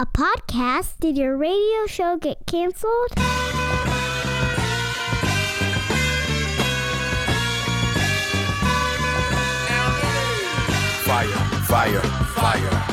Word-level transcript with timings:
A 0.00 0.06
podcast? 0.06 0.94
Did 0.98 1.18
your 1.18 1.36
radio 1.36 1.86
show 1.86 2.16
get 2.16 2.46
canceled? 2.46 3.10
Fire, 11.04 11.28
fire, 11.66 12.00
fire. 12.32 12.86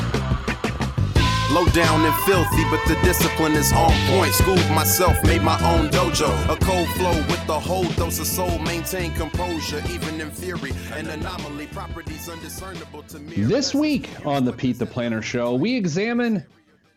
Low 1.50 1.64
down 1.68 2.04
and 2.04 2.14
filthy, 2.26 2.64
but 2.68 2.86
the 2.86 2.98
discipline 3.02 3.52
is 3.52 3.72
on 3.72 3.90
point. 4.08 4.34
Schooled 4.34 4.58
myself, 4.72 5.16
made 5.24 5.40
my 5.40 5.58
own 5.64 5.88
dojo. 5.88 6.28
A 6.50 6.58
cold 6.62 6.88
flow 6.88 7.16
with 7.28 7.46
the 7.46 7.58
whole 7.58 7.88
dose 7.92 8.18
of 8.18 8.26
soul. 8.26 8.58
Maintain 8.58 9.14
composure, 9.14 9.82
even 9.88 10.20
in 10.20 10.30
fury. 10.30 10.72
An 10.92 11.06
anomaly, 11.08 11.68
properties 11.68 12.28
undiscernible 12.28 13.04
to 13.04 13.18
me. 13.18 13.44
This 13.44 13.74
week 13.74 14.10
on 14.26 14.44
the 14.44 14.52
Pete 14.52 14.78
the 14.78 14.84
Planner 14.84 15.22
Show, 15.22 15.54
we 15.54 15.74
examine 15.74 16.44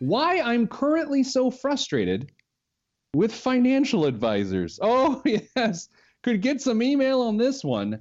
why 0.02 0.40
I'm 0.40 0.66
currently 0.66 1.22
so 1.22 1.48
frustrated 1.48 2.32
with 3.14 3.32
financial 3.32 4.04
advisors. 4.04 4.80
Oh, 4.82 5.22
yes. 5.24 5.88
Could 6.24 6.42
get 6.42 6.60
some 6.60 6.82
email 6.82 7.20
on 7.20 7.36
this 7.36 7.62
one. 7.62 8.00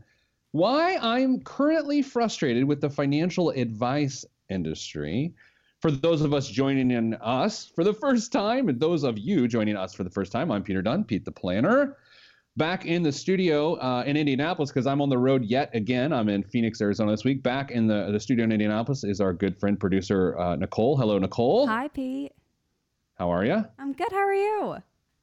Why 0.51 0.97
I'm 0.99 1.41
currently 1.41 2.01
frustrated 2.01 2.63
with 2.63 2.81
the 2.81 2.89
financial 2.89 3.51
advice 3.51 4.25
industry. 4.49 5.35
For 5.79 5.91
those 5.91 6.21
of 6.23 6.33
us 6.33 6.49
joining 6.49 6.89
in 6.89 7.13
us 7.15 7.71
for 7.75 7.83
the 7.83 7.93
first 7.93 8.31
time, 8.31 8.67
and 8.67 8.79
those 8.79 9.03
of 9.03 9.19
you 9.19 9.47
joining 9.47 9.77
us 9.77 9.93
for 9.93 10.03
the 10.03 10.09
first 10.09 10.31
time, 10.31 10.51
I'm 10.51 10.63
Peter 10.63 10.81
Dunn, 10.81 11.03
Pete 11.03 11.23
the 11.23 11.31
Planner. 11.31 11.97
Back 12.57 12.85
in 12.85 13.01
the 13.01 13.13
studio 13.13 13.75
uh, 13.75 14.03
in 14.05 14.17
Indianapolis 14.17 14.71
because 14.71 14.85
I'm 14.85 15.01
on 15.01 15.07
the 15.07 15.17
road 15.17 15.45
yet 15.45 15.73
again. 15.73 16.11
I'm 16.11 16.27
in 16.27 16.43
Phoenix, 16.43 16.81
Arizona 16.81 17.11
this 17.11 17.23
week. 17.23 17.41
Back 17.41 17.71
in 17.71 17.87
the, 17.87 18.09
the 18.11 18.19
studio 18.19 18.43
in 18.43 18.51
Indianapolis 18.51 19.05
is 19.05 19.21
our 19.21 19.31
good 19.31 19.57
friend 19.57 19.79
producer 19.79 20.37
uh, 20.37 20.57
Nicole. 20.57 20.97
Hello, 20.97 21.17
Nicole. 21.17 21.65
Hi, 21.67 21.87
Pete. 21.87 22.33
How 23.15 23.31
are 23.31 23.45
you? 23.45 23.63
I'm 23.79 23.93
good. 23.93 24.11
How 24.11 24.17
are 24.17 24.33
you? 24.33 24.75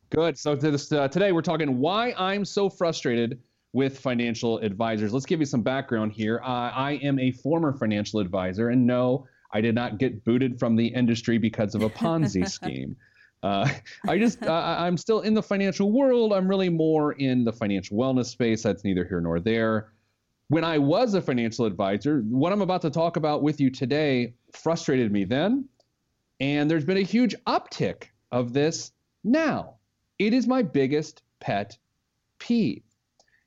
Good. 0.09 0.39
So 0.39 0.55
this, 0.55 0.91
uh, 0.91 1.09
today 1.09 1.33
we're 1.33 1.43
talking 1.43 1.79
why 1.79 2.15
I'm 2.17 2.47
so 2.47 2.71
frustrated 2.71 3.39
with 3.75 3.99
financial 3.99 4.59
advisors. 4.61 5.13
Let's 5.13 5.27
give 5.27 5.41
you 5.41 5.47
some 5.47 5.63
background 5.63 6.13
here. 6.13 6.41
Uh, 6.43 6.71
I 6.71 6.93
am 7.03 7.19
a 7.19 7.31
former 7.33 7.75
financial 7.75 8.21
advisor, 8.21 8.71
and 8.71 8.87
no, 8.87 9.27
I 9.53 9.61
did 9.61 9.75
not 9.75 9.99
get 9.99 10.25
booted 10.25 10.59
from 10.59 10.77
the 10.77 10.87
industry 10.87 11.37
because 11.37 11.75
of 11.75 11.83
a 11.83 11.91
Ponzi 11.91 12.49
scheme. 12.51 12.97
Uh, 13.43 13.69
I 14.07 14.19
just 14.19 14.43
uh, 14.47 14.77
I'm 14.79 14.97
still 14.97 15.21
in 15.21 15.35
the 15.35 15.43
financial 15.43 15.93
world. 15.93 16.33
I'm 16.33 16.49
really 16.49 16.69
more 16.69 17.13
in 17.13 17.45
the 17.45 17.53
financial 17.53 17.97
wellness 17.97 18.27
space. 18.27 18.63
That's 18.63 18.85
neither 18.85 19.05
here 19.05 19.21
nor 19.21 19.41
there. 19.41 19.93
When 20.49 20.65
I 20.65 20.79
was 20.79 21.15
a 21.15 21.21
financial 21.21 21.67
advisor, 21.67 22.21
what 22.21 22.53
I'm 22.53 22.63
about 22.63 22.83
to 22.83 22.91
talk 22.91 23.17
about 23.17 23.43
with 23.43 23.61
you 23.61 23.71
today 23.71 24.33
frustrated 24.53 25.13
me 25.13 25.25
then, 25.25 25.69
and 26.41 26.71
there's 26.71 26.87
been 26.87 26.97
a 26.97 27.03
huge 27.03 27.35
uptick 27.47 28.05
of 28.33 28.53
this 28.53 28.93
now. 29.25 29.75
It 30.19 30.33
is 30.33 30.47
my 30.47 30.63
biggest 30.63 31.23
pet 31.41 31.77
peeve. 32.39 32.83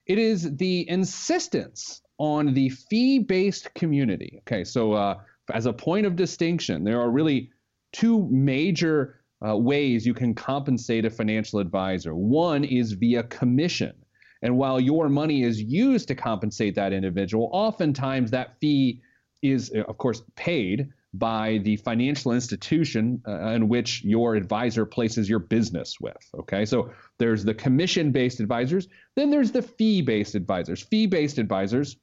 It 0.05 0.19
is 0.19 0.55
the 0.57 0.87
insistence 0.89 2.01
on 2.17 2.53
the 2.53 2.69
fee-based 2.69 3.73
community. 3.73 4.41
Okay, 4.41 4.63
so 4.63 4.93
uh, 4.93 5.15
as 5.53 5.65
a 5.65 5.73
point 5.73 6.05
of 6.05 6.15
distinction, 6.15 6.83
there 6.83 7.01
are 7.01 7.09
really 7.09 7.49
two 7.91 8.27
major 8.29 9.20
uh, 9.45 9.57
ways 9.57 10.05
you 10.05 10.13
can 10.13 10.33
compensate 10.33 11.05
a 11.05 11.09
financial 11.09 11.59
advisor. 11.59 12.13
One 12.15 12.63
is 12.63 12.93
via 12.93 13.23
commission. 13.23 13.93
And 14.41 14.57
while 14.57 14.79
your 14.79 15.09
money 15.09 15.43
is 15.43 15.61
used 15.61 16.07
to 16.07 16.15
compensate 16.15 16.75
that 16.75 16.93
individual, 16.93 17.49
oftentimes 17.51 18.31
that 18.31 18.59
fee 18.59 19.01
is, 19.41 19.69
of 19.69 19.97
course, 19.97 20.21
paid 20.35 20.89
by 21.13 21.59
the 21.63 21.75
financial 21.77 22.31
institution 22.31 23.21
uh, 23.27 23.49
in 23.49 23.67
which 23.67 24.03
your 24.03 24.35
advisor 24.35 24.85
places 24.85 25.29
your 25.29 25.39
business 25.39 25.99
with. 25.99 26.17
Okay, 26.39 26.65
so 26.65 26.91
there's 27.17 27.43
the 27.43 27.53
commission 27.53 28.11
based 28.11 28.39
advisors, 28.39 28.87
then 29.15 29.29
there's 29.29 29.51
the 29.51 29.61
fee 29.61 30.01
based 30.01 30.35
advisors. 30.35 30.81
Fee 30.81 31.07
based 31.07 31.37
advisors 31.37 31.97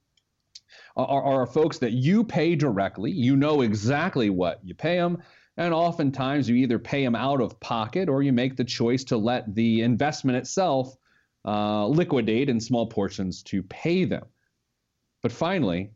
are, 0.96 1.22
are 1.22 1.46
folks 1.46 1.78
that 1.78 1.92
you 1.92 2.22
pay 2.22 2.54
directly, 2.54 3.10
you 3.10 3.34
know 3.36 3.62
exactly 3.62 4.28
what 4.28 4.60
you 4.62 4.74
pay 4.74 4.96
them. 4.96 5.22
And 5.58 5.74
oftentimes 5.74 6.48
you 6.48 6.56
either 6.56 6.78
pay 6.78 7.04
them 7.04 7.16
out 7.16 7.40
of 7.40 7.58
pocket 7.60 8.08
or 8.08 8.22
you 8.22 8.32
make 8.32 8.56
the 8.56 8.64
choice 8.64 9.04
to 9.04 9.16
let 9.16 9.54
the 9.54 9.82
investment 9.82 10.38
itself 10.38 10.96
uh, 11.44 11.86
liquidate 11.86 12.48
in 12.48 12.60
small 12.60 12.86
portions 12.86 13.42
to 13.42 13.62
pay 13.64 14.04
them. 14.04 14.24
But 15.20 15.32
finally, 15.32 15.90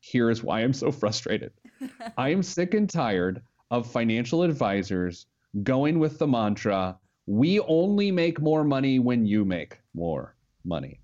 here 0.00 0.30
is 0.30 0.42
why 0.42 0.60
I'm 0.60 0.72
so 0.72 0.90
frustrated. 0.90 1.52
I 2.16 2.30
am 2.30 2.42
sick 2.42 2.72
and 2.74 2.88
tired 2.88 3.42
of 3.70 3.86
financial 3.86 4.42
advisors 4.42 5.26
going 5.62 5.98
with 5.98 6.18
the 6.18 6.26
mantra 6.26 6.98
we 7.26 7.60
only 7.60 8.10
make 8.10 8.40
more 8.40 8.64
money 8.64 8.98
when 8.98 9.24
you 9.24 9.44
make 9.44 9.78
more 9.94 10.34
money. 10.64 10.98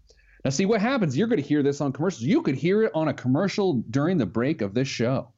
Now, 0.44 0.50
see 0.50 0.66
what 0.66 0.80
happens. 0.80 1.16
You're 1.16 1.28
going 1.28 1.40
to 1.40 1.48
hear 1.48 1.62
this 1.62 1.80
on 1.80 1.92
commercials. 1.92 2.22
You 2.22 2.42
could 2.42 2.56
hear 2.56 2.82
it 2.82 2.92
on 2.94 3.08
a 3.08 3.14
commercial 3.14 3.74
during 3.90 4.16
the 4.16 4.26
break 4.26 4.60
of 4.60 4.74
this 4.74 4.88
show 4.88 5.32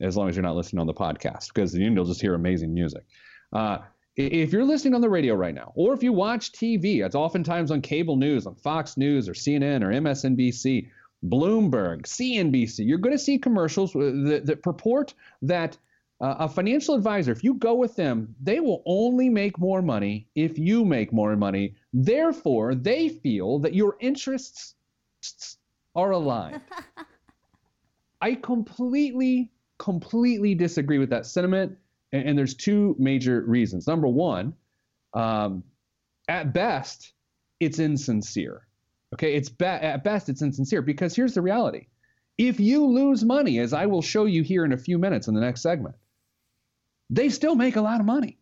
as 0.00 0.16
long 0.16 0.28
as 0.28 0.36
you're 0.36 0.42
not 0.42 0.56
listening 0.56 0.80
on 0.80 0.86
the 0.86 0.94
podcast, 0.94 1.48
because 1.48 1.72
then 1.72 1.80
you'll 1.80 2.04
just 2.04 2.20
hear 2.20 2.34
amazing 2.34 2.74
music. 2.74 3.04
Uh, 3.52 3.78
if 4.16 4.52
you're 4.52 4.64
listening 4.64 4.94
on 4.94 5.00
the 5.00 5.08
radio 5.08 5.34
right 5.34 5.54
now, 5.54 5.72
or 5.74 5.94
if 5.94 6.02
you 6.02 6.12
watch 6.12 6.52
TV, 6.52 7.04
it's 7.04 7.14
oftentimes 7.14 7.70
on 7.70 7.80
cable 7.80 8.16
news, 8.16 8.46
on 8.46 8.54
Fox 8.54 8.96
News 8.96 9.28
or 9.28 9.32
CNN 9.32 9.82
or 9.82 9.88
MSNBC, 9.88 10.90
Bloomberg, 11.24 12.02
CNBC, 12.02 12.86
you're 12.86 12.98
going 12.98 13.16
to 13.16 13.22
see 13.22 13.38
commercials 13.38 13.92
that, 13.92 14.42
that 14.44 14.62
purport 14.62 15.14
that 15.40 15.78
uh, 16.20 16.36
a 16.40 16.48
financial 16.48 16.94
advisor, 16.94 17.32
if 17.32 17.42
you 17.42 17.54
go 17.54 17.74
with 17.74 17.96
them, 17.96 18.34
they 18.40 18.60
will 18.60 18.82
only 18.86 19.28
make 19.28 19.58
more 19.58 19.82
money 19.82 20.28
if 20.34 20.58
you 20.58 20.84
make 20.84 21.12
more 21.12 21.36
money. 21.36 21.74
Therefore, 21.92 22.74
they 22.74 23.08
feel 23.08 23.58
that 23.60 23.74
your 23.74 23.96
interests 24.00 24.74
are 25.96 26.12
aligned. 26.12 26.60
I 28.20 28.36
completely 28.36 29.50
completely 29.78 30.54
disagree 30.54 30.98
with 30.98 31.10
that 31.10 31.26
sentiment, 31.26 31.76
and, 32.12 32.28
and 32.28 32.38
there's 32.38 32.54
two 32.54 32.96
major 32.98 33.42
reasons. 33.42 33.86
Number 33.86 34.08
one, 34.08 34.54
um, 35.14 35.62
at 36.28 36.52
best, 36.52 37.12
it's 37.60 37.78
insincere. 37.78 38.66
Okay, 39.14 39.34
it's 39.34 39.48
be- 39.48 39.64
at 39.64 40.04
best 40.04 40.28
it's 40.28 40.42
insincere 40.42 40.82
because 40.82 41.14
here's 41.14 41.34
the 41.34 41.42
reality: 41.42 41.86
if 42.38 42.60
you 42.60 42.84
lose 42.84 43.24
money, 43.24 43.58
as 43.58 43.72
I 43.72 43.86
will 43.86 44.02
show 44.02 44.24
you 44.24 44.42
here 44.42 44.64
in 44.64 44.72
a 44.72 44.78
few 44.78 44.98
minutes 44.98 45.28
in 45.28 45.34
the 45.34 45.40
next 45.40 45.62
segment, 45.62 45.96
they 47.10 47.28
still 47.28 47.54
make 47.54 47.76
a 47.76 47.82
lot 47.82 48.00
of 48.00 48.06
money. 48.06 48.38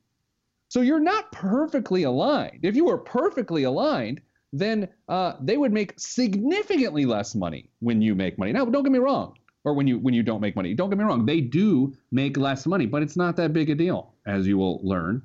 So 0.68 0.82
you're 0.82 1.00
not 1.00 1.32
perfectly 1.32 2.04
aligned. 2.04 2.60
If 2.62 2.76
you 2.76 2.84
were 2.84 2.98
perfectly 2.98 3.64
aligned, 3.64 4.20
then 4.52 4.88
uh, 5.08 5.34
they 5.40 5.56
would 5.56 5.72
make 5.72 5.94
significantly 5.98 7.04
less 7.04 7.34
money 7.34 7.70
when 7.80 8.00
you 8.00 8.14
make 8.14 8.38
money. 8.38 8.52
Now, 8.52 8.64
don't 8.64 8.84
get 8.84 8.92
me 8.92 9.00
wrong 9.00 9.34
or 9.64 9.74
when 9.74 9.86
you 9.86 9.98
when 9.98 10.14
you 10.14 10.22
don't 10.22 10.40
make 10.40 10.56
money. 10.56 10.74
Don't 10.74 10.90
get 10.90 10.98
me 10.98 11.04
wrong, 11.04 11.26
they 11.26 11.40
do 11.40 11.94
make 12.10 12.36
less 12.36 12.66
money, 12.66 12.86
but 12.86 13.02
it's 13.02 13.16
not 13.16 13.36
that 13.36 13.52
big 13.52 13.70
a 13.70 13.74
deal, 13.74 14.14
as 14.26 14.46
you 14.46 14.58
will 14.58 14.80
learn. 14.82 15.22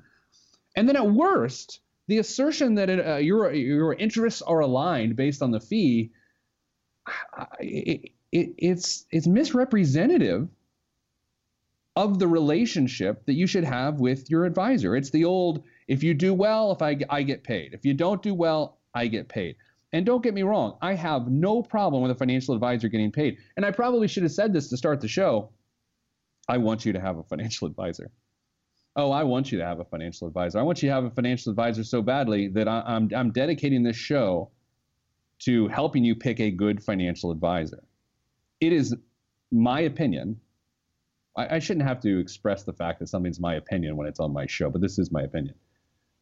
And 0.74 0.88
then 0.88 0.96
at 0.96 1.10
worst, 1.10 1.80
the 2.06 2.18
assertion 2.18 2.74
that 2.74 2.90
it, 2.90 3.06
uh, 3.06 3.16
your 3.16 3.52
your 3.52 3.94
interests 3.94 4.42
are 4.42 4.60
aligned 4.60 5.16
based 5.16 5.42
on 5.42 5.50
the 5.50 5.60
fee, 5.60 6.12
it, 7.60 8.12
it, 8.32 8.54
it's 8.58 9.06
it's 9.10 9.26
misrepresentative 9.26 10.48
of 11.94 12.18
the 12.18 12.28
relationship 12.28 13.24
that 13.24 13.32
you 13.32 13.46
should 13.46 13.64
have 13.64 14.00
with 14.00 14.28
your 14.30 14.44
advisor. 14.44 14.94
It's 14.94 15.10
the 15.10 15.24
old 15.24 15.64
if 15.88 16.02
you 16.02 16.12
do 16.12 16.34
well, 16.34 16.72
if 16.72 16.82
I 16.82 16.98
I 17.08 17.22
get 17.22 17.42
paid. 17.42 17.72
If 17.72 17.86
you 17.86 17.94
don't 17.94 18.22
do 18.22 18.34
well, 18.34 18.76
I 18.94 19.06
get 19.06 19.28
paid. 19.28 19.56
And 19.92 20.04
don't 20.04 20.22
get 20.22 20.34
me 20.34 20.42
wrong, 20.42 20.76
I 20.82 20.94
have 20.94 21.28
no 21.28 21.62
problem 21.62 22.02
with 22.02 22.10
a 22.10 22.14
financial 22.14 22.54
advisor 22.54 22.88
getting 22.88 23.12
paid. 23.12 23.38
And 23.56 23.64
I 23.64 23.70
probably 23.70 24.08
should 24.08 24.24
have 24.24 24.32
said 24.32 24.52
this 24.52 24.68
to 24.70 24.76
start 24.76 25.00
the 25.00 25.08
show. 25.08 25.50
I 26.48 26.58
want 26.58 26.84
you 26.84 26.92
to 26.92 27.00
have 27.00 27.18
a 27.18 27.22
financial 27.22 27.66
advisor. 27.66 28.10
Oh, 28.96 29.10
I 29.10 29.24
want 29.24 29.52
you 29.52 29.58
to 29.58 29.64
have 29.64 29.78
a 29.78 29.84
financial 29.84 30.26
advisor. 30.26 30.58
I 30.58 30.62
want 30.62 30.82
you 30.82 30.88
to 30.88 30.94
have 30.94 31.04
a 31.04 31.10
financial 31.10 31.50
advisor 31.50 31.84
so 31.84 32.02
badly 32.02 32.48
that 32.48 32.66
I, 32.66 32.78
am 32.78 32.84
I'm, 32.86 33.10
I'm 33.14 33.30
dedicating 33.30 33.82
this 33.82 33.96
show 33.96 34.50
to 35.40 35.68
helping 35.68 36.02
you 36.02 36.14
pick 36.14 36.40
a 36.40 36.50
good 36.50 36.82
financial 36.82 37.30
advisor. 37.30 37.82
It 38.60 38.72
is 38.72 38.94
my 39.52 39.80
opinion. 39.80 40.40
I, 41.36 41.56
I 41.56 41.58
shouldn't 41.58 41.86
have 41.86 42.00
to 42.00 42.18
express 42.18 42.62
the 42.62 42.72
fact 42.72 43.00
that 43.00 43.08
something's 43.08 43.38
my 43.38 43.54
opinion 43.54 43.96
when 43.96 44.06
it's 44.06 44.20
on 44.20 44.32
my 44.32 44.46
show, 44.46 44.70
but 44.70 44.80
this 44.80 44.98
is 44.98 45.12
my 45.12 45.22
opinion. 45.22 45.54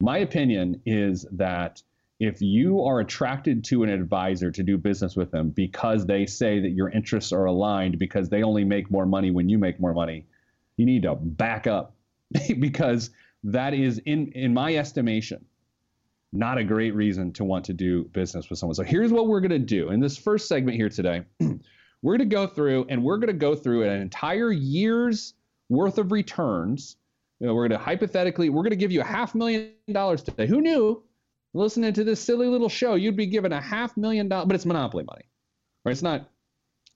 My 0.00 0.18
opinion 0.18 0.82
is 0.84 1.26
that 1.32 1.80
if 2.26 2.40
you 2.40 2.82
are 2.82 3.00
attracted 3.00 3.64
to 3.64 3.82
an 3.82 3.88
advisor 3.88 4.50
to 4.50 4.62
do 4.62 4.78
business 4.78 5.16
with 5.16 5.30
them 5.30 5.50
because 5.50 6.06
they 6.06 6.26
say 6.26 6.60
that 6.60 6.70
your 6.70 6.88
interests 6.90 7.32
are 7.32 7.44
aligned 7.44 7.98
because 7.98 8.28
they 8.28 8.42
only 8.42 8.64
make 8.64 8.90
more 8.90 9.06
money 9.06 9.30
when 9.30 9.48
you 9.48 9.58
make 9.58 9.78
more 9.80 9.92
money, 9.92 10.26
you 10.76 10.86
need 10.86 11.02
to 11.02 11.14
back 11.14 11.66
up 11.66 11.94
because 12.58 13.10
that 13.44 13.74
is 13.74 13.98
in 14.06 14.28
in 14.32 14.54
my 14.54 14.74
estimation 14.76 15.44
not 16.34 16.58
a 16.58 16.64
great 16.64 16.94
reason 16.94 17.32
to 17.32 17.44
want 17.44 17.64
to 17.64 17.72
do 17.72 18.04
business 18.12 18.50
with 18.50 18.58
someone. 18.58 18.74
So 18.74 18.82
here's 18.82 19.12
what 19.12 19.28
we're 19.28 19.40
going 19.40 19.52
to 19.52 19.58
do 19.58 19.90
in 19.90 20.00
this 20.00 20.16
first 20.16 20.48
segment 20.48 20.76
here 20.76 20.88
today. 20.88 21.22
we're 22.02 22.16
going 22.16 22.28
to 22.28 22.34
go 22.34 22.46
through 22.46 22.86
and 22.88 23.02
we're 23.02 23.18
going 23.18 23.28
to 23.28 23.32
go 23.32 23.54
through 23.54 23.84
an 23.84 24.00
entire 24.00 24.50
year's 24.50 25.34
worth 25.68 25.96
of 25.96 26.10
returns 26.10 26.96
You 27.38 27.46
know, 27.46 27.54
we're 27.54 27.68
going 27.68 27.78
to 27.78 27.84
hypothetically, 27.84 28.50
we're 28.50 28.62
going 28.62 28.70
to 28.70 28.76
give 28.76 28.90
you 28.90 29.00
a 29.00 29.04
half 29.04 29.34
million 29.34 29.70
dollars 29.92 30.22
today. 30.22 30.46
Who 30.48 30.60
knew? 30.60 31.02
Listening 31.54 31.92
to 31.92 32.04
this 32.04 32.20
silly 32.20 32.48
little 32.48 32.68
show, 32.68 32.94
you'd 32.96 33.16
be 33.16 33.26
given 33.26 33.52
a 33.52 33.60
half 33.60 33.96
million 33.96 34.28
dollars, 34.28 34.46
but 34.46 34.54
it's 34.56 34.66
monopoly 34.66 35.04
money, 35.04 35.24
right? 35.84 35.92
It's 35.92 36.02
not. 36.02 36.28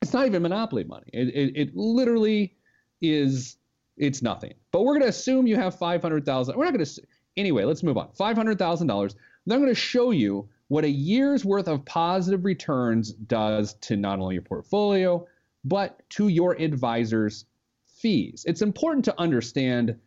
It's 0.02 0.12
not 0.12 0.26
even 0.26 0.42
monopoly 0.42 0.84
money. 0.84 1.08
It, 1.12 1.28
it, 1.28 1.56
it 1.56 1.76
literally 1.76 2.56
is. 3.00 3.56
It's 3.96 4.22
nothing. 4.22 4.54
But 4.70 4.82
we're 4.82 4.94
going 4.94 5.02
to 5.02 5.08
assume 5.08 5.46
you 5.46 5.56
have 5.56 5.78
five 5.78 6.02
hundred 6.02 6.26
thousand. 6.26 6.56
We're 6.56 6.64
not 6.64 6.74
going 6.74 6.84
to. 6.84 7.02
Anyway, 7.36 7.64
let's 7.64 7.82
move 7.82 7.96
on. 7.96 8.10
Five 8.12 8.36
hundred 8.36 8.58
thousand 8.58 8.88
dollars. 8.88 9.14
Then 9.46 9.56
I'm 9.56 9.62
going 9.62 9.74
to 9.74 9.80
show 9.80 10.10
you 10.10 10.48
what 10.68 10.84
a 10.84 10.90
year's 10.90 11.44
worth 11.44 11.68
of 11.68 11.84
positive 11.84 12.44
returns 12.44 13.12
does 13.12 13.74
to 13.74 13.96
not 13.96 14.18
only 14.18 14.34
your 14.34 14.42
portfolio 14.42 15.26
but 15.64 16.08
to 16.10 16.28
your 16.28 16.52
advisor's 16.54 17.44
fees. 17.86 18.44
It's 18.46 18.62
important 18.62 19.04
to 19.06 19.20
understand 19.20 19.98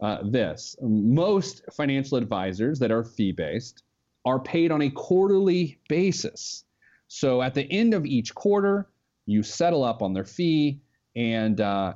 uh, 0.00 0.18
this. 0.24 0.76
Most 0.80 1.62
financial 1.72 2.16
advisors 2.16 2.78
that 2.78 2.90
are 2.90 3.04
fee 3.04 3.32
based 3.32 3.82
are 4.24 4.38
paid 4.38 4.70
on 4.70 4.82
a 4.82 4.90
quarterly 4.90 5.78
basis. 5.88 6.64
So 7.08 7.42
at 7.42 7.54
the 7.54 7.70
end 7.70 7.94
of 7.94 8.06
each 8.06 8.34
quarter, 8.34 8.88
you 9.26 9.42
settle 9.42 9.84
up 9.84 10.02
on 10.02 10.12
their 10.12 10.24
fee. 10.24 10.80
And 11.16 11.60
uh, 11.60 11.94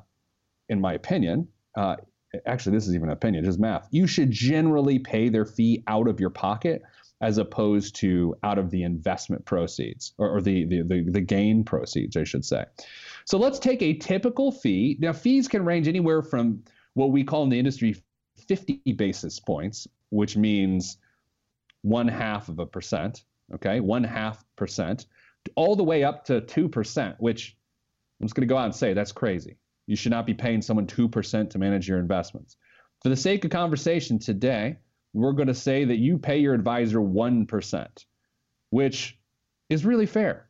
in 0.68 0.80
my 0.80 0.94
opinion, 0.94 1.48
uh, 1.76 1.96
actually, 2.46 2.76
this 2.76 2.88
is 2.88 2.94
even 2.94 3.08
an 3.08 3.12
opinion, 3.12 3.44
just 3.44 3.58
math, 3.58 3.88
you 3.90 4.06
should 4.06 4.30
generally 4.30 4.98
pay 4.98 5.28
their 5.28 5.44
fee 5.44 5.82
out 5.86 6.08
of 6.08 6.20
your 6.20 6.30
pocket 6.30 6.82
as 7.20 7.38
opposed 7.38 7.94
to 7.96 8.34
out 8.42 8.58
of 8.58 8.70
the 8.70 8.82
investment 8.82 9.44
proceeds 9.44 10.12
or, 10.18 10.36
or 10.36 10.42
the, 10.42 10.64
the, 10.64 10.82
the, 10.82 11.02
the 11.10 11.20
gain 11.20 11.64
proceeds, 11.64 12.16
I 12.16 12.24
should 12.24 12.44
say. 12.44 12.64
So 13.24 13.38
let's 13.38 13.58
take 13.58 13.82
a 13.82 13.94
typical 13.94 14.52
fee. 14.52 14.96
Now, 15.00 15.12
fees 15.12 15.48
can 15.48 15.64
range 15.64 15.88
anywhere 15.88 16.22
from 16.22 16.62
what 16.94 17.12
we 17.12 17.24
call 17.24 17.44
in 17.44 17.50
the 17.50 17.58
industry 17.58 17.96
50 18.48 18.80
basis 18.96 19.40
points, 19.40 19.86
which 20.10 20.36
means 20.36 20.98
one 21.84 22.08
half 22.08 22.48
of 22.48 22.58
a 22.58 22.66
percent, 22.66 23.24
okay, 23.54 23.78
one 23.78 24.02
half 24.02 24.42
percent, 24.56 25.06
all 25.54 25.76
the 25.76 25.84
way 25.84 26.02
up 26.02 26.24
to 26.24 26.40
2%, 26.40 27.16
which 27.18 27.56
I'm 28.20 28.26
just 28.26 28.34
going 28.34 28.48
to 28.48 28.52
go 28.52 28.56
out 28.56 28.64
and 28.64 28.74
say 28.74 28.94
that's 28.94 29.12
crazy. 29.12 29.58
You 29.86 29.94
should 29.94 30.10
not 30.12 30.24
be 30.24 30.32
paying 30.32 30.62
someone 30.62 30.86
2% 30.86 31.50
to 31.50 31.58
manage 31.58 31.86
your 31.86 31.98
investments. 31.98 32.56
For 33.02 33.10
the 33.10 33.16
sake 33.16 33.44
of 33.44 33.50
conversation 33.50 34.18
today, 34.18 34.78
we're 35.12 35.32
going 35.32 35.48
to 35.48 35.54
say 35.54 35.84
that 35.84 35.98
you 35.98 36.16
pay 36.16 36.38
your 36.38 36.54
advisor 36.54 37.00
1%, 37.00 38.04
which 38.70 39.18
is 39.68 39.84
really 39.84 40.06
fair. 40.06 40.48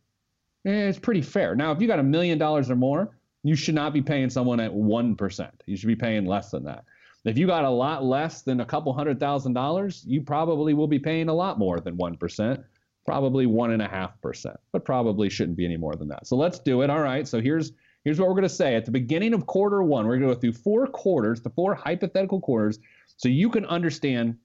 Eh, 0.65 0.89
it's 0.89 1.01
pretty 1.01 1.21
fair. 1.23 1.57
Now, 1.57 1.73
if 1.73 1.81
you 1.81 1.89
got 1.89 1.99
a 1.99 2.05
million 2.05 2.39
dollars 2.39 2.71
or 2.71 2.77
more, 2.77 3.17
you 3.43 3.57
should 3.57 3.75
not 3.75 3.93
be 3.93 4.03
paying 4.03 4.31
someone 4.31 4.61
at 4.61 4.71
1%. 4.71 5.51
You 5.67 5.77
should 5.77 5.89
be 5.89 5.97
paying 5.97 6.27
less 6.27 6.53
than 6.53 6.63
that. 6.65 6.85
If 7.25 7.38
you 7.38 7.47
got 7.47 7.65
a 7.65 7.71
lot 7.71 8.05
less 8.05 8.43
than 8.43 8.61
a 8.61 8.67
couple 8.67 8.93
hundred 8.93 9.19
thousand 9.19 9.55
dollars, 9.55 10.05
you 10.06 10.21
probably 10.21 10.75
will 10.75 10.87
be 10.87 10.99
paying 10.99 11.29
a 11.29 11.35
lot 11.35 11.59
more 11.59 11.81
than 11.81 11.97
1%, 11.97 12.65
probably 13.06 13.47
1.5%, 13.47 14.56
but 14.73 14.85
probably 14.85 15.31
shouldn't 15.31 15.56
be 15.56 15.65
any 15.65 15.79
more 15.79 15.94
than 15.94 16.09
that. 16.09 16.26
So 16.26 16.37
let's 16.37 16.59
do 16.59 16.82
it. 16.82 16.91
All 16.91 17.00
right. 17.00 17.26
So 17.26 17.41
here's 17.41 17.73
here's 18.05 18.21
what 18.21 18.29
we're 18.29 18.35
going 18.35 18.43
to 18.43 18.49
say. 18.50 18.75
At 18.75 18.85
the 18.85 18.91
beginning 18.91 19.32
of 19.32 19.47
quarter 19.47 19.82
one, 19.82 20.06
we're 20.06 20.19
going 20.19 20.29
to 20.29 20.35
go 20.35 20.41
through 20.41 20.53
four 20.53 20.87
quarters, 20.87 21.41
the 21.41 21.50
four 21.50 21.75
hypothetical 21.75 22.41
quarters, 22.41 22.79
so 23.17 23.29
you 23.29 23.49
can 23.49 23.65
understand 23.67 24.37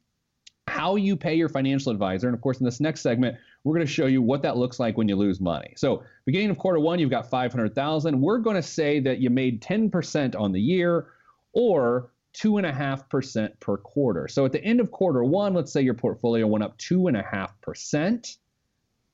how 0.70 0.96
you 0.96 1.18
pay 1.18 1.34
your 1.34 1.50
financial 1.50 1.92
advisor. 1.92 2.28
And 2.28 2.36
of 2.36 2.42
course, 2.42 2.60
in 2.60 2.66
this 2.66 2.80
next 2.80 3.02
segment, 3.02 3.36
we're 3.64 3.74
going 3.74 3.86
to 3.86 3.92
show 3.92 4.06
you 4.06 4.22
what 4.22 4.42
that 4.44 4.56
looks 4.56 4.80
like 4.80 4.98
when 4.98 5.10
you 5.10 5.16
lose 5.16 5.42
money. 5.42 5.74
So, 5.76 6.04
beginning 6.26 6.52
of 6.52 6.58
quarter 6.58 6.80
one, 6.80 7.00
you've 7.00 7.10
got 7.10 7.30
500,000. 7.30 8.22
We're 8.22 8.38
going 8.38 8.56
to 8.56 8.64
say 8.64 9.00
that 9.02 9.20
you 9.20 9.30
made 9.30 9.62
10% 9.62 10.40
on 10.40 10.52
the 10.52 10.62
year 10.62 11.08
or 11.54 12.12
2.5% 12.36 13.60
per 13.60 13.78
quarter. 13.78 14.28
So, 14.28 14.46
at 14.46 14.52
the 14.52 14.64
end 14.64 14.80
of 14.80 14.92
quarter 14.92 15.24
one, 15.24 15.54
let's 15.54 15.72
say 15.72 15.82
your 15.82 15.94
portfolio 15.94 16.48
went 16.48 16.64
up 16.64 16.78
2.5%. 16.78 18.38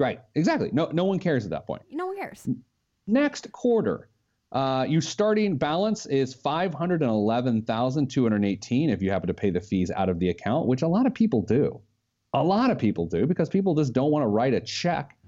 Right. 0.00 0.20
Exactly. 0.34 0.70
No, 0.72 0.88
no 0.92 1.04
one 1.04 1.18
cares 1.18 1.44
at 1.44 1.50
that 1.50 1.66
point. 1.66 1.82
No 1.90 2.06
one 2.06 2.16
cares. 2.16 2.48
Next 3.06 3.52
quarter, 3.52 4.08
uh, 4.50 4.86
your 4.88 5.02
starting 5.02 5.58
balance 5.58 6.06
is 6.06 6.32
511,218 6.32 8.90
if 8.90 9.02
you 9.02 9.10
happen 9.10 9.26
to 9.26 9.34
pay 9.34 9.50
the 9.50 9.60
fees 9.60 9.90
out 9.90 10.08
of 10.08 10.18
the 10.18 10.30
account, 10.30 10.66
which 10.66 10.80
a 10.80 10.88
lot 10.88 11.06
of 11.06 11.12
people 11.12 11.42
do. 11.42 11.82
A 12.32 12.42
lot 12.42 12.70
of 12.70 12.78
people 12.78 13.04
do 13.06 13.26
because 13.26 13.50
people 13.50 13.74
just 13.74 13.92
don't 13.92 14.10
want 14.10 14.22
to 14.22 14.28
write 14.28 14.54
a 14.54 14.60
check 14.60 15.18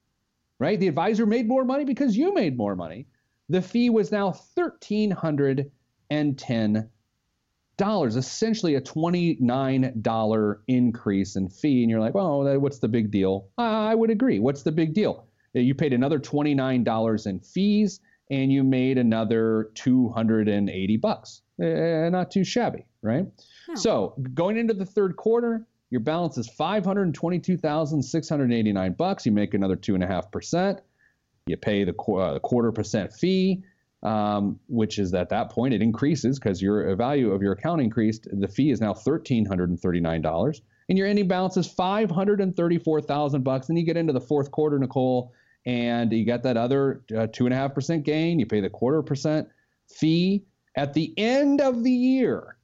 right? 0.59 0.79
The 0.79 0.89
advisor 0.89 1.25
made 1.27 1.49
more 1.49 1.65
money 1.65 1.85
because 1.85 2.17
you 2.17 2.35
made 2.35 2.57
more 2.57 2.77
money. 2.77 3.07
The 3.49 3.63
fee 3.63 3.91
was 3.91 4.13
now 4.13 4.33
$1,310, 4.57 6.89
essentially 7.81 8.75
a 8.75 8.81
$29 8.81 10.57
increase 10.69 11.37
in 11.37 11.49
fee. 11.49 11.83
And 11.83 11.91
you're 11.91 12.01
like, 12.01 12.15
well, 12.15 12.61
what's 12.61 12.79
the 12.79 12.89
big 12.89 13.11
deal? 13.11 13.49
I 13.57 13.95
would 13.95 14.11
agree. 14.11 14.39
What's 14.39 14.63
the 14.63 14.73
big 14.73 14.95
deal? 14.95 15.27
You 15.55 15.75
paid 15.75 15.93
another 15.93 16.19
$29 16.19 17.27
in 17.27 17.41
fees 17.41 18.01
and 18.31 18.53
you 18.53 18.63
made 18.63 18.99
another 18.99 19.71
280 19.75 20.97
bucks. 20.99 21.41
Eh, 21.63 22.09
not 22.11 22.31
too 22.31 22.45
shabby, 22.45 22.85
right? 23.03 23.27
No. 23.69 23.75
So 23.75 24.15
going 24.35 24.59
into 24.59 24.75
the 24.75 24.85
third 24.85 25.17
quarter, 25.17 25.67
your 25.91 26.01
balance 26.01 26.37
is 26.37 26.49
522,689 26.49 28.93
bucks. 28.93 29.25
You 29.25 29.33
make 29.33 29.55
another 29.55 29.77
two 29.77 29.95
and 29.95 30.05
a 30.05 30.07
half 30.07 30.31
percent. 30.31 30.81
You 31.47 31.57
pay 31.57 31.85
the, 31.85 31.95
uh, 31.95 32.35
the 32.35 32.41
quarter 32.41 32.71
percent 32.73 33.15
fee, 33.15 33.63
um, 34.03 34.59
which 34.69 34.99
is 34.99 35.13
at 35.15 35.29
that 35.31 35.51
point 35.51 35.75
it 35.75 35.83
increases 35.83 36.39
because 36.39 36.63
your 36.63 36.95
value 36.97 37.33
of 37.33 37.43
your 37.43 37.53
account 37.53 37.81
increased. 37.83 38.27
The 38.33 38.49
fee 38.49 38.71
is 38.71 38.81
now 38.81 38.95
thirteen 38.95 39.45
hundred 39.47 39.71
and 39.71 39.81
thirty 39.81 40.01
nine 40.01 40.23
dollars, 40.23 40.63
and 40.89 40.97
your 40.99 41.07
ending 41.09 41.27
balance 41.29 41.57
is 41.57 41.67
five 41.69 42.11
hundred 42.11 42.41
and 42.41 42.55
thirty 42.57 42.79
four 42.79 43.01
thousand 43.01 43.43
bucks. 43.45 43.69
And 43.69 43.79
you 43.79 43.85
get 43.85 43.97
into 43.97 44.13
the 44.13 44.21
fourth 44.21 44.51
quarter, 44.53 44.79
Nicole, 44.79 45.33
and 45.67 46.13
you 46.13 46.25
got 46.27 46.43
that 46.45 46.57
other 46.57 47.03
uh, 47.17 47.27
two 47.33 47.47
and 47.47 47.55
a 47.55 47.57
half 47.57 47.75
percent 47.75 48.05
gain. 48.05 48.39
You 48.41 48.47
pay 48.47 48.61
the 48.61 48.71
quarter 48.71 49.03
percent 49.03 49.49
fee 49.89 50.45
at 50.77 50.95
the 50.95 51.13
end 51.19 51.61
of 51.61 51.83
the 51.85 51.93
year 51.93 52.55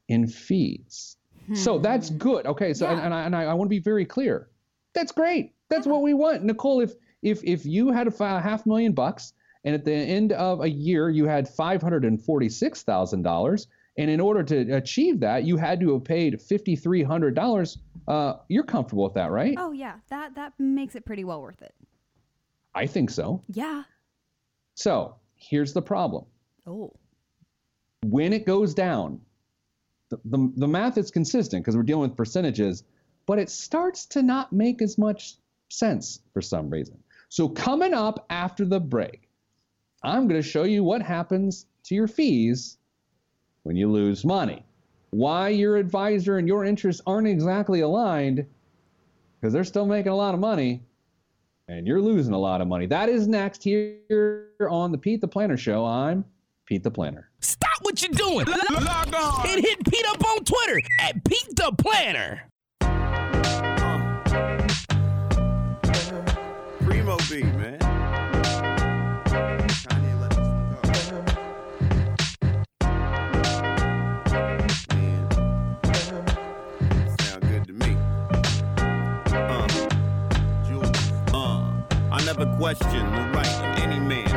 in 0.09 0.27
fees. 0.27 1.17
So 1.55 1.79
that's 1.79 2.09
good. 2.11 2.45
Okay. 2.45 2.73
So, 2.73 2.87
and, 2.87 2.97
Yeah. 2.97 3.05
and, 3.05 3.13
I, 3.13 3.23
and 3.25 3.35
I, 3.35 3.43
I 3.43 3.53
want 3.53 3.67
to 3.67 3.69
be 3.69 3.79
very 3.79 4.05
clear. 4.05 4.47
That's 4.93 5.11
great. 5.11 5.53
That's 5.69 5.85
what 5.87 6.01
we 6.01 6.13
want. 6.13 6.43
Nicole, 6.43 6.79
if, 6.81 6.93
if, 7.21 7.41
if 7.43 7.65
you 7.65 7.91
had 7.91 8.07
a 8.07 8.11
fi- 8.11 8.39
half 8.41 8.65
million 8.65 8.91
bucks 8.93 9.33
and 9.63 9.73
at 9.75 9.85
the 9.85 9.93
end 9.93 10.31
of 10.33 10.61
a 10.61 10.69
year 10.69 11.09
you 11.09 11.25
had 11.25 11.47
$546,000, 11.47 13.67
and 13.97 14.09
in 14.09 14.19
order 14.21 14.41
to 14.43 14.71
achieve 14.75 15.19
that, 15.19 15.43
you 15.43 15.57
had 15.57 15.79
to 15.81 15.93
have 15.93 16.03
paid 16.03 16.39
$5,300, 16.39 17.77
uh, 18.07 18.33
you're 18.47 18.63
comfortable 18.63 19.03
with 19.03 19.13
that, 19.13 19.29
right? 19.31 19.53
Oh 19.57 19.71
yeah, 19.73 19.95
that 20.09 20.33
that 20.35 20.53
makes 20.57 20.95
it 20.95 21.05
pretty 21.05 21.23
well 21.25 21.41
worth 21.41 21.61
it. 21.61 21.73
I 22.73 22.87
think 22.87 23.09
so. 23.09 23.43
Yeah. 23.49 23.83
So 24.75 25.15
here's 25.35 25.73
the 25.73 25.81
problem. 25.81 26.23
Oh. 26.65 26.93
When 28.03 28.31
it 28.33 28.45
goes 28.45 28.73
down, 28.73 29.19
the, 30.11 30.19
the, 30.25 30.51
the 30.57 30.67
math 30.67 30.97
is 30.97 31.09
consistent 31.09 31.63
because 31.63 31.75
we're 31.75 31.83
dealing 31.83 32.09
with 32.09 32.17
percentages, 32.17 32.83
but 33.25 33.39
it 33.39 33.49
starts 33.49 34.05
to 34.07 34.21
not 34.21 34.53
make 34.53 34.81
as 34.81 34.97
much 34.97 35.37
sense 35.69 36.19
for 36.33 36.41
some 36.41 36.69
reason. 36.69 36.97
So 37.29 37.47
coming 37.47 37.93
up 37.93 38.25
after 38.29 38.65
the 38.65 38.79
break, 38.79 39.29
I'm 40.03 40.27
going 40.27 40.41
to 40.41 40.47
show 40.47 40.63
you 40.63 40.83
what 40.83 41.01
happens 41.01 41.65
to 41.85 41.95
your 41.95 42.07
fees 42.07 42.77
when 43.63 43.75
you 43.75 43.89
lose 43.89 44.25
money. 44.25 44.65
Why 45.11 45.49
your 45.49 45.77
advisor 45.77 46.37
and 46.37 46.47
your 46.47 46.65
interests 46.65 47.01
aren't 47.07 47.27
exactly 47.27 47.81
aligned 47.81 48.45
because 49.39 49.53
they're 49.53 49.63
still 49.63 49.85
making 49.85 50.11
a 50.11 50.15
lot 50.15 50.33
of 50.33 50.39
money 50.39 50.83
and 51.67 51.87
you're 51.87 52.01
losing 52.01 52.33
a 52.33 52.39
lot 52.39 52.59
of 52.59 52.67
money. 52.67 52.85
That 52.85 53.07
is 53.09 53.27
next 53.27 53.63
here 53.63 54.49
on 54.69 54.91
the 54.91 54.97
Pete 54.97 55.21
the 55.21 55.27
Planner 55.27 55.57
Show. 55.57 55.85
I'm 55.85 56.25
Pete 56.71 56.83
the 56.83 56.89
Planner. 56.89 57.29
Stop 57.41 57.79
what 57.81 58.01
you're 58.01 58.13
doing. 58.13 58.45
Log 58.45 59.13
on 59.13 59.49
and 59.49 59.59
hit 59.59 59.83
Pete 59.83 60.05
up 60.07 60.25
on 60.25 60.45
Twitter 60.45 60.81
at 61.01 61.21
Pete 61.25 61.53
the 61.57 61.73
Planner. 61.77 62.47
Primo 66.79 67.17
B, 67.29 67.43
man. 67.43 67.77
Kanye 69.27 70.21
let 70.21 70.29
this 70.29 70.47
one 70.47 70.69
go. 70.71 70.81
Man, 74.95 75.27
sound 77.19 77.41
good 77.49 77.63
to 77.67 77.73
me. 77.73 77.97
Uh, 79.35 79.67
uh, 81.33 81.59
I 82.13 82.23
never 82.23 82.45
question 82.55 83.03
the 83.11 83.21
right 83.35 83.47
of 83.47 83.61
any 83.61 83.65
man 83.65 83.70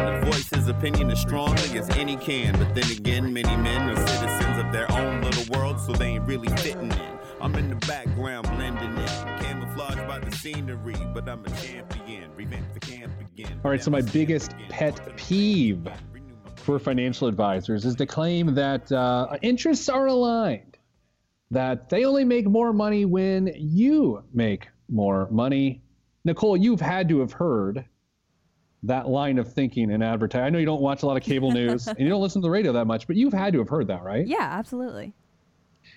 to 0.05 0.25
voice 0.27 0.51
his 0.51 0.69
opinion 0.69 1.11
as 1.11 1.21
strongly 1.21 1.79
as 1.79 1.89
any 1.91 2.17
can. 2.17 2.53
But 2.59 2.75
then 2.75 2.91
again, 2.91 3.33
many 3.33 3.57
men 3.57 3.91
are 3.91 4.07
citizens 4.07 4.59
of 4.59 4.73
their 4.73 4.91
own 4.93 5.23
little 5.23 5.59
world, 5.59 5.81
so 5.81 5.93
they 5.93 6.07
ain't 6.07 6.27
really 6.27 6.49
fitting 6.59 6.93
in. 6.93 7.19
I'm 7.41 7.55
in 7.57 7.69
the 7.69 7.87
background 7.87 8.47
blending 8.57 8.97
in, 8.97 9.07
camouflaged 9.39 10.07
by 10.09 10.19
the 10.19 10.31
scenery, 10.33 10.97
but 11.13 11.29
I'm 11.29 11.45
a 11.45 11.51
champion. 11.51 12.31
Revamp 12.35 12.73
the 12.73 12.81
camp 12.81 13.13
again. 13.21 13.61
All 13.65 13.71
right, 13.71 13.83
so 13.83 13.91
my 13.91 14.01
biggest 14.01 14.55
pet 14.69 15.17
peeve 15.17 15.87
for 16.57 16.79
financial 16.79 17.29
advisors 17.29 17.85
is 17.85 17.95
to 17.97 18.07
claim 18.07 18.55
that 18.55 18.91
uh, 18.91 19.37
interests 19.43 19.89
are 19.89 20.07
aligned, 20.07 20.79
that 21.51 21.91
they 21.91 22.05
only 22.05 22.25
make 22.25 22.47
more 22.47 22.73
money 22.73 23.05
when 23.05 23.53
you 23.57 24.25
make 24.33 24.69
more 24.89 25.29
money. 25.31 25.83
Nicole, 26.25 26.57
you've 26.57 26.81
had 26.81 27.09
to 27.11 27.21
have 27.21 27.33
heard 27.33 27.85
that 28.87 29.09
line 29.09 29.39
of 29.39 29.53
thinking 29.53 29.91
in 29.91 30.03
advertising. 30.03 30.45
I 30.45 30.51
know 30.51 30.59
you 30.59 30.67
don't 30.67 30.81
watch 30.83 31.03
a 31.03 31.07
lot 31.07 31.17
of 31.17 31.23
cable 31.23 31.51
news 31.61 31.87
and 31.89 31.99
you 31.99 32.09
don't 32.09 32.21
listen 32.23 32.41
to 32.43 32.47
the 32.47 32.51
radio 32.51 32.73
that 32.73 32.87
much, 32.87 33.07
but 33.07 33.17
you've 33.17 33.33
had 33.33 33.53
to 33.55 33.59
have 33.61 33.69
heard 33.69 33.87
that, 33.89 34.03
right? 34.03 34.27
Yeah, 34.27 34.43
absolutely. 34.43 35.13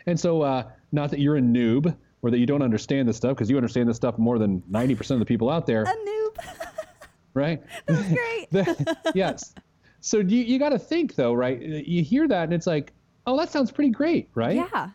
And 0.05 0.19
so, 0.19 0.41
uh, 0.41 0.63
not 0.91 1.11
that 1.11 1.19
you're 1.19 1.37
a 1.37 1.41
noob 1.41 1.95
or 2.21 2.31
that 2.31 2.39
you 2.39 2.45
don't 2.45 2.61
understand 2.61 3.07
this 3.07 3.17
stuff, 3.17 3.35
because 3.35 3.49
you 3.49 3.57
understand 3.57 3.87
this 3.87 3.95
stuff 3.97 4.17
more 4.17 4.39
than 4.39 4.61
90% 4.71 5.11
of 5.11 5.19
the 5.19 5.25
people 5.25 5.49
out 5.49 5.65
there, 5.65 5.83
A 5.83 5.85
noob. 5.85 6.37
right? 7.33 7.61
That's 7.85 8.07
great. 8.13 8.49
The- 8.51 8.97
yes. 9.13 9.53
So 9.99 10.19
you, 10.19 10.37
you 10.43 10.57
got 10.59 10.69
to 10.69 10.79
think 10.79 11.15
though, 11.15 11.33
right? 11.33 11.61
You 11.61 12.03
hear 12.03 12.27
that 12.27 12.43
and 12.45 12.53
it's 12.53 12.67
like, 12.67 12.93
oh, 13.25 13.37
that 13.37 13.51
sounds 13.51 13.71
pretty 13.71 13.91
great, 13.91 14.29
right? 14.35 14.55
Yeah. 14.55 14.89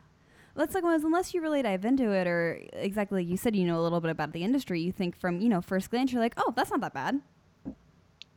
That's 0.55 0.75
like 0.75 0.85
was 0.85 1.05
unless 1.05 1.33
you 1.33 1.41
really 1.41 1.63
dive 1.63 1.85
into 1.85 2.11
it 2.13 2.27
or 2.27 2.61
exactly 2.73 3.23
like 3.23 3.31
you 3.31 3.37
said, 3.37 3.57
you 3.57 3.67
know 3.67 3.81
a 3.81 3.83
little 3.83 4.01
bit 4.01 4.11
about 4.11 4.33
the 4.33 4.43
industry, 4.45 4.81
you 4.81 4.93
think 4.93 5.19
from, 5.19 5.41
you 5.41 5.49
know, 5.49 5.61
first 5.63 5.91
glance 5.91 6.13
you're 6.13 6.21
like, 6.21 6.35
Oh, 6.37 6.53
that's 6.57 6.71
not 6.71 6.81
that 6.83 6.93
bad. 6.95 7.21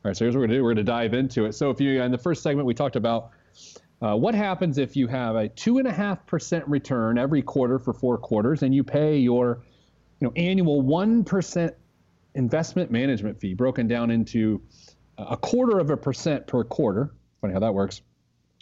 All 0.06 0.10
right. 0.10 0.16
So 0.16 0.24
here's 0.24 0.36
what 0.36 0.42
we're 0.42 0.46
gonna 0.46 0.58
do. 0.58 0.62
We're 0.62 0.74
gonna 0.74 0.84
dive 0.84 1.14
into 1.14 1.46
it. 1.46 1.54
So 1.56 1.70
if 1.70 1.80
you 1.80 2.00
in 2.00 2.12
the 2.12 2.18
first 2.18 2.44
segment 2.44 2.64
we 2.64 2.74
talked 2.74 2.94
about 2.94 3.30
uh, 4.00 4.14
what 4.14 4.36
happens 4.36 4.78
if 4.78 4.94
you 4.94 5.08
have 5.08 5.34
a 5.34 5.48
two 5.48 5.78
and 5.78 5.88
a 5.88 5.92
half 5.92 6.24
percent 6.26 6.64
return 6.68 7.18
every 7.18 7.42
quarter 7.42 7.80
for 7.80 7.92
four 7.92 8.16
quarters, 8.16 8.62
and 8.62 8.72
you 8.72 8.84
pay 8.84 9.18
your, 9.18 9.64
you 10.20 10.28
know, 10.28 10.32
annual 10.36 10.80
one 10.80 11.24
percent 11.24 11.74
investment 12.36 12.92
management 12.92 13.40
fee, 13.40 13.52
broken 13.52 13.88
down 13.88 14.12
into 14.12 14.62
a 15.18 15.36
quarter 15.36 15.80
of 15.80 15.90
a 15.90 15.96
percent 15.96 16.46
per 16.46 16.62
quarter. 16.62 17.12
Funny 17.40 17.52
how 17.52 17.58
that 17.58 17.74
works. 17.74 18.00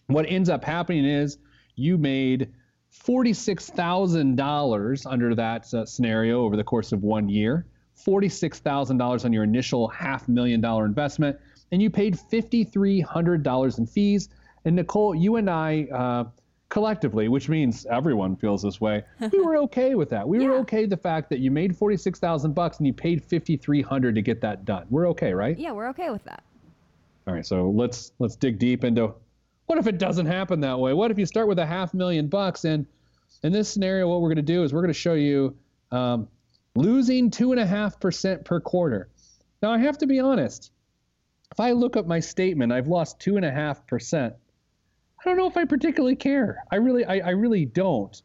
What 0.06 0.24
ends 0.26 0.48
up 0.48 0.64
happening 0.64 1.04
is 1.04 1.36
you 1.76 1.98
made 1.98 2.54
forty-six 2.88 3.68
thousand 3.68 4.36
dollars 4.36 5.04
under 5.04 5.34
that 5.34 5.74
uh, 5.74 5.84
scenario 5.84 6.40
over 6.40 6.56
the 6.56 6.64
course 6.64 6.92
of 6.92 7.02
one 7.02 7.28
year. 7.28 7.66
Forty-six 7.94 8.58
thousand 8.58 8.98
dollars 8.98 9.24
on 9.24 9.32
your 9.32 9.44
initial 9.44 9.88
half 9.88 10.28
million 10.28 10.60
dollar 10.60 10.84
investment, 10.84 11.38
and 11.72 11.80
you 11.80 11.90
paid 11.90 12.18
fifty-three 12.18 13.00
hundred 13.00 13.42
dollars 13.42 13.78
in 13.78 13.86
fees. 13.86 14.28
And 14.64 14.76
Nicole, 14.76 15.14
you 15.14 15.36
and 15.36 15.48
I. 15.48 15.86
Uh, 15.92 16.24
collectively, 16.70 17.28
which 17.28 17.48
means 17.48 17.86
everyone 17.86 18.34
feels 18.34 18.62
this 18.62 18.80
way, 18.80 19.00
we 19.32 19.40
were 19.40 19.56
okay 19.58 19.94
with 19.94 20.10
that. 20.10 20.26
We 20.26 20.44
were 20.44 20.56
okay 20.56 20.80
with 20.80 20.90
the 20.90 20.96
fact 20.96 21.30
that 21.30 21.38
you 21.38 21.50
made 21.50 21.76
forty-six 21.76 22.18
thousand 22.18 22.54
bucks 22.54 22.78
and 22.78 22.86
you 22.86 22.92
paid 22.92 23.22
fifty-three 23.22 23.82
hundred 23.82 24.16
to 24.16 24.22
get 24.22 24.40
that 24.40 24.64
done. 24.64 24.86
We're 24.90 25.08
okay, 25.10 25.32
right? 25.32 25.56
Yeah, 25.56 25.70
we're 25.70 25.88
okay 25.90 26.10
with 26.10 26.24
that. 26.24 26.42
All 27.26 27.34
right, 27.34 27.46
so 27.46 27.70
let's 27.70 28.12
let's 28.18 28.34
dig 28.34 28.58
deep 28.58 28.82
into 28.82 29.14
what 29.66 29.78
if 29.78 29.86
it 29.86 29.98
doesn't 29.98 30.26
happen 30.26 30.60
that 30.60 30.78
way? 30.78 30.92
What 30.92 31.10
if 31.10 31.18
you 31.18 31.26
start 31.26 31.48
with 31.48 31.58
a 31.58 31.66
half 31.66 31.94
million 31.94 32.26
bucks 32.26 32.64
and 32.64 32.86
in 33.42 33.52
this 33.52 33.68
scenario, 33.68 34.08
what 34.08 34.20
we're 34.20 34.28
going 34.28 34.36
to 34.36 34.42
do 34.42 34.62
is 34.64 34.72
we're 34.72 34.80
going 34.80 34.92
to 34.92 34.98
show 34.98 35.14
you 35.14 35.56
um, 35.92 36.28
losing 36.76 37.30
two 37.30 37.52
and 37.52 37.60
a 37.60 37.66
half 37.66 38.00
percent 38.00 38.44
per 38.44 38.60
quarter. 38.60 39.08
Now 39.62 39.72
I 39.72 39.78
have 39.78 39.98
to 39.98 40.06
be 40.06 40.20
honest. 40.20 40.72
If 41.52 41.60
I 41.60 41.72
look 41.72 41.96
up 41.96 42.06
my 42.06 42.20
statement, 42.20 42.72
I've 42.72 42.88
lost 42.88 43.20
two 43.20 43.36
and 43.36 43.44
a 43.44 43.50
half 43.50 43.86
percent. 43.86 44.34
I 45.20 45.28
don't 45.28 45.38
know 45.38 45.46
if 45.46 45.56
I 45.56 45.64
particularly 45.64 46.16
care. 46.16 46.64
I 46.70 46.76
really, 46.76 47.04
I, 47.04 47.18
I 47.18 47.30
really 47.30 47.64
don't. 47.64 48.20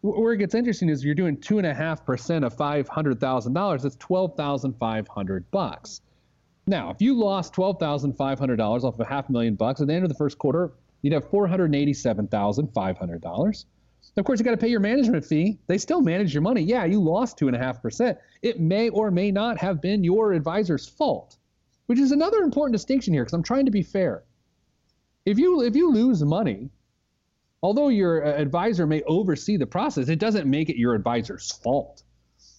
Where 0.00 0.32
it 0.32 0.38
gets 0.38 0.54
interesting 0.54 0.88
is 0.88 1.04
you're 1.04 1.14
doing 1.14 1.40
two 1.40 1.58
and 1.58 1.66
a 1.66 1.74
half 1.74 2.04
percent 2.04 2.44
of 2.44 2.54
five 2.54 2.88
hundred 2.88 3.20
thousand 3.20 3.54
dollars. 3.54 3.82
That's 3.82 3.96
twelve 3.96 4.36
thousand 4.36 4.74
five 4.78 5.06
hundred 5.08 5.50
bucks. 5.50 6.00
Now, 6.66 6.90
if 6.90 7.00
you 7.00 7.14
lost 7.14 7.52
twelve 7.52 7.78
thousand 7.78 8.14
five 8.14 8.38
hundred 8.38 8.56
dollars 8.56 8.84
off 8.84 8.94
of 8.94 9.00
a 9.00 9.08
half 9.08 9.30
million 9.30 9.54
bucks 9.54 9.80
at 9.80 9.86
the 9.86 9.94
end 9.94 10.04
of 10.04 10.08
the 10.08 10.16
first 10.16 10.38
quarter, 10.38 10.72
you'd 11.02 11.12
have 11.12 11.28
four 11.30 11.46
hundred 11.46 11.74
eighty-seven 11.74 12.28
thousand 12.28 12.68
five 12.74 12.98
hundred 12.98 13.20
dollars. 13.20 13.66
Of 14.16 14.24
course, 14.24 14.38
you 14.38 14.44
got 14.44 14.52
to 14.52 14.56
pay 14.56 14.68
your 14.68 14.80
management 14.80 15.24
fee. 15.24 15.58
They 15.66 15.78
still 15.78 16.00
manage 16.00 16.32
your 16.32 16.42
money. 16.42 16.62
Yeah, 16.62 16.84
you 16.84 17.02
lost 17.02 17.36
two 17.36 17.48
and 17.48 17.56
a 17.56 17.58
half 17.58 17.82
percent. 17.82 18.18
It 18.42 18.60
may 18.60 18.88
or 18.88 19.10
may 19.10 19.30
not 19.30 19.58
have 19.58 19.80
been 19.80 20.04
your 20.04 20.32
advisor's 20.32 20.86
fault, 20.86 21.36
which 21.86 21.98
is 21.98 22.12
another 22.12 22.38
important 22.42 22.74
distinction 22.74 23.12
here 23.12 23.22
because 23.24 23.34
I'm 23.34 23.42
trying 23.42 23.64
to 23.64 23.72
be 23.72 23.82
fair. 23.82 24.22
If 25.26 25.38
you 25.38 25.62
if 25.62 25.74
you 25.74 25.90
lose 25.90 26.22
money, 26.22 26.70
although 27.62 27.88
your 27.88 28.24
uh, 28.24 28.32
advisor 28.40 28.86
may 28.86 29.02
oversee 29.02 29.56
the 29.56 29.66
process, 29.66 30.08
it 30.08 30.18
doesn't 30.18 30.48
make 30.48 30.68
it 30.68 30.76
your 30.76 30.94
advisor's 30.94 31.50
fault. 31.50 32.02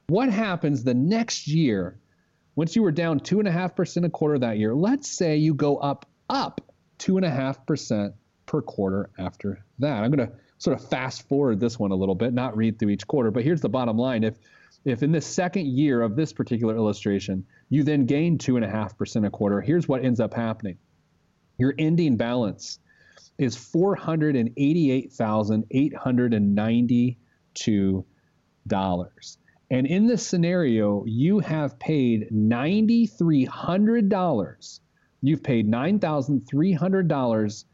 What 0.06 0.30
happens 0.30 0.82
the 0.82 0.94
next 0.94 1.46
year 1.46 1.98
once 2.58 2.74
you 2.74 2.82
were 2.82 2.90
down 2.90 3.20
two 3.20 3.38
and 3.38 3.46
a 3.46 4.10
quarter 4.10 4.36
that 4.36 4.58
year? 4.58 4.74
Let's 4.74 5.08
say 5.08 5.36
you 5.36 5.54
go 5.54 5.76
up 5.76 6.06
up 6.28 6.60
two 6.98 7.16
and 7.16 7.24
a 7.24 7.30
half 7.30 7.64
percent 7.64 8.14
per 8.46 8.60
quarter 8.60 9.10
after 9.16 9.64
that. 9.78 10.02
I'm 10.02 10.10
going 10.10 10.28
to 10.28 10.34
sort 10.58 10.76
of 10.76 10.88
fast 10.88 11.28
forward 11.28 11.60
this 11.60 11.78
one 11.78 11.92
a 11.92 11.94
little 11.94 12.16
bit, 12.16 12.34
not 12.34 12.56
read 12.56 12.76
through 12.76 12.88
each 12.88 13.06
quarter, 13.06 13.30
but 13.30 13.44
here's 13.44 13.60
the 13.60 13.68
bottom 13.68 13.96
line: 13.96 14.24
if 14.24 14.38
if 14.84 15.04
in 15.04 15.12
the 15.12 15.20
second 15.20 15.68
year 15.68 16.02
of 16.02 16.16
this 16.16 16.32
particular 16.32 16.74
illustration 16.74 17.46
you 17.68 17.84
then 17.84 18.06
gain 18.06 18.38
two 18.38 18.56
and 18.56 18.64
a 18.64 19.30
quarter, 19.30 19.60
here's 19.60 19.86
what 19.86 20.04
ends 20.04 20.18
up 20.18 20.34
happening: 20.34 20.76
your 21.58 21.76
ending 21.78 22.16
balance 22.16 22.80
is 23.38 23.54
four 23.54 23.94
hundred 23.94 24.34
and 29.70 29.86
in 29.86 30.06
this 30.06 30.26
scenario, 30.26 31.04
you 31.06 31.40
have 31.40 31.78
paid 31.78 32.28
ninety-three 32.30 33.44
hundred 33.44 34.08
dollars. 34.08 34.80
You've 35.20 35.42
paid 35.42 35.68
nine 35.68 35.98
thousand 35.98 36.46
three 36.46 36.72
hundred 36.72 37.08
dollars 37.08 37.66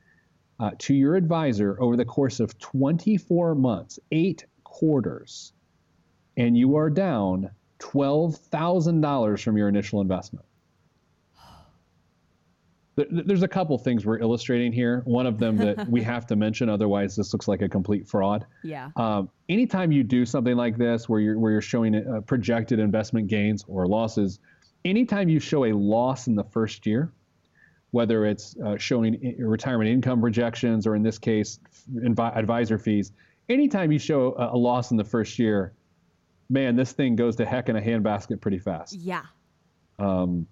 uh, 0.59 0.71
to 0.79 0.95
your 0.95 1.15
advisor 1.15 1.81
over 1.81 1.97
the 1.97 2.05
course 2.05 2.41
of 2.41 2.59
twenty-four 2.59 3.55
months, 3.55 3.99
eight 4.11 4.47
quarters, 4.65 5.53
and 6.37 6.57
you 6.57 6.77
are 6.77 6.91
down 6.91 7.51
twelve 7.79 8.37
thousand 8.37 9.01
dollars 9.01 9.41
from 9.43 9.57
your 9.57 9.69
initial 9.69 10.01
investment. 10.01 10.47
There- 12.97 13.07
There's 13.11 13.43
a 13.43 13.49
couple 13.49 13.77
things 13.79 14.07
we're 14.07 14.19
illustrating 14.19 14.73
here. 14.73 15.03
One 15.05 15.27
of 15.27 15.39
them 15.39 15.57
that 15.57 15.89
we 15.89 16.03
have 16.13 16.27
to 16.29 16.37
mention, 16.37 16.69
otherwise 16.69 17.17
this 17.17 17.33
looks 17.33 17.49
like 17.49 17.61
a 17.63 17.69
complete 17.69 18.07
fraud. 18.07 18.47
Yeah. 18.63 18.91
Um, 18.97 19.29
anytime 19.49 19.91
you 19.93 20.03
do 20.05 20.25
something 20.25 20.57
like 20.57 20.77
this, 20.77 21.09
where 21.09 21.21
you're 21.21 21.39
where 21.39 21.53
you're 21.53 21.61
showing 21.61 21.95
uh, 21.97 22.21
projected 22.21 22.79
investment 22.79 23.27
gains 23.27 23.65
or 23.69 23.87
losses, 23.87 24.39
anytime 24.85 25.29
you 25.29 25.41
show 25.41 25.65
a 25.65 25.73
loss 25.73 26.27
in 26.29 26.35
the 26.37 26.45
first 26.45 26.87
year, 26.87 27.11
whether 27.91 28.27
it's 28.27 28.57
uh, 28.65 28.77
showing 28.77 29.35
retirement 29.39 29.89
income 29.91 30.21
projections 30.21 30.87
or 30.87 30.95
in 30.97 31.03
this 31.03 31.19
case 31.19 31.59
invi- 31.95 32.37
advisor 32.37 32.79
fees, 32.79 33.13
anytime 33.49 33.91
you 33.93 33.99
show 33.99 34.35
a, 34.37 34.55
a 34.55 34.59
loss 34.59 34.91
in 34.91 34.97
the 34.97 35.05
first 35.05 35.39
year, 35.39 35.73
man, 36.51 36.77
this 36.77 36.93
thing 36.93 37.17
goes 37.17 37.35
to 37.37 37.45
heck 37.45 37.69
in 37.69 37.77
a 37.77 37.81
handbasket 37.81 38.41
pretty 38.41 38.59
fast. 38.59 38.95
Yeah. 38.95 39.23
Um, 39.99 40.47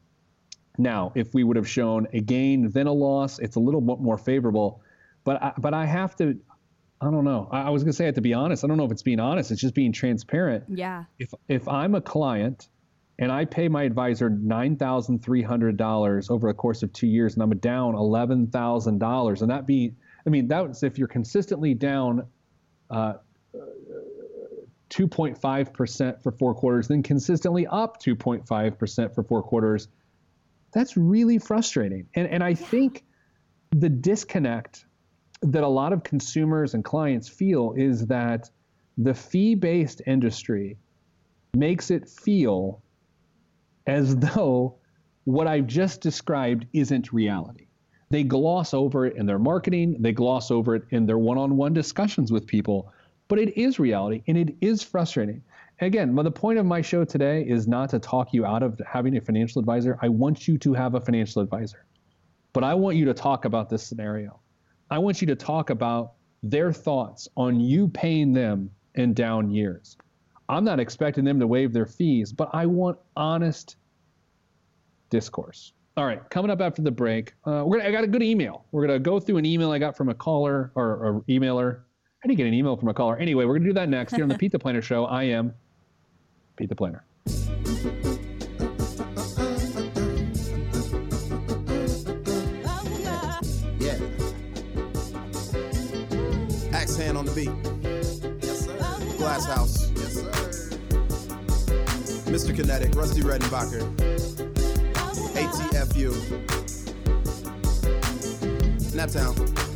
now, 0.78 1.12
if 1.14 1.34
we 1.34 1.44
would 1.44 1.56
have 1.56 1.68
shown 1.68 2.06
a 2.12 2.20
gain 2.20 2.70
then 2.70 2.86
a 2.86 2.92
loss, 2.92 3.38
it's 3.38 3.56
a 3.56 3.60
little 3.60 3.80
bit 3.80 4.00
more 4.00 4.16
favorable. 4.16 4.80
But 5.24 5.42
I, 5.42 5.52
but 5.58 5.74
I 5.74 5.84
have 5.84 6.16
to, 6.16 6.38
I 7.00 7.10
don't 7.10 7.24
know. 7.24 7.48
I, 7.50 7.62
I 7.62 7.70
was 7.70 7.82
gonna 7.84 7.92
say 7.92 8.08
it 8.08 8.14
to 8.14 8.20
be 8.20 8.32
honest. 8.32 8.64
I 8.64 8.68
don't 8.68 8.78
know 8.78 8.84
if 8.84 8.92
it's 8.92 9.02
being 9.02 9.20
honest. 9.20 9.50
It's 9.50 9.60
just 9.60 9.74
being 9.74 9.92
transparent. 9.92 10.64
Yeah. 10.68 11.04
If 11.18 11.34
if 11.48 11.68
I'm 11.68 11.94
a 11.94 12.00
client 12.00 12.68
and 13.18 13.30
I 13.30 13.44
pay 13.44 13.68
my 13.68 13.82
advisor 13.82 14.30
nine 14.30 14.76
thousand 14.76 15.22
three 15.22 15.42
hundred 15.42 15.76
dollars 15.76 16.30
over 16.30 16.48
the 16.48 16.54
course 16.54 16.82
of 16.82 16.92
two 16.92 17.06
years, 17.06 17.34
and 17.34 17.42
I'm 17.42 17.56
down 17.58 17.94
eleven 17.94 18.46
thousand 18.46 18.98
dollars, 18.98 19.42
and 19.42 19.50
that 19.50 19.66
be, 19.66 19.94
I 20.26 20.30
mean, 20.30 20.48
that's 20.48 20.82
if 20.82 20.98
you're 20.98 21.08
consistently 21.08 21.74
down. 21.74 22.26
Uh, 22.90 23.14
2.5% 24.90 26.22
for 26.22 26.32
four 26.32 26.54
quarters, 26.54 26.86
then 26.86 27.02
consistently 27.02 27.66
up 27.66 27.98
2.5% 28.02 29.14
for 29.14 29.22
four 29.22 29.42
quarters. 29.42 29.88
That's 30.72 30.96
really 30.96 31.38
frustrating. 31.38 32.06
And, 32.14 32.28
and 32.28 32.42
I 32.42 32.54
think 32.54 33.04
the 33.70 33.88
disconnect 33.88 34.86
that 35.42 35.62
a 35.62 35.68
lot 35.68 35.92
of 35.92 36.02
consumers 36.02 36.74
and 36.74 36.84
clients 36.84 37.28
feel 37.28 37.74
is 37.76 38.06
that 38.06 38.50
the 38.98 39.14
fee 39.14 39.54
based 39.54 40.02
industry 40.06 40.78
makes 41.54 41.90
it 41.90 42.08
feel 42.08 42.82
as 43.86 44.16
though 44.16 44.76
what 45.24 45.46
I've 45.46 45.66
just 45.66 46.00
described 46.00 46.66
isn't 46.72 47.12
reality. 47.12 47.66
They 48.10 48.24
gloss 48.24 48.74
over 48.74 49.06
it 49.06 49.16
in 49.16 49.26
their 49.26 49.38
marketing, 49.38 49.96
they 50.00 50.12
gloss 50.12 50.50
over 50.50 50.76
it 50.76 50.82
in 50.90 51.06
their 51.06 51.18
one 51.18 51.38
on 51.38 51.56
one 51.56 51.72
discussions 51.72 52.30
with 52.30 52.46
people, 52.46 52.92
but 53.28 53.38
it 53.38 53.56
is 53.56 53.78
reality 53.78 54.22
and 54.26 54.36
it 54.36 54.54
is 54.60 54.82
frustrating. 54.82 55.42
Again, 55.82 56.14
the 56.14 56.30
point 56.30 56.60
of 56.60 56.64
my 56.64 56.80
show 56.80 57.04
today 57.04 57.42
is 57.42 57.66
not 57.66 57.90
to 57.90 57.98
talk 57.98 58.32
you 58.32 58.46
out 58.46 58.62
of 58.62 58.80
having 58.86 59.16
a 59.16 59.20
financial 59.20 59.58
advisor. 59.58 59.98
I 60.00 60.08
want 60.08 60.46
you 60.46 60.56
to 60.58 60.74
have 60.74 60.94
a 60.94 61.00
financial 61.00 61.42
advisor. 61.42 61.86
But 62.52 62.62
I 62.62 62.72
want 62.72 62.96
you 62.96 63.04
to 63.06 63.14
talk 63.14 63.46
about 63.46 63.68
this 63.68 63.82
scenario. 63.82 64.38
I 64.92 64.98
want 64.98 65.20
you 65.20 65.26
to 65.26 65.34
talk 65.34 65.70
about 65.70 66.12
their 66.44 66.72
thoughts 66.72 67.26
on 67.36 67.58
you 67.58 67.88
paying 67.88 68.32
them 68.32 68.70
in 68.94 69.12
down 69.12 69.50
years. 69.50 69.96
I'm 70.48 70.62
not 70.62 70.78
expecting 70.78 71.24
them 71.24 71.40
to 71.40 71.48
waive 71.48 71.72
their 71.72 71.86
fees, 71.86 72.32
but 72.32 72.50
I 72.52 72.64
want 72.66 72.96
honest 73.16 73.74
discourse. 75.10 75.72
All 75.96 76.06
right, 76.06 76.22
coming 76.30 76.52
up 76.52 76.60
after 76.60 76.80
the 76.80 76.92
break, 76.92 77.34
uh, 77.44 77.64
we're 77.66 77.78
gonna, 77.78 77.88
I 77.88 77.92
got 77.92 78.04
a 78.04 78.08
good 78.08 78.22
email. 78.22 78.66
We're 78.70 78.86
gonna 78.86 79.00
go 79.00 79.18
through 79.18 79.38
an 79.38 79.46
email 79.46 79.72
I 79.72 79.80
got 79.80 79.96
from 79.96 80.10
a 80.10 80.14
caller 80.14 80.70
or, 80.76 80.84
or 80.84 81.24
emailer. 81.28 81.80
I 82.22 82.28
didn't 82.28 82.38
get 82.38 82.46
an 82.46 82.54
email 82.54 82.76
from 82.76 82.88
a 82.88 82.94
caller. 82.94 83.16
Anyway, 83.16 83.44
we're 83.46 83.58
gonna 83.58 83.68
do 83.68 83.74
that 83.74 83.88
next 83.88 84.14
here 84.14 84.22
on 84.22 84.28
the 84.28 84.36
the 84.48 84.58
Planner 84.60 84.80
Show. 84.80 85.06
I 85.06 85.24
am 85.24 85.52
Pete 86.56 86.68
the 86.68 86.76
Planner. 86.76 87.04
Yeah. 93.78 93.98
Axe 96.72 96.96
hand 96.96 97.16
on 97.16 97.24
the 97.24 97.32
beat. 97.34 97.50
Yes, 98.42 98.66
sir. 98.66 98.76
Glass 99.16 99.46
House. 99.46 99.90
Yes, 99.92 100.14
sir. 100.14 100.30
Mr. 102.30 102.54
Kinetic, 102.54 102.94
Rusty 102.94 103.22
Redenbacher. 103.22 103.82
ATFU. 105.34 106.12
Naptown. 108.92 109.71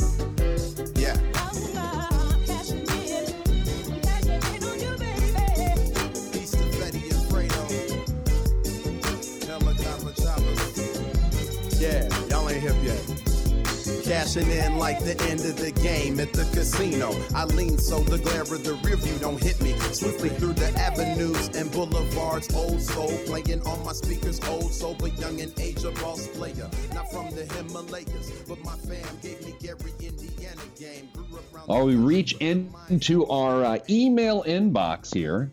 Cashing 14.26 14.50
in 14.50 14.76
like 14.76 14.98
the 15.04 15.16
end 15.30 15.38
of 15.38 15.56
the 15.56 15.70
game 15.70 16.18
at 16.18 16.32
the 16.32 16.42
casino. 16.52 17.14
I 17.32 17.44
lean 17.44 17.78
so 17.78 18.00
the 18.00 18.18
glare 18.18 18.42
of 18.42 18.64
the 18.64 18.74
rear 18.82 18.96
view 18.96 19.16
don't 19.20 19.40
hit 19.40 19.60
me. 19.62 19.78
Swiftly 19.92 20.30
through 20.30 20.54
the 20.54 20.66
avenues 20.76 21.46
and 21.54 21.70
boulevards. 21.70 22.52
Old 22.52 22.82
soul 22.82 23.12
playing 23.26 23.62
on 23.62 23.84
my 23.84 23.92
speakers. 23.92 24.40
Old 24.48 24.72
soul, 24.72 24.96
but 24.98 25.16
young 25.20 25.38
in 25.38 25.52
age, 25.60 25.84
a 25.84 25.92
boss 25.92 26.26
player. 26.26 26.68
Not 26.92 27.08
from 27.12 27.30
the 27.36 27.44
Himalayas, 27.54 28.32
but 28.48 28.58
my 28.64 28.74
fam 28.74 29.06
gave 29.22 29.46
me 29.46 29.54
Gary, 29.60 29.92
Indiana 30.00 30.62
game. 30.76 31.08
Grew 31.14 31.38
up 31.38 31.54
around 31.54 31.68
While 31.68 31.86
we 31.86 31.94
reach 31.94 32.32
into 32.40 33.28
our 33.28 33.64
uh, 33.64 33.78
email 33.88 34.42
inbox 34.42 35.14
here 35.14 35.52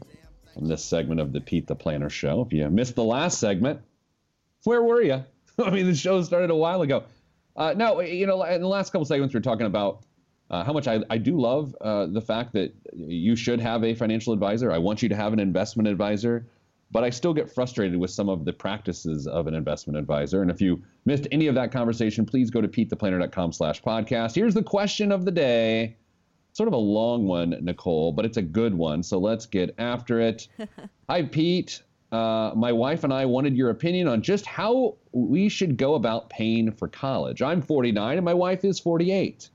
on 0.57 0.67
this 0.67 0.83
segment 0.83 1.19
of 1.19 1.31
the 1.31 1.41
Pete 1.41 1.67
the 1.67 1.75
Planner 1.75 2.09
Show. 2.09 2.41
If 2.41 2.51
you 2.51 2.67
missed 2.71 2.95
the 2.95 3.03
last 3.03 3.39
segment, 3.39 3.81
where 4.63 4.81
were 4.81 5.03
you? 5.03 5.23
I 5.63 5.69
mean, 5.69 5.85
the 5.85 5.93
show 5.93 6.19
started 6.23 6.49
a 6.49 6.55
while 6.55 6.81
ago. 6.81 7.03
Uh, 7.55 7.73
no, 7.75 7.99
you 8.01 8.25
know, 8.25 8.43
in 8.43 8.61
the 8.61 8.67
last 8.67 8.91
couple 8.91 9.05
segments, 9.05 9.33
we 9.33 9.37
are 9.37 9.41
talking 9.41 9.67
about 9.67 10.03
uh, 10.49 10.63
how 10.63 10.73
much 10.73 10.87
I, 10.87 10.99
I 11.09 11.17
do 11.17 11.39
love 11.39 11.75
uh, 11.81 12.07
the 12.07 12.21
fact 12.21 12.53
that 12.53 12.73
you 12.93 13.35
should 13.35 13.59
have 13.59 13.83
a 13.83 13.93
financial 13.93 14.33
advisor. 14.33 14.71
I 14.71 14.77
want 14.77 15.01
you 15.01 15.09
to 15.09 15.15
have 15.15 15.33
an 15.33 15.39
investment 15.39 15.87
advisor, 15.87 16.47
but 16.91 17.03
I 17.03 17.09
still 17.09 17.33
get 17.33 17.51
frustrated 17.51 17.97
with 17.99 18.11
some 18.11 18.29
of 18.29 18.45
the 18.45 18.53
practices 18.53 19.25
of 19.27 19.47
an 19.47 19.55
investment 19.55 19.97
advisor. 19.97 20.41
And 20.41 20.51
if 20.51 20.61
you 20.61 20.83
missed 21.05 21.27
any 21.31 21.47
of 21.47 21.55
that 21.55 21.71
conversation, 21.71 22.25
please 22.25 22.49
go 22.49 22.61
to 22.61 22.67
petetheplanner.com 22.67 23.51
slash 23.51 23.81
podcast. 23.81 24.35
Here's 24.35 24.53
the 24.53 24.63
question 24.63 25.11
of 25.11 25.25
the 25.25 25.31
day. 25.31 25.97
Sort 26.51 26.67
of 26.67 26.73
a 26.73 26.77
long 26.77 27.25
one, 27.25 27.57
Nicole, 27.61 28.11
but 28.11 28.25
it's 28.25 28.37
a 28.37 28.41
good 28.43 28.75
one. 28.75 29.01
So 29.01 29.17
let's 29.17 29.47
get 29.47 29.73
after 29.79 30.19
it. 30.19 30.47
Hi, 31.09 31.23
Pete. 31.23 31.81
Uh, 32.13 32.53
my 32.55 32.71
wife 32.71 33.03
and 33.03 33.11
I 33.11 33.25
wanted 33.25 33.57
your 33.57 33.71
opinion 33.71 34.07
on 34.07 34.21
just 34.21 34.45
how 34.45 34.97
we 35.13 35.49
should 35.49 35.77
go 35.77 35.95
about 35.95 36.29
paying 36.29 36.71
for 36.71 36.87
college. 36.87 37.41
I'm 37.41 37.59
49 37.59 38.17
and 38.17 38.23
my 38.23 38.35
wife 38.35 38.63
is 38.63 38.79
48. 38.79 39.49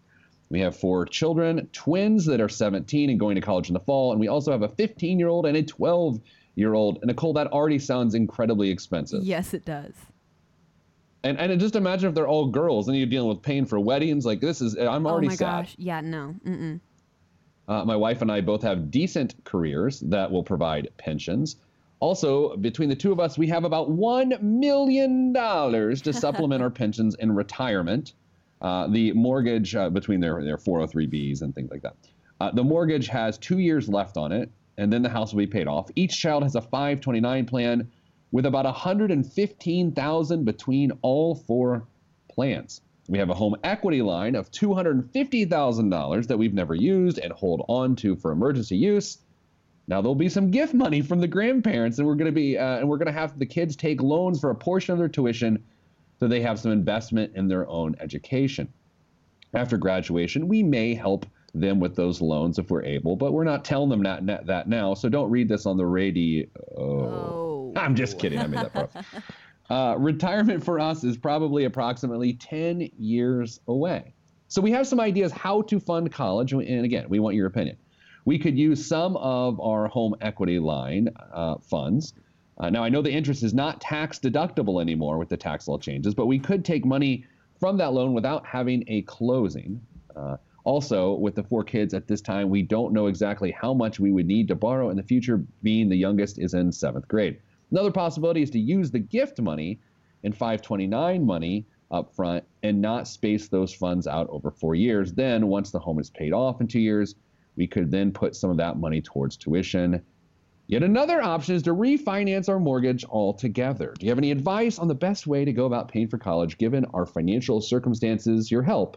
We 0.50 0.58
have 0.58 0.74
four 0.74 1.06
children, 1.06 1.68
twins 1.72 2.26
that 2.26 2.40
are 2.40 2.48
17 2.48 3.10
and 3.10 3.20
going 3.20 3.36
to 3.36 3.40
college 3.40 3.68
in 3.68 3.74
the 3.74 3.80
fall, 3.80 4.10
and 4.10 4.18
we 4.18 4.26
also 4.26 4.50
have 4.50 4.62
a 4.62 4.68
15 4.68 5.20
year 5.20 5.28
old 5.28 5.46
and 5.46 5.56
a 5.56 5.62
12 5.62 6.20
year 6.56 6.74
old. 6.74 6.98
Nicole, 7.04 7.32
that 7.34 7.46
already 7.46 7.78
sounds 7.78 8.16
incredibly 8.16 8.70
expensive. 8.70 9.22
Yes, 9.22 9.54
it 9.54 9.64
does. 9.64 9.94
And 11.22 11.38
and 11.38 11.60
just 11.60 11.76
imagine 11.76 12.08
if 12.08 12.14
they're 12.16 12.26
all 12.26 12.48
girls 12.48 12.88
and 12.88 12.96
you're 12.96 13.06
dealing 13.06 13.28
with 13.28 13.40
paying 13.40 13.66
for 13.66 13.78
weddings. 13.78 14.26
Like 14.26 14.40
this 14.40 14.60
is, 14.60 14.76
I'm 14.76 15.06
already 15.06 15.28
sad. 15.28 15.44
oh 15.44 15.46
my 15.46 15.62
sad. 15.62 15.62
gosh. 15.62 15.74
Yeah, 15.78 16.00
no. 16.00 16.34
Mm-mm. 16.44 16.80
Uh, 17.68 17.84
my 17.84 17.94
wife 17.94 18.20
and 18.22 18.32
I 18.32 18.40
both 18.40 18.62
have 18.62 18.90
decent 18.90 19.44
careers 19.44 20.00
that 20.00 20.28
will 20.32 20.42
provide 20.42 20.88
pensions. 20.96 21.56
Also, 22.00 22.56
between 22.56 22.88
the 22.88 22.96
two 22.96 23.10
of 23.10 23.18
us, 23.18 23.36
we 23.36 23.48
have 23.48 23.64
about 23.64 23.90
$1 23.90 24.40
million 24.40 25.32
to 25.34 26.12
supplement 26.12 26.62
our 26.62 26.70
pensions 26.82 27.16
in 27.16 27.34
retirement. 27.34 28.12
Uh, 28.60 28.86
the 28.88 29.12
mortgage 29.12 29.74
uh, 29.74 29.88
between 29.90 30.20
their, 30.20 30.42
their 30.42 30.56
403Bs 30.56 31.42
and 31.42 31.54
things 31.54 31.70
like 31.70 31.82
that. 31.82 31.96
Uh, 32.40 32.50
the 32.52 32.62
mortgage 32.62 33.08
has 33.08 33.38
two 33.38 33.58
years 33.58 33.88
left 33.88 34.16
on 34.16 34.32
it, 34.32 34.50
and 34.76 34.92
then 34.92 35.02
the 35.02 35.08
house 35.08 35.32
will 35.32 35.38
be 35.38 35.46
paid 35.46 35.66
off. 35.66 35.90
Each 35.96 36.16
child 36.16 36.44
has 36.44 36.54
a 36.54 36.60
529 36.60 37.46
plan 37.46 37.90
with 38.30 38.46
about 38.46 38.64
115,000 38.64 40.44
between 40.44 40.92
all 41.02 41.34
four 41.34 41.86
plans. 42.30 42.80
We 43.08 43.18
have 43.18 43.30
a 43.30 43.34
home 43.34 43.56
equity 43.64 44.02
line 44.02 44.34
of 44.34 44.50
$250,000 44.50 46.26
that 46.26 46.36
we've 46.36 46.52
never 46.52 46.74
used 46.74 47.18
and 47.18 47.32
hold 47.32 47.64
on 47.68 47.96
to 47.96 48.16
for 48.16 48.32
emergency 48.32 48.76
use. 48.76 49.18
Now 49.88 50.02
there'll 50.02 50.14
be 50.14 50.28
some 50.28 50.50
gift 50.50 50.74
money 50.74 51.00
from 51.00 51.20
the 51.20 51.26
grandparents, 51.26 51.98
and 51.98 52.06
we're 52.06 52.14
going 52.14 52.26
to 52.26 52.32
be 52.32 52.56
uh, 52.56 52.78
and 52.78 52.88
we're 52.88 52.98
going 52.98 53.06
to 53.06 53.12
have 53.12 53.38
the 53.38 53.46
kids 53.46 53.74
take 53.74 54.00
loans 54.02 54.38
for 54.38 54.50
a 54.50 54.54
portion 54.54 54.92
of 54.92 54.98
their 54.98 55.08
tuition, 55.08 55.64
so 56.20 56.28
they 56.28 56.42
have 56.42 56.60
some 56.60 56.70
investment 56.70 57.34
in 57.34 57.48
their 57.48 57.66
own 57.68 57.96
education. 57.98 58.72
After 59.54 59.78
graduation, 59.78 60.46
we 60.46 60.62
may 60.62 60.94
help 60.94 61.24
them 61.54 61.80
with 61.80 61.96
those 61.96 62.20
loans 62.20 62.58
if 62.58 62.70
we're 62.70 62.84
able, 62.84 63.16
but 63.16 63.32
we're 63.32 63.44
not 63.44 63.64
telling 63.64 63.88
them 63.88 64.02
that, 64.02 64.46
that 64.46 64.68
now. 64.68 64.92
So 64.92 65.08
don't 65.08 65.30
read 65.30 65.48
this 65.48 65.64
on 65.64 65.78
the 65.78 65.86
radio. 65.86 66.46
Oh. 66.76 67.72
I'm 67.76 67.94
just 67.94 68.18
kidding. 68.18 68.38
I 68.38 68.46
made 68.46 68.60
that 68.60 68.72
part. 68.72 68.96
up. 68.96 69.04
Uh, 69.70 69.94
retirement 69.98 70.64
for 70.64 70.80
us 70.80 71.04
is 71.04 71.18
probably 71.18 71.66
approximately 71.66 72.32
10 72.32 72.88
years 72.96 73.60
away. 73.68 74.14
So 74.46 74.62
we 74.62 74.70
have 74.70 74.86
some 74.86 74.98
ideas 74.98 75.30
how 75.30 75.60
to 75.60 75.78
fund 75.78 76.10
college. 76.10 76.54
And 76.54 76.86
again, 76.86 77.04
we 77.10 77.18
want 77.18 77.36
your 77.36 77.46
opinion. 77.46 77.76
We 78.28 78.38
could 78.38 78.58
use 78.58 78.84
some 78.84 79.16
of 79.16 79.58
our 79.58 79.88
home 79.88 80.14
equity 80.20 80.58
line 80.58 81.08
uh, 81.32 81.54
funds. 81.62 82.12
Uh, 82.58 82.68
now, 82.68 82.84
I 82.84 82.90
know 82.90 83.00
the 83.00 83.10
interest 83.10 83.42
is 83.42 83.54
not 83.54 83.80
tax 83.80 84.18
deductible 84.18 84.82
anymore 84.82 85.16
with 85.16 85.30
the 85.30 85.36
tax 85.38 85.66
law 85.66 85.78
changes, 85.78 86.14
but 86.14 86.26
we 86.26 86.38
could 86.38 86.62
take 86.62 86.84
money 86.84 87.24
from 87.58 87.78
that 87.78 87.94
loan 87.94 88.12
without 88.12 88.44
having 88.44 88.84
a 88.86 89.00
closing. 89.00 89.80
Uh, 90.14 90.36
also, 90.64 91.14
with 91.14 91.36
the 91.36 91.42
four 91.42 91.64
kids 91.64 91.94
at 91.94 92.06
this 92.06 92.20
time, 92.20 92.50
we 92.50 92.60
don't 92.60 92.92
know 92.92 93.06
exactly 93.06 93.50
how 93.50 93.72
much 93.72 93.98
we 93.98 94.10
would 94.10 94.26
need 94.26 94.46
to 94.48 94.54
borrow 94.54 94.90
in 94.90 94.98
the 94.98 95.02
future, 95.02 95.42
being 95.62 95.88
the 95.88 95.96
youngest 95.96 96.38
is 96.38 96.52
in 96.52 96.70
seventh 96.70 97.08
grade. 97.08 97.38
Another 97.70 97.90
possibility 97.90 98.42
is 98.42 98.50
to 98.50 98.60
use 98.60 98.90
the 98.90 98.98
gift 98.98 99.40
money 99.40 99.80
and 100.22 100.36
529 100.36 101.24
money 101.24 101.64
up 101.90 102.14
front 102.14 102.44
and 102.62 102.82
not 102.82 103.08
space 103.08 103.48
those 103.48 103.72
funds 103.72 104.06
out 104.06 104.28
over 104.28 104.50
four 104.50 104.74
years. 104.74 105.14
Then, 105.14 105.46
once 105.46 105.70
the 105.70 105.78
home 105.78 105.98
is 105.98 106.10
paid 106.10 106.34
off 106.34 106.60
in 106.60 106.66
two 106.66 106.78
years, 106.78 107.14
we 107.58 107.66
could 107.66 107.90
then 107.90 108.12
put 108.12 108.36
some 108.36 108.50
of 108.50 108.56
that 108.56 108.78
money 108.78 109.02
towards 109.02 109.36
tuition. 109.36 110.00
Yet 110.68 110.82
another 110.82 111.20
option 111.20 111.56
is 111.56 111.62
to 111.64 111.74
refinance 111.74 112.48
our 112.48 112.60
mortgage 112.60 113.04
altogether. 113.04 113.94
Do 113.98 114.06
you 114.06 114.10
have 114.10 114.18
any 114.18 114.30
advice 114.30 114.78
on 114.78 114.86
the 114.86 114.94
best 114.94 115.26
way 115.26 115.44
to 115.44 115.52
go 115.52 115.66
about 115.66 115.88
paying 115.88 116.08
for 116.08 116.18
college 116.18 116.56
given 116.56 116.86
our 116.94 117.04
financial 117.04 117.60
circumstances? 117.60 118.50
Your 118.50 118.62
help 118.62 118.96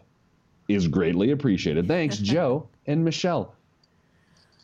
is 0.68 0.86
greatly 0.86 1.32
appreciated. 1.32 1.88
Thanks, 1.88 2.18
Joe 2.18 2.68
and 2.86 3.04
Michelle. 3.04 3.54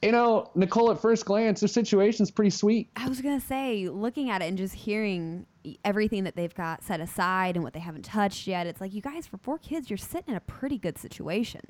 You 0.00 0.12
know, 0.12 0.48
Nicole, 0.54 0.92
at 0.92 1.00
first 1.00 1.24
glance, 1.24 1.58
their 1.58 1.68
situation's 1.68 2.30
pretty 2.30 2.50
sweet. 2.50 2.88
I 2.94 3.08
was 3.08 3.20
gonna 3.20 3.40
say, 3.40 3.88
looking 3.88 4.30
at 4.30 4.42
it 4.42 4.44
and 4.44 4.56
just 4.56 4.74
hearing 4.74 5.44
everything 5.84 6.22
that 6.22 6.36
they've 6.36 6.54
got 6.54 6.84
set 6.84 7.00
aside 7.00 7.56
and 7.56 7.64
what 7.64 7.72
they 7.72 7.80
haven't 7.80 8.04
touched 8.04 8.46
yet, 8.46 8.68
it's 8.68 8.80
like 8.80 8.94
you 8.94 9.00
guys, 9.00 9.26
for 9.26 9.38
four 9.38 9.58
kids, 9.58 9.90
you're 9.90 9.96
sitting 9.96 10.28
in 10.28 10.36
a 10.36 10.40
pretty 10.40 10.78
good 10.78 10.98
situation. 10.98 11.62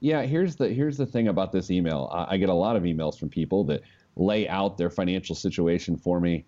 Yeah, 0.00 0.22
here's 0.22 0.56
the 0.56 0.68
here's 0.68 0.96
the 0.96 1.06
thing 1.06 1.28
about 1.28 1.52
this 1.52 1.70
email. 1.70 2.10
I, 2.12 2.34
I 2.34 2.36
get 2.36 2.48
a 2.48 2.54
lot 2.54 2.76
of 2.76 2.82
emails 2.84 3.18
from 3.18 3.28
people 3.28 3.64
that 3.64 3.82
lay 4.16 4.48
out 4.48 4.76
their 4.76 4.90
financial 4.90 5.34
situation 5.34 5.96
for 5.96 6.20
me, 6.20 6.44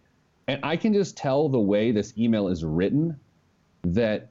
and 0.49 0.59
I 0.63 0.77
can 0.77 0.93
just 0.93 1.17
tell 1.17 1.49
the 1.49 1.61
way 1.61 1.93
this 1.93 2.17
email 2.17 2.49
is 2.49 2.65
written 2.65 3.19
that 3.83 4.31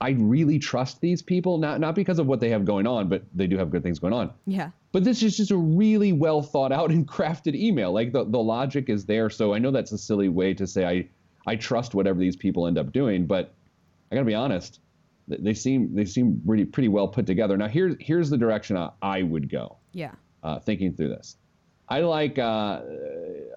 I 0.00 0.10
really 0.10 0.58
trust 0.58 1.00
these 1.00 1.22
people. 1.22 1.58
Not 1.58 1.80
not 1.80 1.94
because 1.94 2.18
of 2.18 2.26
what 2.26 2.40
they 2.40 2.50
have 2.50 2.64
going 2.64 2.86
on, 2.86 3.08
but 3.08 3.24
they 3.34 3.46
do 3.46 3.56
have 3.58 3.70
good 3.70 3.82
things 3.82 3.98
going 3.98 4.12
on. 4.12 4.32
Yeah. 4.46 4.70
But 4.92 5.04
this 5.04 5.22
is 5.22 5.36
just 5.36 5.50
a 5.50 5.56
really 5.56 6.12
well 6.12 6.42
thought 6.42 6.72
out 6.72 6.90
and 6.90 7.06
crafted 7.06 7.54
email. 7.54 7.92
Like 7.92 8.12
the, 8.12 8.24
the 8.24 8.38
logic 8.38 8.88
is 8.88 9.04
there. 9.04 9.30
So 9.30 9.54
I 9.54 9.58
know 9.58 9.70
that's 9.70 9.92
a 9.92 9.98
silly 9.98 10.28
way 10.28 10.54
to 10.54 10.66
say 10.66 10.86
I, 10.86 11.08
I 11.46 11.56
trust 11.56 11.94
whatever 11.94 12.18
these 12.18 12.36
people 12.36 12.66
end 12.66 12.78
up 12.78 12.92
doing, 12.92 13.26
but 13.26 13.54
I 14.10 14.14
gotta 14.14 14.26
be 14.26 14.34
honest, 14.34 14.80
they 15.28 15.54
seem 15.54 15.94
they 15.94 16.04
seem 16.04 16.40
pretty 16.46 16.64
pretty 16.64 16.88
well 16.88 17.08
put 17.08 17.26
together. 17.26 17.56
Now 17.56 17.68
here's 17.68 17.96
here's 18.00 18.30
the 18.30 18.38
direction 18.38 18.76
I, 18.76 18.90
I 19.02 19.22
would 19.22 19.50
go. 19.50 19.78
Yeah. 19.92 20.12
Uh, 20.42 20.60
thinking 20.60 20.94
through 20.94 21.08
this, 21.08 21.36
I 21.88 22.00
like 22.00 22.38
uh, 22.38 22.80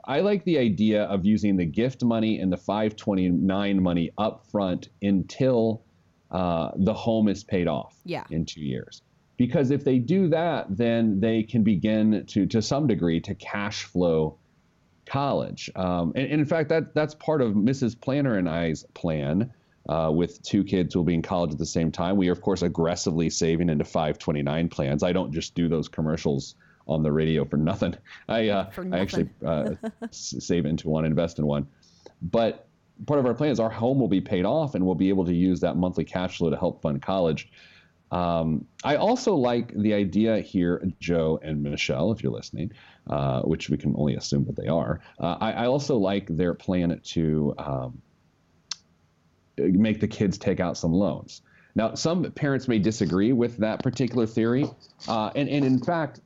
I 0.05 0.21
like 0.21 0.43
the 0.43 0.57
idea 0.57 1.03
of 1.03 1.25
using 1.25 1.57
the 1.57 1.65
gift 1.65 2.03
money 2.03 2.39
and 2.39 2.51
the 2.51 2.57
529 2.57 3.83
money 3.83 4.11
up 4.17 4.45
front 4.51 4.89
until 5.01 5.83
uh, 6.31 6.71
the 6.75 6.93
home 6.93 7.27
is 7.27 7.43
paid 7.43 7.67
off. 7.67 7.95
Yeah. 8.05 8.23
In 8.29 8.45
two 8.45 8.61
years. 8.61 9.01
because 9.37 9.71
if 9.71 9.83
they 9.85 9.99
do 9.99 10.27
that, 10.29 10.65
then 10.69 11.21
they 11.21 11.43
can 11.43 11.63
begin 11.63 12.25
to, 12.27 12.45
to 12.45 12.61
some 12.61 12.87
degree, 12.87 13.21
to 13.21 13.33
cash 13.35 13.85
flow 13.85 14.37
college. 15.05 15.71
Um, 15.75 16.11
and, 16.15 16.25
and, 16.25 16.41
in 16.41 16.45
fact, 16.45 16.69
that 16.69 16.93
that's 16.93 17.15
part 17.15 17.41
of 17.41 17.53
Mrs. 17.53 17.99
Planner 17.99 18.35
and 18.37 18.49
I's 18.49 18.83
plan. 18.93 19.53
Uh, 19.89 20.11
with 20.11 20.39
two 20.43 20.63
kids 20.63 20.93
who 20.93 20.99
will 20.99 21.05
be 21.05 21.15
in 21.15 21.21
college 21.23 21.51
at 21.51 21.57
the 21.57 21.65
same 21.65 21.91
time, 21.91 22.15
we 22.15 22.29
are 22.29 22.31
of 22.31 22.41
course 22.41 22.61
aggressively 22.61 23.27
saving 23.27 23.69
into 23.69 23.83
529 23.83 24.69
plans. 24.69 25.01
I 25.01 25.11
don't 25.13 25.33
just 25.33 25.55
do 25.55 25.67
those 25.67 25.87
commercials 25.87 26.53
on 26.87 27.01
the 27.01 27.11
radio 27.11 27.43
for 27.43 27.57
nothing. 27.57 27.95
I 28.29 28.49
uh, 28.49 28.69
For 28.69 28.87
I 28.93 28.99
actually 28.99 29.29
uh, 29.43 29.71
save 30.11 30.67
into 30.67 30.89
one, 30.89 31.05
invest 31.05 31.39
in 31.39 31.47
one. 31.47 31.67
But 32.21 32.67
part 33.07 33.19
of 33.19 33.25
our 33.25 33.33
plan 33.33 33.49
is 33.49 33.59
our 33.59 33.71
home 33.71 33.99
will 33.99 34.07
be 34.07 34.21
paid 34.21 34.45
off, 34.45 34.75
and 34.75 34.85
we'll 34.85 34.93
be 34.93 35.09
able 35.09 35.25
to 35.25 35.33
use 35.33 35.61
that 35.61 35.75
monthly 35.75 36.05
cash 36.05 36.37
flow 36.37 36.51
to 36.51 36.57
help 36.57 36.83
fund 36.83 37.01
college. 37.01 37.49
Um, 38.11 38.65
I 38.83 38.97
also 38.97 39.35
like 39.35 39.73
the 39.73 39.95
idea 39.95 40.39
here, 40.39 40.83
Joe 40.99 41.39
and 41.41 41.63
Michelle, 41.63 42.11
if 42.11 42.21
you're 42.21 42.31
listening, 42.31 42.73
uh, 43.07 43.41
which 43.41 43.71
we 43.71 43.77
can 43.77 43.95
only 43.95 44.15
assume 44.15 44.45
that 44.45 44.55
they 44.55 44.67
are. 44.67 45.01
Uh, 45.19 45.37
I, 45.41 45.51
I 45.51 45.65
also 45.65 45.97
like 45.97 46.27
their 46.27 46.53
plan 46.53 46.99
to 47.05 47.55
um, 47.57 48.01
make 49.59 49.99
the 49.99 50.07
kids 50.07 50.37
take 50.37 50.59
out 50.59 50.77
some 50.77 50.93
loans. 50.93 51.41
Now, 51.75 51.93
some 51.93 52.29
parents 52.31 52.67
may 52.67 52.79
disagree 52.79 53.31
with 53.31 53.57
that 53.57 53.83
particular 53.83 54.25
theory, 54.25 54.65
uh, 55.07 55.31
and 55.35 55.47
and 55.47 55.63
in 55.63 55.79
fact, 55.79 56.21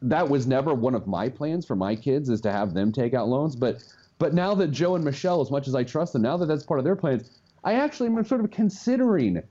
that 0.00 0.28
was 0.28 0.46
never 0.46 0.74
one 0.74 0.94
of 0.94 1.06
my 1.06 1.28
plans 1.28 1.64
for 1.66 1.76
my 1.76 1.94
kids 1.94 2.28
is 2.28 2.40
to 2.42 2.52
have 2.52 2.74
them 2.74 2.90
take 2.90 3.14
out 3.14 3.28
loans. 3.28 3.54
But 3.54 3.84
but 4.18 4.34
now 4.34 4.54
that 4.54 4.68
Joe 4.68 4.96
and 4.96 5.04
Michelle, 5.04 5.40
as 5.40 5.50
much 5.50 5.68
as 5.68 5.74
I 5.74 5.84
trust 5.84 6.12
them, 6.14 6.22
now 6.22 6.36
that 6.36 6.46
that's 6.46 6.64
part 6.64 6.80
of 6.80 6.84
their 6.84 6.96
plans, 6.96 7.30
I 7.64 7.74
actually 7.74 8.08
am 8.08 8.24
sort 8.24 8.42
of 8.44 8.50
considering 8.50 9.42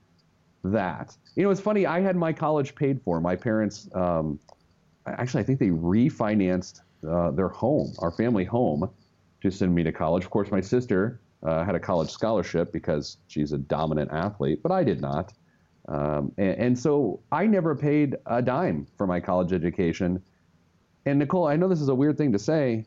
that. 0.64 1.16
You 1.34 1.44
know, 1.44 1.50
it's 1.50 1.60
funny. 1.60 1.86
I 1.86 2.00
had 2.00 2.16
my 2.16 2.32
college 2.32 2.74
paid 2.74 3.00
for. 3.02 3.20
My 3.20 3.36
parents, 3.36 3.88
um, 3.94 4.38
actually, 5.06 5.40
I 5.40 5.44
think 5.44 5.58
they 5.58 5.68
refinanced 5.68 6.80
uh, 7.08 7.30
their 7.30 7.48
home, 7.48 7.94
our 8.00 8.10
family 8.10 8.44
home, 8.44 8.90
to 9.40 9.50
send 9.50 9.74
me 9.74 9.82
to 9.82 9.92
college. 9.92 10.24
Of 10.24 10.30
course, 10.30 10.50
my 10.50 10.60
sister 10.60 11.21
uh, 11.42 11.64
had 11.64 11.74
a 11.74 11.80
college 11.80 12.10
scholarship 12.10 12.72
because 12.72 13.18
she's 13.26 13.52
a 13.52 13.58
dominant 13.58 14.10
athlete, 14.12 14.60
but 14.62 14.72
I 14.72 14.84
did 14.84 15.00
not. 15.00 15.32
Um, 15.88 16.32
and, 16.38 16.58
and 16.58 16.78
so 16.78 17.20
I 17.32 17.46
never 17.46 17.74
paid 17.74 18.16
a 18.26 18.40
dime 18.40 18.86
for 18.96 19.06
my 19.06 19.20
college 19.20 19.52
education. 19.52 20.22
And 21.06 21.18
Nicole, 21.18 21.46
I 21.46 21.56
know 21.56 21.68
this 21.68 21.80
is 21.80 21.88
a 21.88 21.94
weird 21.94 22.16
thing 22.16 22.32
to 22.32 22.38
say. 22.38 22.86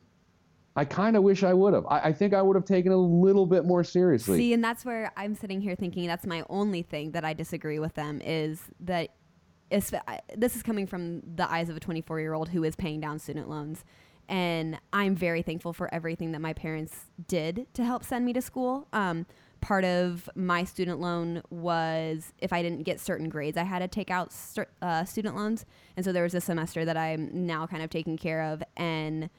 I 0.77 0.83
kind 0.83 1.15
of 1.15 1.23
wish 1.23 1.43
I 1.43 1.53
would 1.53 1.73
have. 1.73 1.85
I, 1.87 1.99
I 1.99 2.13
think 2.13 2.33
I 2.33 2.41
would 2.41 2.55
have 2.55 2.65
taken 2.65 2.91
it 2.91 2.95
a 2.95 2.97
little 2.97 3.45
bit 3.45 3.65
more 3.65 3.83
seriously. 3.83 4.37
See, 4.37 4.53
and 4.53 4.63
that's 4.63 4.83
where 4.83 5.11
I'm 5.15 5.35
sitting 5.35 5.61
here 5.61 5.75
thinking 5.75 6.07
that's 6.07 6.25
my 6.25 6.43
only 6.49 6.81
thing 6.81 7.11
that 7.11 7.23
I 7.23 7.33
disagree 7.33 7.79
with 7.79 7.93
them 7.93 8.21
is 8.23 8.61
that 8.81 9.09
this 9.69 10.55
is 10.55 10.63
coming 10.63 10.85
from 10.85 11.21
the 11.35 11.49
eyes 11.49 11.69
of 11.69 11.77
a 11.77 11.79
24 11.79 12.19
year 12.19 12.33
old 12.33 12.49
who 12.49 12.63
is 12.63 12.75
paying 12.75 12.99
down 12.99 13.19
student 13.19 13.49
loans. 13.49 13.83
And 14.27 14.79
I'm 14.91 15.15
very 15.15 15.41
thankful 15.41 15.73
for 15.73 15.93
everything 15.93 16.31
that 16.31 16.41
my 16.41 16.53
parents 16.53 17.05
did 17.27 17.67
to 17.73 17.83
help 17.83 18.03
send 18.03 18.25
me 18.25 18.33
to 18.33 18.41
school. 18.41 18.87
Um, 18.93 19.25
part 19.61 19.83
of 19.83 20.29
my 20.35 20.63
student 20.63 20.99
loan 20.99 21.41
was 21.49 22.33
if 22.39 22.53
I 22.53 22.61
didn't 22.61 22.83
get 22.83 22.99
certain 22.99 23.29
grades, 23.29 23.57
I 23.57 23.63
had 23.63 23.79
to 23.79 23.87
take 23.87 24.11
out 24.11 24.31
cer- 24.31 24.67
uh, 24.81 25.05
student 25.05 25.35
loans. 25.35 25.65
And 25.95 26.05
so 26.05 26.11
there 26.11 26.23
was 26.23 26.35
a 26.35 26.41
semester 26.41 26.85
that 26.85 26.97
I'm 26.97 27.47
now 27.47 27.65
kind 27.65 27.81
of 27.81 27.89
taking 27.89 28.17
care 28.17 28.43
of. 28.43 28.61
And 28.77 29.29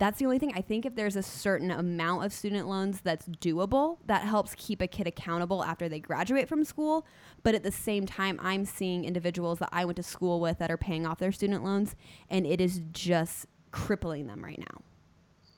that's 0.00 0.18
the 0.18 0.24
only 0.24 0.38
thing. 0.38 0.52
I 0.54 0.62
think 0.62 0.86
if 0.86 0.94
there's 0.94 1.16
a 1.16 1.22
certain 1.22 1.70
amount 1.70 2.24
of 2.24 2.32
student 2.32 2.66
loans 2.66 3.02
that's 3.02 3.28
doable, 3.28 3.98
that 4.06 4.22
helps 4.22 4.54
keep 4.56 4.80
a 4.80 4.86
kid 4.86 5.06
accountable 5.06 5.62
after 5.62 5.90
they 5.90 6.00
graduate 6.00 6.48
from 6.48 6.64
school. 6.64 7.06
But 7.42 7.54
at 7.54 7.62
the 7.62 7.70
same 7.70 8.06
time, 8.06 8.40
I'm 8.42 8.64
seeing 8.64 9.04
individuals 9.04 9.58
that 9.58 9.68
I 9.72 9.84
went 9.84 9.96
to 9.96 10.02
school 10.02 10.40
with 10.40 10.58
that 10.58 10.70
are 10.70 10.78
paying 10.78 11.06
off 11.06 11.18
their 11.18 11.32
student 11.32 11.62
loans, 11.64 11.96
and 12.30 12.46
it 12.46 12.62
is 12.62 12.80
just 12.92 13.46
crippling 13.72 14.26
them 14.26 14.44
right 14.44 14.58
now. 14.58 14.82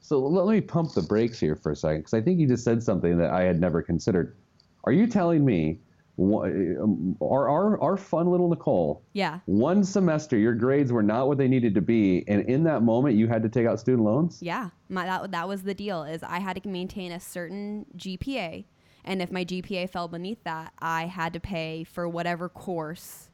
So 0.00 0.18
let 0.18 0.52
me 0.52 0.60
pump 0.60 0.92
the 0.92 1.02
brakes 1.02 1.38
here 1.38 1.54
for 1.56 1.72
a 1.72 1.76
second, 1.76 2.00
because 2.00 2.14
I 2.14 2.20
think 2.20 2.38
you 2.40 2.46
just 2.48 2.64
said 2.64 2.82
something 2.82 3.16
that 3.18 3.30
I 3.30 3.42
had 3.42 3.60
never 3.60 3.82
considered. 3.82 4.36
Are 4.84 4.92
you 4.92 5.06
telling 5.06 5.44
me 5.44 5.78
um, 6.18 7.16
our, 7.22 7.48
our, 7.48 7.80
our 7.80 7.96
fun 7.96 8.26
little 8.30 8.48
Nicole, 8.50 9.02
Yeah. 9.14 9.38
one 9.46 9.82
semester 9.84 10.36
your 10.36 10.54
grades 10.54 10.92
were 10.92 11.02
not 11.02 11.28
what 11.28 11.38
they 11.38 11.48
needed 11.48 11.74
to 11.76 11.80
be, 11.80 12.24
and 12.28 12.42
in 12.46 12.64
that 12.64 12.82
moment 12.82 13.16
you 13.16 13.28
had 13.28 13.42
to 13.44 13.48
take 13.48 13.66
out 13.66 13.80
student 13.80 14.04
loans? 14.04 14.38
Yeah, 14.42 14.70
my, 14.88 15.06
that 15.06 15.30
that 15.30 15.48
was 15.48 15.62
the 15.62 15.72
deal. 15.72 16.02
Is 16.04 16.22
I 16.22 16.40
had 16.40 16.62
to 16.62 16.68
maintain 16.68 17.12
a 17.12 17.20
certain 17.20 17.86
GPA, 17.96 18.64
and 19.04 19.22
if 19.22 19.30
my 19.32 19.44
GPA 19.44 19.88
fell 19.88 20.08
beneath 20.08 20.42
that, 20.44 20.72
I 20.80 21.06
had 21.06 21.32
to 21.32 21.40
pay 21.40 21.84
for 21.84 22.06
whatever 22.08 22.48
course 22.48 23.30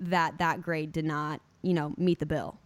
that 0.00 0.38
that 0.38 0.62
grade 0.62 0.92
did 0.92 1.04
not, 1.04 1.40
you 1.62 1.74
know, 1.74 1.94
meet 1.96 2.18
the 2.18 2.26
bill. 2.26 2.58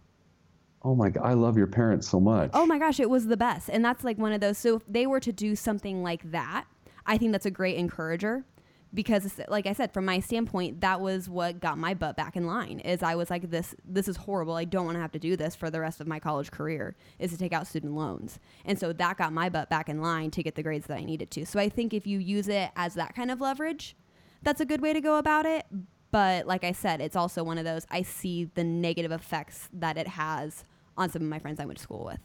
Oh 0.85 0.93
my 0.93 1.09
God, 1.09 1.25
I 1.25 1.33
love 1.33 1.57
your 1.57 1.65
parents 1.65 2.07
so 2.07 2.19
much. 2.19 2.51
Oh 2.53 2.67
my 2.67 2.77
gosh, 2.77 2.99
it 2.99 3.09
was 3.09 3.25
the 3.25 3.35
best. 3.35 3.69
And 3.69 3.83
that's 3.83 4.03
like 4.03 4.19
one 4.19 4.31
of 4.31 4.39
those. 4.39 4.59
So 4.59 4.75
if 4.75 4.83
they 4.87 5.07
were 5.07 5.19
to 5.19 5.33
do 5.33 5.55
something 5.55 6.03
like 6.03 6.31
that, 6.31 6.65
I 7.07 7.17
think 7.17 7.31
that's 7.31 7.47
a 7.47 7.51
great 7.51 7.77
encourager 7.77 8.45
because 8.93 9.39
like 9.47 9.65
I 9.65 9.73
said, 9.73 9.91
from 9.91 10.05
my 10.05 10.19
standpoint, 10.19 10.81
that 10.81 11.01
was 11.01 11.27
what 11.27 11.59
got 11.59 11.79
my 11.79 11.95
butt 11.95 12.15
back 12.15 12.35
in 12.37 12.45
line 12.45 12.79
is 12.81 13.01
I 13.01 13.15
was 13.15 13.31
like, 13.31 13.49
this, 13.49 13.73
this 13.83 14.07
is 14.07 14.15
horrible. 14.15 14.53
I 14.53 14.63
don't 14.63 14.85
want 14.85 14.95
to 14.95 15.01
have 15.01 15.11
to 15.13 15.19
do 15.19 15.35
this 15.35 15.55
for 15.55 15.71
the 15.71 15.79
rest 15.79 16.01
of 16.01 16.07
my 16.07 16.19
college 16.19 16.51
career 16.51 16.95
is 17.17 17.31
to 17.31 17.37
take 17.37 17.51
out 17.51 17.65
student 17.65 17.95
loans. 17.95 18.39
And 18.63 18.79
so 18.79 18.93
that 18.93 19.17
got 19.17 19.33
my 19.33 19.49
butt 19.49 19.71
back 19.71 19.89
in 19.89 20.01
line 20.01 20.29
to 20.31 20.43
get 20.43 20.53
the 20.53 20.63
grades 20.63 20.85
that 20.85 20.99
I 20.99 21.03
needed 21.03 21.31
to. 21.31 21.47
So 21.47 21.59
I 21.59 21.67
think 21.67 21.95
if 21.95 22.05
you 22.05 22.19
use 22.19 22.47
it 22.47 22.69
as 22.75 22.93
that 22.93 23.15
kind 23.15 23.31
of 23.31 23.41
leverage, 23.41 23.95
that's 24.43 24.61
a 24.61 24.65
good 24.65 24.81
way 24.81 24.93
to 24.93 25.01
go 25.01 25.17
about 25.17 25.47
it. 25.47 25.65
But 26.11 26.45
like 26.45 26.63
I 26.63 26.73
said, 26.73 27.01
it's 27.01 27.15
also 27.15 27.43
one 27.43 27.57
of 27.57 27.65
those, 27.65 27.87
I 27.89 28.03
see 28.03 28.51
the 28.53 28.63
negative 28.63 29.11
effects 29.11 29.67
that 29.73 29.97
it 29.97 30.07
has 30.09 30.63
on 30.97 31.09
some 31.09 31.21
of 31.21 31.27
my 31.27 31.39
friends 31.39 31.59
I 31.59 31.65
went 31.65 31.77
to 31.77 31.83
school 31.83 32.05
with. 32.05 32.19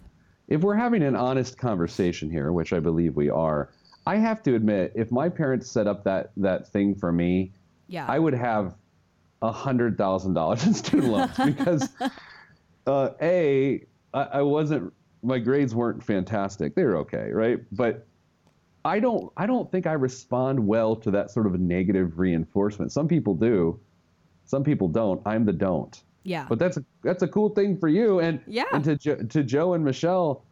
if 0.49 0.63
we're 0.63 0.75
having 0.77 1.03
an 1.03 1.15
honest 1.17 1.59
conversation 1.59 2.31
here, 2.31 2.53
which 2.53 2.73
I 2.73 2.81
believe 2.81 3.17
we 3.17 3.31
are, 3.31 3.71
I 4.07 4.17
have 4.17 4.43
to 4.45 4.55
admit, 4.55 4.93
if 4.95 5.11
my 5.13 5.29
parents 5.29 5.71
set 5.71 5.87
up 5.87 6.05
that 6.05 6.33
that 6.39 6.69
thing 6.69 6.95
for 6.95 7.13
me, 7.13 7.53
Yeah. 7.89 8.07
I 8.09 8.19
would 8.19 8.35
have 8.35 8.75
a 9.43 9.53
hundred 9.53 9.97
thousand 9.97 10.35
dollars 10.35 10.67
in 10.67 10.75
student 10.75 11.13
loans 11.13 11.37
because 11.45 11.89
uh, 12.87 13.11
a 13.21 13.85
I, 14.15 14.23
I 14.23 14.43
wasn't 14.43 14.93
my 15.23 15.39
grades 15.39 15.75
weren't 15.75 16.03
fantastic. 16.03 16.75
They 16.75 16.83
were 16.85 16.97
okay, 16.99 17.31
right? 17.31 17.59
But 17.73 18.07
I 18.85 18.99
don't 19.01 19.31
I 19.37 19.47
don't 19.47 19.71
think 19.71 19.87
I 19.87 19.93
respond 19.93 20.67
well 20.67 20.97
to 20.97 21.11
that 21.13 21.31
sort 21.31 21.47
of 21.47 21.61
negative 21.61 22.19
reinforcement. 22.19 22.91
Some 22.93 23.07
people 23.09 23.35
do, 23.35 23.79
some 24.47 24.65
people 24.65 24.89
don't. 24.89 25.21
I'm 25.27 25.45
the 25.45 25.53
don't. 25.53 26.03
Yeah. 26.23 26.47
But 26.49 26.59
that's 26.59 26.77
a 26.77 26.85
that's 27.03 27.23
a 27.23 27.29
cool 27.29 27.49
thing 27.51 27.79
for 27.79 27.89
you. 27.89 28.21
And 28.21 28.41
Yeah. 28.47 28.65
and 28.73 28.85
to 28.85 28.97
jo- 28.97 29.23
to 29.23 29.43
Joe 29.43 29.75
and 29.75 29.85
Michelle, 29.85 30.45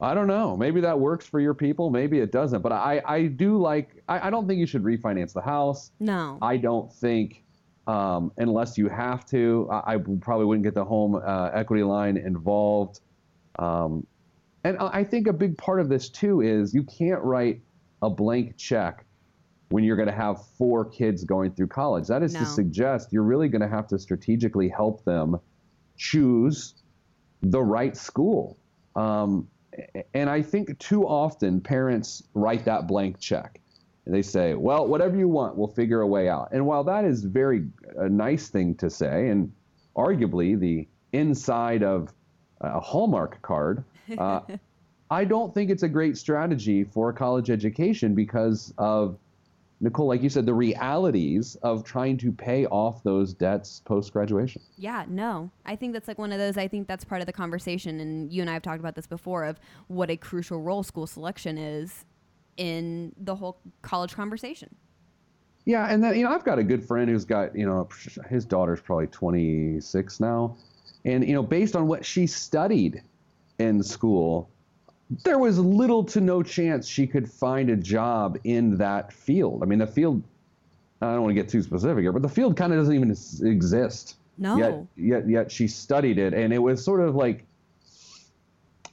I 0.00 0.12
don't 0.14 0.26
know. 0.26 0.56
Maybe 0.56 0.80
that 0.80 0.98
works 0.98 1.26
for 1.26 1.40
your 1.40 1.54
people. 1.54 1.90
Maybe 1.90 2.18
it 2.20 2.32
doesn't. 2.32 2.62
But 2.62 2.72
I 2.72 3.00
I 3.06 3.26
do 3.26 3.58
like. 3.58 4.02
I, 4.08 4.26
I 4.26 4.30
don't 4.30 4.46
think 4.48 4.58
you 4.58 4.66
should 4.66 4.82
refinance 4.82 5.32
the 5.32 5.40
house. 5.42 5.90
no. 6.00 6.38
I 6.42 6.56
don't 6.56 6.92
think. 6.92 7.42
Um, 7.86 8.32
unless 8.38 8.78
you 8.78 8.88
have 8.88 9.26
to, 9.26 9.68
I, 9.70 9.94
I 9.94 9.98
probably 10.22 10.46
wouldn't 10.46 10.64
get 10.64 10.72
the 10.74 10.86
home 10.86 11.16
uh, 11.16 11.50
equity 11.52 11.82
line 11.82 12.16
involved. 12.16 13.00
Um, 13.58 14.06
and 14.64 14.78
I 14.78 15.00
I 15.00 15.04
think 15.04 15.26
a 15.26 15.34
big 15.34 15.58
part 15.58 15.80
of 15.80 15.90
this 15.90 16.08
too 16.08 16.40
is 16.40 16.72
you 16.74 16.82
can't 16.84 17.22
write 17.22 17.60
a 18.00 18.08
blank 18.08 18.56
check 18.56 19.03
when 19.74 19.82
you're 19.82 19.96
going 19.96 20.06
to 20.06 20.14
have 20.14 20.40
four 20.56 20.84
kids 20.84 21.24
going 21.24 21.50
through 21.50 21.66
college. 21.66 22.06
That 22.06 22.22
is 22.22 22.32
to 22.34 22.46
suggest 22.46 23.12
you're 23.12 23.24
really 23.24 23.48
going 23.48 23.60
to 23.60 23.68
have 23.68 23.88
to 23.88 23.98
strategically 23.98 24.68
help 24.68 25.04
them 25.04 25.40
choose 25.96 26.74
the 27.42 27.60
right 27.60 27.96
school. 27.96 28.56
Um, 28.94 29.48
and 30.14 30.30
I 30.30 30.42
think 30.42 30.78
too 30.78 31.02
often 31.02 31.60
parents 31.60 32.22
write 32.34 32.64
that 32.66 32.86
blank 32.86 33.18
check. 33.18 33.60
And 34.06 34.14
they 34.14 34.22
say, 34.22 34.54
well, 34.54 34.86
whatever 34.86 35.16
you 35.16 35.26
want, 35.26 35.56
we'll 35.56 35.66
figure 35.66 36.02
a 36.02 36.06
way 36.06 36.28
out. 36.28 36.50
And 36.52 36.64
while 36.66 36.84
that 36.84 37.04
is 37.04 37.24
very 37.24 37.66
a 37.96 38.08
nice 38.08 38.50
thing 38.50 38.76
to 38.76 38.88
say, 38.88 39.28
and 39.30 39.52
arguably 39.96 40.56
the 40.56 40.86
inside 41.12 41.82
of 41.82 42.14
a 42.60 42.78
Hallmark 42.78 43.42
card, 43.42 43.82
uh, 44.18 44.42
I 45.10 45.24
don't 45.24 45.52
think 45.52 45.70
it's 45.70 45.82
a 45.82 45.88
great 45.88 46.16
strategy 46.16 46.84
for 46.84 47.10
a 47.10 47.12
college 47.12 47.50
education 47.50 48.14
because 48.14 48.72
of, 48.78 49.18
Nicole, 49.80 50.06
like 50.06 50.22
you 50.22 50.30
said, 50.30 50.46
the 50.46 50.54
realities 50.54 51.56
of 51.62 51.84
trying 51.84 52.16
to 52.18 52.32
pay 52.32 52.66
off 52.66 53.02
those 53.02 53.34
debts 53.34 53.82
post 53.84 54.12
graduation. 54.12 54.62
Yeah, 54.76 55.04
no. 55.08 55.50
I 55.66 55.76
think 55.76 55.92
that's 55.92 56.08
like 56.08 56.18
one 56.18 56.32
of 56.32 56.38
those. 56.38 56.56
I 56.56 56.68
think 56.68 56.88
that's 56.88 57.04
part 57.04 57.20
of 57.20 57.26
the 57.26 57.32
conversation, 57.32 58.00
and 58.00 58.32
you 58.32 58.40
and 58.40 58.48
I 58.48 58.54
have 58.54 58.62
talked 58.62 58.80
about 58.80 58.94
this 58.94 59.06
before 59.06 59.44
of 59.44 59.58
what 59.88 60.10
a 60.10 60.16
crucial 60.16 60.60
role 60.60 60.82
school 60.82 61.06
selection 61.06 61.58
is 61.58 62.06
in 62.56 63.12
the 63.18 63.34
whole 63.34 63.58
college 63.82 64.14
conversation. 64.14 64.74
Yeah, 65.64 65.86
and 65.86 66.02
then 66.02 66.16
you 66.16 66.24
know 66.24 66.30
I've 66.30 66.44
got 66.44 66.58
a 66.58 66.64
good 66.64 66.84
friend 66.84 67.10
who's 67.10 67.24
got 67.24 67.56
you 67.56 67.66
know 67.66 67.88
his 68.28 68.44
daughter's 68.44 68.80
probably 68.80 69.08
26 69.08 70.20
now, 70.20 70.56
and 71.04 71.26
you 71.26 71.34
know 71.34 71.42
based 71.42 71.74
on 71.74 71.88
what 71.88 72.04
she 72.04 72.26
studied 72.26 73.02
in 73.58 73.82
school, 73.82 74.50
there 75.22 75.38
was 75.38 75.58
little 75.58 76.02
to 76.04 76.20
no 76.20 76.42
chance 76.42 76.88
she 76.88 77.06
could 77.06 77.30
find 77.30 77.70
a 77.70 77.76
job 77.76 78.38
in 78.44 78.76
that 78.78 79.12
field. 79.12 79.62
I 79.62 79.66
mean 79.66 79.78
the 79.78 79.86
field, 79.86 80.22
I 81.00 81.12
don't 81.12 81.22
want 81.22 81.30
to 81.36 81.40
get 81.42 81.48
too 81.50 81.62
specific 81.62 82.02
here, 82.02 82.12
but 82.12 82.22
the 82.22 82.28
field 82.28 82.56
kind 82.56 82.72
of 82.72 82.78
doesn't 82.78 82.94
even 82.94 83.10
exist 83.46 84.16
No. 84.38 84.56
Yet, 84.56 84.86
yet, 84.96 85.28
yet 85.28 85.52
she 85.52 85.68
studied 85.68 86.18
it, 86.18 86.34
and 86.34 86.52
it 86.52 86.58
was 86.58 86.82
sort 86.84 87.00
of 87.00 87.14
like. 87.14 87.44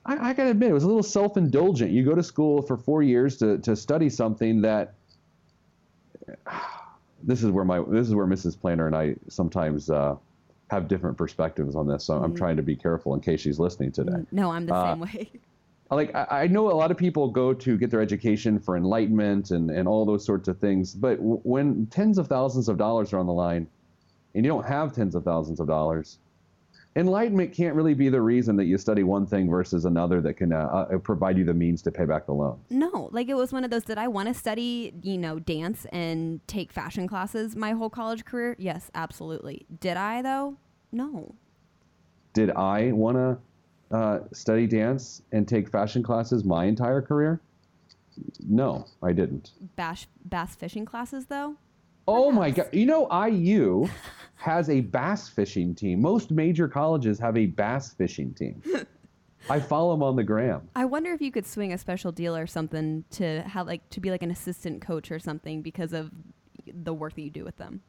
I, 0.06 0.30
I 0.30 0.34
gotta 0.34 0.50
admit, 0.50 0.70
it 0.72 0.74
was 0.74 0.84
a 0.84 0.88
little 0.88 1.04
self-indulgent. 1.04 1.92
You 1.92 2.04
go 2.04 2.16
to 2.16 2.24
school 2.24 2.62
for 2.64 2.76
four 2.76 3.04
years 3.04 3.38
to, 3.38 3.58
to 3.60 3.76
study 3.76 4.10
something 4.10 4.62
that. 4.62 4.94
This 7.24 7.44
is 7.44 7.52
where 7.52 7.64
my 7.64 7.80
this 7.88 8.08
is 8.08 8.16
where 8.16 8.26
Mrs. 8.26 8.60
Planner 8.60 8.88
and 8.88 8.96
I 8.96 9.16
sometimes 9.28 9.92
uh, 9.92 10.16
have 10.72 10.88
different 10.88 11.20
perspectives 11.20 11.76
on 11.76 11.86
this. 11.88 12.06
So 12.06 12.16
I'm 12.16 12.36
trying 12.36 12.58
to 12.58 12.64
be 12.64 12.76
careful 12.76 13.14
in 13.14 13.20
case 13.20 13.42
she's 13.42 13.60
listening 13.60 13.92
today. 13.92 14.26
No, 14.32 14.50
I'm 14.50 14.66
the 14.66 14.74
Uh, 14.74 14.92
same 14.94 15.00
way. 15.02 15.30
like 15.96 16.14
I, 16.16 16.44
I 16.44 16.48
know 16.48 16.72
a 16.72 16.74
lot 16.74 16.92
of 16.92 16.98
people 16.98 17.30
go 17.30 17.54
to 17.54 17.78
get 17.78 17.92
their 17.92 18.02
education 18.02 18.60
for 18.60 18.78
enlightenment 18.78 19.52
and, 19.52 19.70
and 19.70 19.88
all 19.88 20.06
those 20.06 20.26
sorts 20.26 20.48
of 20.48 20.58
things 20.60 20.94
but 20.94 21.18
w- 21.18 21.40
when 21.44 21.86
tens 21.88 22.18
of 22.18 22.28
thousands 22.28 22.70
of 22.70 22.78
dollars 22.78 23.14
are 23.14 23.20
on 23.20 23.28
the 23.28 23.34
line 23.34 23.68
and 24.36 24.46
you 24.46 24.52
don't 24.52 24.66
have 24.66 24.94
tens 24.94 25.16
of 25.16 25.24
thousands 25.24 25.60
of 25.60 25.68
dollars 25.68 26.20
enlightenment 26.98 27.54
can't 27.54 27.74
really 27.76 27.94
be 27.94 28.10
the 28.10 28.22
reason 28.22 28.56
that 28.58 28.66
you 28.66 28.78
study 28.78 29.04
one 29.04 29.26
thing 29.26 29.50
versus 29.50 29.86
another 29.86 30.20
that 30.22 30.34
can 30.34 30.52
uh, 30.52 30.58
uh, 30.92 30.98
provide 30.98 31.38
you 31.38 31.46
the 31.46 31.54
means 31.54 31.82
to 31.82 31.92
pay 31.92 32.04
back 32.06 32.26
the 32.26 32.34
loan 32.34 32.60
No, 32.70 33.10
like 33.12 33.30
it 33.30 33.36
was 33.36 33.54
one 33.54 33.64
of 33.64 33.70
those. 33.72 33.86
Did 33.86 33.98
I 33.98 34.10
want 34.10 34.28
to 34.28 34.34
study, 34.34 34.94
you 35.02 35.18
know, 35.18 35.40
dance 35.40 35.86
and 35.94 36.46
take 36.48 36.72
fashion 36.72 37.08
classes 37.08 37.56
my 37.56 37.72
whole 37.72 37.90
college 37.90 38.26
career? 38.26 38.56
Yes, 38.60 38.92
absolutely. 38.94 39.66
Did 39.80 39.96
I 39.96 40.22
though? 40.22 40.58
No. 40.92 41.36
did 42.34 42.50
i 42.52 42.92
want 42.92 43.16
to 43.16 43.38
uh, 43.92 44.20
study 44.32 44.68
dance 44.68 45.22
and 45.32 45.48
take 45.48 45.70
fashion 45.70 46.02
classes 46.02 46.44
my 46.44 46.66
entire 46.66 47.02
career 47.02 47.42
no 48.48 48.86
i 49.04 49.12
didn't 49.12 49.52
Bash 49.76 50.08
bass 50.26 50.56
fishing 50.56 50.86
classes 50.86 51.26
though? 51.26 51.56
Oh 52.08 52.32
my 52.32 52.52
god! 52.52 52.70
You 52.72 52.86
know, 52.86 53.08
IU 53.28 53.88
has 54.36 54.70
a 54.70 54.82
bass 54.82 55.30
fishing 55.30 55.76
team. 55.76 56.02
Most 56.02 56.32
major 56.32 56.68
colleges 56.68 57.20
have 57.20 57.38
a 57.38 57.46
bass 57.46 57.94
fishing 57.94 58.34
team. 58.34 58.62
I 59.50 59.60
follow 59.60 59.94
them 59.94 60.04
on 60.04 60.16
the 60.16 60.24
gram. 60.24 60.68
I 60.76 60.86
wonder 60.86 61.14
if 61.14 61.22
you 61.22 61.32
could 61.32 61.46
swing 61.46 61.74
a 61.74 61.78
special 61.78 62.12
deal 62.12 62.36
or 62.36 62.48
something 62.48 63.06
to 63.12 63.42
have 63.44 63.68
like 63.68 63.88
to 63.92 64.00
be 64.00 64.12
like 64.12 64.24
an 64.24 64.32
assistant 64.32 64.82
coach 64.82 65.12
or 65.12 65.20
something 65.20 65.62
because 65.62 65.94
of 65.94 66.12
the 66.66 66.94
work 66.94 67.16
that 67.16 67.22
you 67.22 67.30
do 67.30 67.44
with 67.44 67.58
them. 67.58 67.82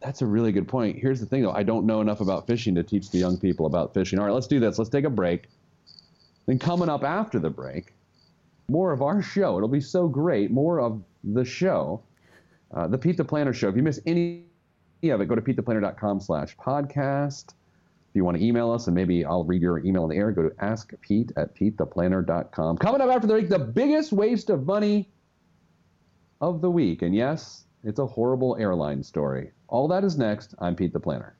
That's 0.00 0.22
a 0.22 0.26
really 0.26 0.50
good 0.50 0.66
point. 0.66 0.98
Here's 0.98 1.20
the 1.20 1.26
thing, 1.26 1.42
though. 1.42 1.52
I 1.52 1.62
don't 1.62 1.84
know 1.84 2.00
enough 2.00 2.20
about 2.20 2.46
fishing 2.46 2.74
to 2.76 2.82
teach 2.82 3.10
the 3.10 3.18
young 3.18 3.38
people 3.38 3.66
about 3.66 3.92
fishing. 3.92 4.18
All 4.18 4.24
right, 4.24 4.32
let's 4.32 4.46
do 4.46 4.58
this. 4.58 4.78
Let's 4.78 4.90
take 4.90 5.04
a 5.04 5.10
break. 5.10 5.48
Then 6.46 6.58
coming 6.58 6.88
up 6.88 7.04
after 7.04 7.38
the 7.38 7.50
break, 7.50 7.92
more 8.68 8.92
of 8.92 9.02
our 9.02 9.20
show. 9.20 9.56
It'll 9.56 9.68
be 9.68 9.80
so 9.80 10.08
great. 10.08 10.50
More 10.50 10.80
of 10.80 11.02
the 11.22 11.44
show, 11.44 12.02
uh, 12.72 12.86
the 12.86 12.96
Pete 12.96 13.18
the 13.18 13.24
Planner 13.24 13.52
Show. 13.52 13.68
If 13.68 13.76
you 13.76 13.82
miss 13.82 14.00
any 14.06 14.44
of 15.02 15.20
it, 15.20 15.28
go 15.28 15.34
to 15.34 15.42
petetheplanner.com 15.42 16.20
slash 16.20 16.56
podcast. 16.56 17.48
If 17.48 18.16
you 18.16 18.24
want 18.24 18.38
to 18.38 18.44
email 18.44 18.72
us, 18.72 18.86
and 18.86 18.94
maybe 18.94 19.24
I'll 19.24 19.44
read 19.44 19.62
your 19.62 19.84
email 19.84 20.04
in 20.04 20.10
the 20.10 20.16
air, 20.16 20.32
go 20.32 20.42
to 20.42 20.54
askpete 20.56 21.32
at 21.36 21.54
petetheplanner.com. 21.54 22.78
Coming 22.78 23.00
up 23.00 23.10
after 23.10 23.26
the 23.26 23.34
break, 23.34 23.48
the 23.48 23.58
biggest 23.58 24.12
waste 24.12 24.50
of 24.50 24.66
money 24.66 25.08
of 26.40 26.60
the 26.60 26.70
week. 26.70 27.02
And 27.02 27.14
yes, 27.14 27.64
it's 27.82 27.98
a 27.98 28.06
horrible 28.06 28.56
airline 28.58 29.02
story. 29.02 29.52
All 29.68 29.88
that 29.88 30.04
is 30.04 30.18
next. 30.18 30.54
I'm 30.58 30.76
Pete 30.76 30.92
the 30.92 31.00
Planner. 31.00 31.39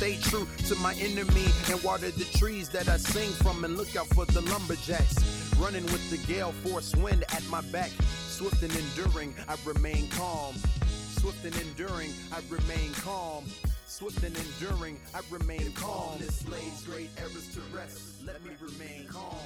Stay 0.00 0.16
true 0.16 0.48
to 0.66 0.74
my 0.76 0.94
enemy 0.94 1.44
and 1.70 1.82
water 1.82 2.10
the 2.10 2.24
trees 2.38 2.70
that 2.70 2.88
I 2.88 2.96
sing 2.96 3.28
from 3.44 3.66
and 3.66 3.76
look 3.76 3.94
out 3.96 4.06
for 4.06 4.24
the 4.24 4.40
lumberjacks. 4.40 5.14
Running 5.58 5.82
with 5.82 6.08
the 6.08 6.16
gale 6.26 6.52
force 6.52 6.96
wind 6.96 7.24
at 7.34 7.44
my 7.50 7.60
back. 7.70 7.90
Swift 8.26 8.62
and 8.62 8.74
enduring, 8.74 9.34
I 9.46 9.56
remain 9.62 10.08
calm. 10.08 10.54
Swift 10.88 11.44
and 11.44 11.54
enduring, 11.60 12.14
I 12.32 12.40
remain 12.48 12.94
calm. 12.94 13.44
Swift 13.84 14.24
and 14.24 14.34
enduring, 14.34 14.98
I 15.14 15.20
remain 15.30 15.70
calm. 15.72 16.16
This 16.18 16.48
lays 16.48 16.82
great 16.86 17.10
errors 17.18 17.52
to 17.52 17.60
rest. 17.76 18.24
Let 18.24 18.42
me 18.42 18.52
remain 18.58 19.06
calm 19.06 19.36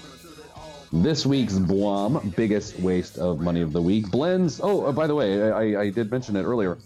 This 0.92 1.26
week's 1.26 1.58
Blom, 1.58 2.32
biggest 2.36 2.78
waste 2.78 3.18
of 3.18 3.40
money 3.40 3.60
of 3.60 3.72
the 3.72 3.82
week, 3.82 4.08
blends. 4.08 4.60
Oh, 4.62 4.84
uh, 4.84 4.92
by 4.92 5.08
the 5.08 5.16
way, 5.16 5.50
I, 5.50 5.80
I 5.80 5.90
did 5.90 6.12
mention 6.12 6.36
it 6.36 6.44
earlier. 6.44 6.78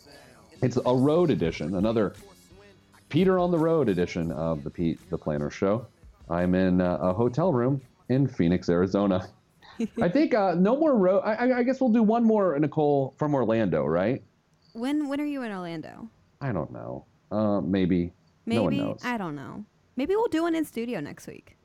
It's 0.62 0.78
a 0.78 0.94
road 0.94 1.28
edition, 1.28 1.74
another 1.74 2.14
Peter 3.08 3.38
on 3.38 3.50
the 3.50 3.58
Road 3.58 3.88
edition 3.88 4.30
of 4.32 4.62
the 4.64 4.70
Pete 4.70 4.98
the 5.10 5.18
Planner 5.18 5.50
Show. 5.50 5.86
I'm 6.28 6.54
in 6.54 6.80
uh, 6.80 6.98
a 7.00 7.12
hotel 7.12 7.52
room 7.52 7.80
in 8.10 8.26
Phoenix, 8.28 8.68
Arizona. 8.68 9.28
I 10.02 10.08
think 10.08 10.34
uh, 10.34 10.54
no 10.54 10.76
more 10.76 10.96
road. 10.96 11.20
I, 11.20 11.52
I- 11.58 11.62
guess 11.62 11.80
we'll 11.80 11.92
do 11.92 12.02
one 12.02 12.24
more, 12.24 12.58
Nicole, 12.58 13.14
from 13.16 13.34
Orlando, 13.34 13.84
right? 13.84 14.22
When 14.74 15.08
when 15.08 15.20
are 15.20 15.24
you 15.26 15.42
in 15.42 15.50
Orlando? 15.52 16.08
I 16.40 16.52
don't 16.52 16.70
know. 16.72 17.04
Uh, 17.30 17.60
maybe. 17.60 18.12
Maybe 18.46 18.56
No 18.56 18.62
one 18.64 18.76
knows. 18.76 19.00
I 19.04 19.16
don't 19.16 19.34
know. 19.34 19.64
Maybe 19.96 20.14
we'll 20.14 20.28
do 20.28 20.42
one 20.42 20.54
in 20.54 20.64
studio 20.64 21.00
next 21.00 21.26
week. 21.26 21.56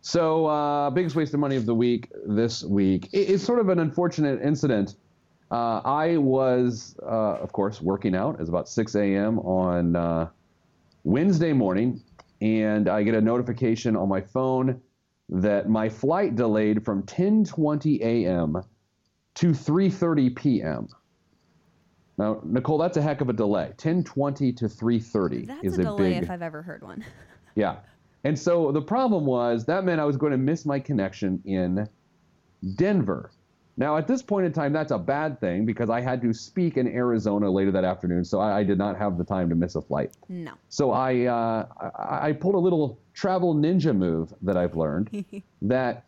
So, 0.00 0.46
uh, 0.46 0.90
biggest 0.90 1.16
waste 1.16 1.34
of 1.34 1.40
money 1.40 1.56
of 1.56 1.66
the 1.66 1.74
week 1.74 2.10
this 2.26 2.62
week. 2.64 3.08
It, 3.12 3.30
it's 3.30 3.44
sort 3.44 3.58
of 3.58 3.68
an 3.70 3.78
unfortunate 3.80 4.40
incident. 4.42 4.96
Uh, 5.50 5.80
I 5.84 6.16
was, 6.16 6.96
uh, 7.02 7.36
of 7.38 7.52
course, 7.52 7.80
working 7.80 8.14
out. 8.14 8.34
It 8.34 8.40
was 8.40 8.48
about 8.48 8.68
6 8.68 8.94
a.m. 8.96 9.38
on 9.40 9.96
uh, 9.96 10.28
Wednesday 11.06 11.52
morning, 11.52 12.02
and 12.40 12.88
I 12.88 13.04
get 13.04 13.14
a 13.14 13.20
notification 13.20 13.94
on 13.94 14.08
my 14.08 14.20
phone 14.20 14.80
that 15.28 15.68
my 15.68 15.88
flight 15.88 16.34
delayed 16.34 16.84
from 16.84 17.04
10:20 17.04 18.00
a.m. 18.00 18.60
to 19.36 19.50
3:30 19.52 20.34
p.m. 20.34 20.88
Now, 22.18 22.40
Nicole, 22.44 22.78
that's 22.78 22.96
a 22.96 23.02
heck 23.02 23.20
of 23.20 23.28
a 23.28 23.32
delay. 23.32 23.72
10:20 23.76 24.56
to 24.56 24.64
3:30 24.64 25.46
That's 25.46 25.62
is 25.62 25.78
a 25.78 25.84
delay 25.84 26.14
big 26.14 26.24
if 26.24 26.30
I've 26.30 26.42
ever 26.42 26.60
heard 26.60 26.82
one. 26.82 27.04
yeah. 27.54 27.76
And 28.24 28.36
so 28.36 28.72
the 28.72 28.82
problem 28.82 29.26
was 29.26 29.64
that 29.66 29.84
meant 29.84 30.00
I 30.00 30.04
was 30.04 30.16
going 30.16 30.32
to 30.32 30.38
miss 30.38 30.66
my 30.66 30.80
connection 30.80 31.40
in 31.44 31.88
Denver. 32.74 33.30
Now, 33.78 33.98
at 33.98 34.06
this 34.08 34.22
point 34.22 34.46
in 34.46 34.52
time, 34.52 34.72
that's 34.72 34.90
a 34.90 34.98
bad 34.98 35.38
thing 35.38 35.66
because 35.66 35.90
I 35.90 36.00
had 36.00 36.22
to 36.22 36.32
speak 36.32 36.78
in 36.78 36.86
Arizona 36.86 37.50
later 37.50 37.70
that 37.72 37.84
afternoon, 37.84 38.24
so 38.24 38.40
I, 38.40 38.60
I 38.60 38.64
did 38.64 38.78
not 38.78 38.96
have 38.96 39.18
the 39.18 39.24
time 39.24 39.50
to 39.50 39.54
miss 39.54 39.74
a 39.74 39.82
flight. 39.82 40.12
No. 40.28 40.52
So 40.70 40.92
I, 40.92 41.24
uh, 41.26 41.66
I 41.98 42.28
I 42.28 42.32
pulled 42.32 42.54
a 42.54 42.58
little 42.58 42.98
travel 43.12 43.54
ninja 43.54 43.94
move 43.94 44.32
that 44.42 44.56
I've 44.56 44.76
learned 44.76 45.24
that 45.62 46.04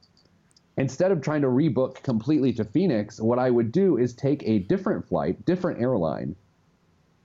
instead 0.79 1.13
of 1.13 1.21
trying 1.21 1.43
to 1.43 1.49
rebook 1.49 2.03
completely 2.03 2.55
to 2.55 2.65
Phoenix, 2.65 3.21
what 3.21 3.39
I 3.39 3.51
would 3.51 3.71
do 3.71 3.99
is 3.99 4.15
take 4.15 4.43
a 4.49 4.61
different 4.61 5.07
flight, 5.07 5.45
different 5.45 5.81
airline, 5.81 6.37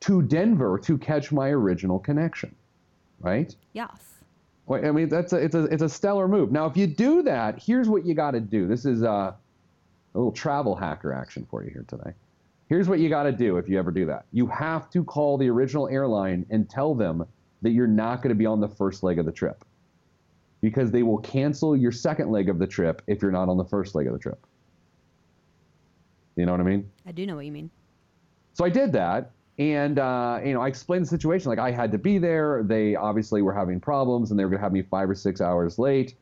to 0.01 0.21
Denver 0.21 0.77
to 0.79 0.97
catch 0.97 1.31
my 1.31 1.49
original 1.49 1.99
connection. 1.99 2.53
Right? 3.21 3.55
Yes. 3.71 4.13
Well, 4.65 4.85
I 4.85 4.91
mean, 4.91 5.07
that's 5.07 5.31
a, 5.31 5.37
it's 5.37 5.55
a 5.55 5.63
it's 5.65 5.83
a 5.83 5.89
stellar 5.89 6.27
move. 6.27 6.51
Now, 6.51 6.65
if 6.65 6.75
you 6.75 6.87
do 6.87 7.23
that, 7.23 7.61
here's 7.61 7.87
what 7.87 8.05
you 8.05 8.13
got 8.13 8.31
to 8.31 8.41
do. 8.41 8.67
This 8.67 8.85
is 8.85 9.03
uh, 9.03 9.33
a 10.13 10.17
little 10.17 10.31
travel 10.31 10.75
hacker 10.75 11.13
action 11.13 11.45
for 11.49 11.63
you 11.63 11.71
here 11.71 11.85
today. 11.87 12.11
Here's 12.69 12.87
what 12.87 12.99
you 12.99 13.09
got 13.09 13.23
to 13.23 13.31
do 13.31 13.57
if 13.57 13.67
you 13.67 13.77
ever 13.77 13.91
do 13.91 14.05
that. 14.05 14.25
You 14.31 14.47
have 14.47 14.89
to 14.91 15.03
call 15.03 15.37
the 15.37 15.49
original 15.49 15.87
airline 15.89 16.45
and 16.49 16.69
tell 16.69 16.95
them 16.95 17.25
that 17.61 17.71
you're 17.71 17.87
not 17.87 18.21
going 18.21 18.29
to 18.29 18.35
be 18.35 18.45
on 18.45 18.59
the 18.59 18.67
first 18.67 19.03
leg 19.03 19.19
of 19.19 19.25
the 19.25 19.31
trip, 19.31 19.63
because 20.61 20.91
they 20.91 21.03
will 21.03 21.19
cancel 21.19 21.75
your 21.75 21.91
second 21.91 22.31
leg 22.31 22.49
of 22.49 22.59
the 22.59 22.67
trip 22.67 23.01
if 23.07 23.21
you're 23.21 23.31
not 23.31 23.49
on 23.49 23.57
the 23.57 23.65
first 23.65 23.95
leg 23.95 24.07
of 24.07 24.13
the 24.13 24.19
trip. 24.19 24.45
You 26.35 26.45
know 26.45 26.51
what 26.51 26.61
I 26.61 26.63
mean? 26.63 26.89
I 27.05 27.11
do 27.11 27.25
know 27.25 27.35
what 27.35 27.45
you 27.45 27.51
mean. 27.51 27.69
So 28.53 28.65
I 28.65 28.69
did 28.69 28.91
that, 28.93 29.31
and 29.59 29.99
uh, 29.99 30.39
you 30.43 30.53
know, 30.53 30.61
I 30.61 30.67
explained 30.67 31.05
the 31.05 31.09
situation. 31.09 31.49
Like 31.49 31.59
I 31.59 31.71
had 31.71 31.91
to 31.91 31.97
be 31.97 32.17
there. 32.17 32.63
They 32.63 32.95
obviously 32.95 33.41
were 33.41 33.53
having 33.53 33.79
problems, 33.79 34.31
and 34.31 34.39
they 34.39 34.45
were 34.45 34.49
going 34.49 34.59
to 34.59 34.63
have 34.63 34.73
me 34.73 34.81
five 34.81 35.09
or 35.09 35.15
six 35.15 35.41
hours 35.41 35.77
late. 35.77 36.15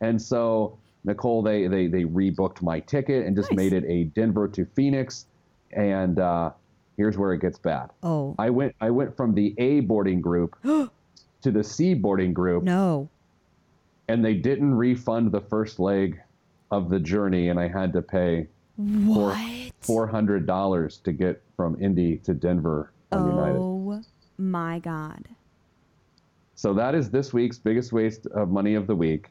And 0.00 0.20
so 0.20 0.78
Nicole, 1.08 1.42
they 1.42 1.66
they 1.66 1.86
they 1.88 2.04
rebooked 2.04 2.62
my 2.62 2.78
ticket 2.80 3.26
and 3.26 3.34
just 3.34 3.50
Nice. 3.50 3.56
made 3.56 3.72
it 3.72 3.84
a 3.88 4.04
Denver 4.04 4.46
to 4.48 4.64
Phoenix. 4.76 5.26
And 5.72 6.18
uh, 6.18 6.50
here's 6.96 7.18
where 7.18 7.32
it 7.32 7.40
gets 7.40 7.58
bad. 7.58 7.90
Oh. 8.02 8.34
I 8.38 8.50
went 8.50 8.74
I 8.80 8.90
went 8.90 9.16
from 9.16 9.34
the 9.34 9.54
A 9.58 9.80
boarding 9.80 10.20
group 10.20 10.56
to 10.62 10.90
the 11.50 11.64
C 11.64 11.94
boarding 11.94 12.32
group 12.32 12.62
No. 12.62 13.08
and 14.08 14.24
they 14.24 14.34
didn't 14.34 14.74
refund 14.74 15.32
the 15.32 15.40
first 15.40 15.80
leg 15.80 16.20
of 16.70 16.90
the 16.90 17.00
journey, 17.00 17.48
and 17.48 17.58
I 17.58 17.66
had 17.68 17.92
to 17.94 18.02
pay 18.02 18.46
What? 18.76 19.38
four 19.80 20.06
hundred 20.06 20.46
dollars 20.46 20.98
to 21.04 21.12
get 21.12 21.42
from 21.56 21.80
Indy 21.82 22.18
to 22.18 22.34
Denver 22.34 22.92
on 23.10 23.26
United. 23.26 23.58
Oh 23.58 24.02
my 24.36 24.78
God. 24.80 25.24
So 26.54 26.74
that 26.74 26.94
is 26.94 27.10
this 27.10 27.32
week's 27.32 27.58
biggest 27.58 27.92
waste 27.92 28.26
of 28.26 28.50
money 28.50 28.74
of 28.74 28.86
the 28.86 28.94
week. 28.96 29.30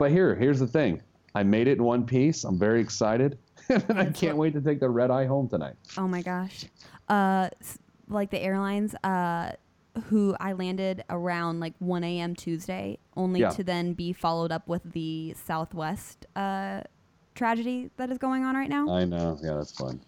But 0.00 0.10
here, 0.12 0.34
here's 0.34 0.58
the 0.58 0.66
thing. 0.66 1.02
I 1.34 1.42
made 1.42 1.68
it 1.68 1.76
in 1.76 1.84
one 1.84 2.06
piece. 2.06 2.44
I'm 2.44 2.58
very 2.58 2.80
excited. 2.80 3.38
and 3.68 3.98
I 4.00 4.06
can't 4.06 4.38
wait 4.38 4.54
to 4.54 4.60
take 4.62 4.80
the 4.80 4.88
red 4.88 5.10
eye 5.10 5.26
home 5.26 5.46
tonight. 5.46 5.74
Oh 5.98 6.08
my 6.08 6.22
gosh. 6.22 6.64
Uh, 7.06 7.50
like 8.08 8.30
the 8.30 8.40
airlines, 8.40 8.94
uh, 9.04 9.52
who 10.04 10.34
I 10.40 10.54
landed 10.54 11.04
around 11.10 11.60
like 11.60 11.74
1 11.80 12.02
a.m. 12.02 12.34
Tuesday, 12.34 12.98
only 13.14 13.40
Yeah. 13.40 13.50
to 13.50 13.62
then 13.62 13.92
be 13.92 14.14
followed 14.14 14.50
up 14.52 14.66
with 14.68 14.90
the 14.90 15.34
Southwest 15.46 16.24
uh, 16.34 16.80
tragedy 17.34 17.90
that 17.98 18.08
is 18.10 18.16
going 18.16 18.42
on 18.42 18.54
right 18.56 18.70
now. 18.70 18.88
I 18.88 19.04
know. 19.04 19.38
Yeah, 19.42 19.56
that's 19.56 19.72
fun. 19.72 20.00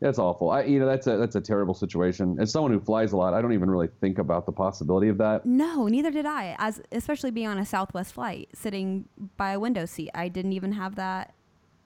That's 0.00 0.18
awful. 0.18 0.50
I, 0.50 0.64
you 0.64 0.78
know, 0.78 0.86
that's 0.86 1.06
a 1.06 1.16
that's 1.16 1.36
a 1.36 1.40
terrible 1.40 1.74
situation. 1.74 2.36
As 2.38 2.50
someone 2.50 2.72
who 2.72 2.80
flies 2.80 3.12
a 3.12 3.16
lot, 3.16 3.32
I 3.32 3.40
don't 3.40 3.52
even 3.52 3.70
really 3.70 3.88
think 4.00 4.18
about 4.18 4.44
the 4.44 4.52
possibility 4.52 5.08
of 5.08 5.18
that. 5.18 5.46
no, 5.46 5.86
neither 5.86 6.10
did 6.10 6.26
I. 6.26 6.56
As 6.58 6.82
especially 6.92 7.30
being 7.30 7.46
on 7.46 7.58
a 7.58 7.64
Southwest 7.64 8.12
flight, 8.14 8.48
sitting 8.54 9.08
by 9.36 9.52
a 9.52 9.60
window 9.60 9.86
seat, 9.86 10.10
I 10.14 10.28
didn't 10.28 10.52
even 10.52 10.72
have 10.72 10.96
that 10.96 11.34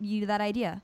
you 0.01 0.27
that 0.27 0.41
idea. 0.41 0.83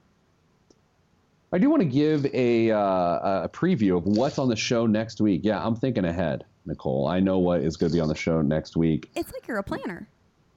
I 1.53 1.59
do 1.59 1.71
want 1.71 1.83
to 1.83 1.89
give 1.89 2.27
a 2.35 2.73
uh, 2.73 3.45
a 3.45 3.49
preview 3.53 3.97
of 3.97 4.05
what's 4.05 4.39
on 4.39 4.49
the 4.49 4.57
show 4.57 4.87
next 4.87 5.21
week. 5.21 5.43
Yeah, 5.45 5.65
I'm 5.65 5.77
thinking 5.77 6.05
ahead, 6.05 6.45
Nicole. 6.67 7.07
I 7.07 7.21
know 7.21 7.39
what 7.39 7.61
is 7.63 7.77
going 7.77 7.91
to 7.91 7.97
be 7.97 8.01
on 8.01 8.09
the 8.09 8.15
show 8.15 8.43
next 8.43 8.77
week. 8.77 9.11
It's 9.15 9.33
like 9.33 9.47
you're 9.47 9.59
a 9.59 9.63
planner. 9.63 10.09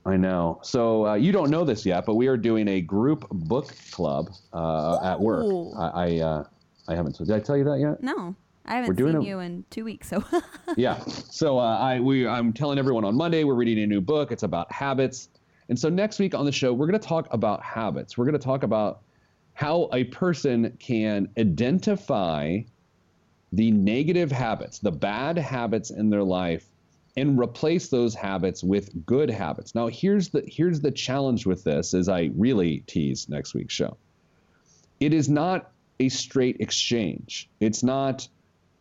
I 0.08 0.16
know. 0.16 0.60
So 0.64 1.06
uh, 1.06 1.14
you 1.16 1.32
don't 1.32 1.52
know 1.52 1.66
this 1.66 1.86
yet, 1.86 2.06
but 2.06 2.16
we 2.16 2.28
are 2.28 2.38
doing 2.38 2.68
a 2.70 2.82
group 2.82 3.28
book 3.30 3.76
club 3.92 4.30
uh, 4.54 5.00
at 5.04 5.20
work. 5.20 5.46
I 5.78 5.88
I, 5.88 6.20
uh, 6.20 6.44
I 6.88 6.96
haven't. 6.96 7.18
Did 7.18 7.32
I 7.32 7.40
tell 7.40 7.58
you 7.58 7.64
that 7.66 7.80
yet? 7.80 8.02
No, 8.02 8.36
I 8.66 8.76
haven't 8.76 8.90
We're 8.90 8.94
doing 8.96 9.14
seen 9.14 9.22
a- 9.22 9.26
you 9.26 9.40
in 9.40 9.66
two 9.70 9.84
weeks, 9.84 10.10
so 10.10 10.24
yeah. 10.78 11.00
So 11.06 11.60
uh, 11.60 11.78
I 11.78 12.00
we 12.00 12.28
I'm 12.28 12.54
telling 12.54 12.78
everyone 12.78 13.06
on 13.06 13.16
Monday 13.16 13.44
we're 13.44 13.56
reading 13.56 13.84
a 13.84 13.88
new 13.88 14.02
book. 14.02 14.32
It's 14.32 14.44
about 14.44 14.72
habits, 14.72 15.30
and 15.70 15.78
so 15.78 15.90
next 15.90 16.20
week 16.20 16.34
on 16.36 16.46
the 16.46 16.52
show 16.52 16.74
we're 16.74 16.88
going 16.88 17.00
to 17.00 17.08
talk 17.08 17.28
about 17.32 17.62
habits. 17.62 18.18
We're 18.18 18.26
going 18.26 18.40
to 18.40 18.44
talk 18.44 18.64
about 18.64 19.02
how 19.54 19.90
a 19.92 20.06
person 20.06 20.78
can 20.80 21.30
identify 21.38 22.60
the 23.54 23.72
negative 23.72 24.32
habits, 24.32 24.80
the 24.80 24.92
bad 24.92 25.38
habits 25.38 25.90
in 25.90 26.10
their 26.10 26.24
life, 26.24 26.66
and 27.16 27.40
replace 27.40 27.88
those 27.88 28.14
habits 28.14 28.64
with 28.64 29.06
good 29.06 29.30
habits. 29.30 29.74
Now 29.74 29.88
here's 29.88 30.30
the 30.30 30.44
here's 30.46 30.82
the 30.82 30.92
challenge 30.92 31.46
with 31.46 31.64
this, 31.64 31.94
as 31.94 32.08
I 32.08 32.32
really 32.36 32.84
tease 32.88 33.28
next 33.30 33.54
week's 33.54 33.74
show. 33.74 33.98
It 35.00 35.14
is 35.14 35.30
not 35.30 35.72
a 36.00 36.10
straight 36.10 36.58
exchange. 36.60 37.50
It's 37.60 37.84
not 37.84 38.28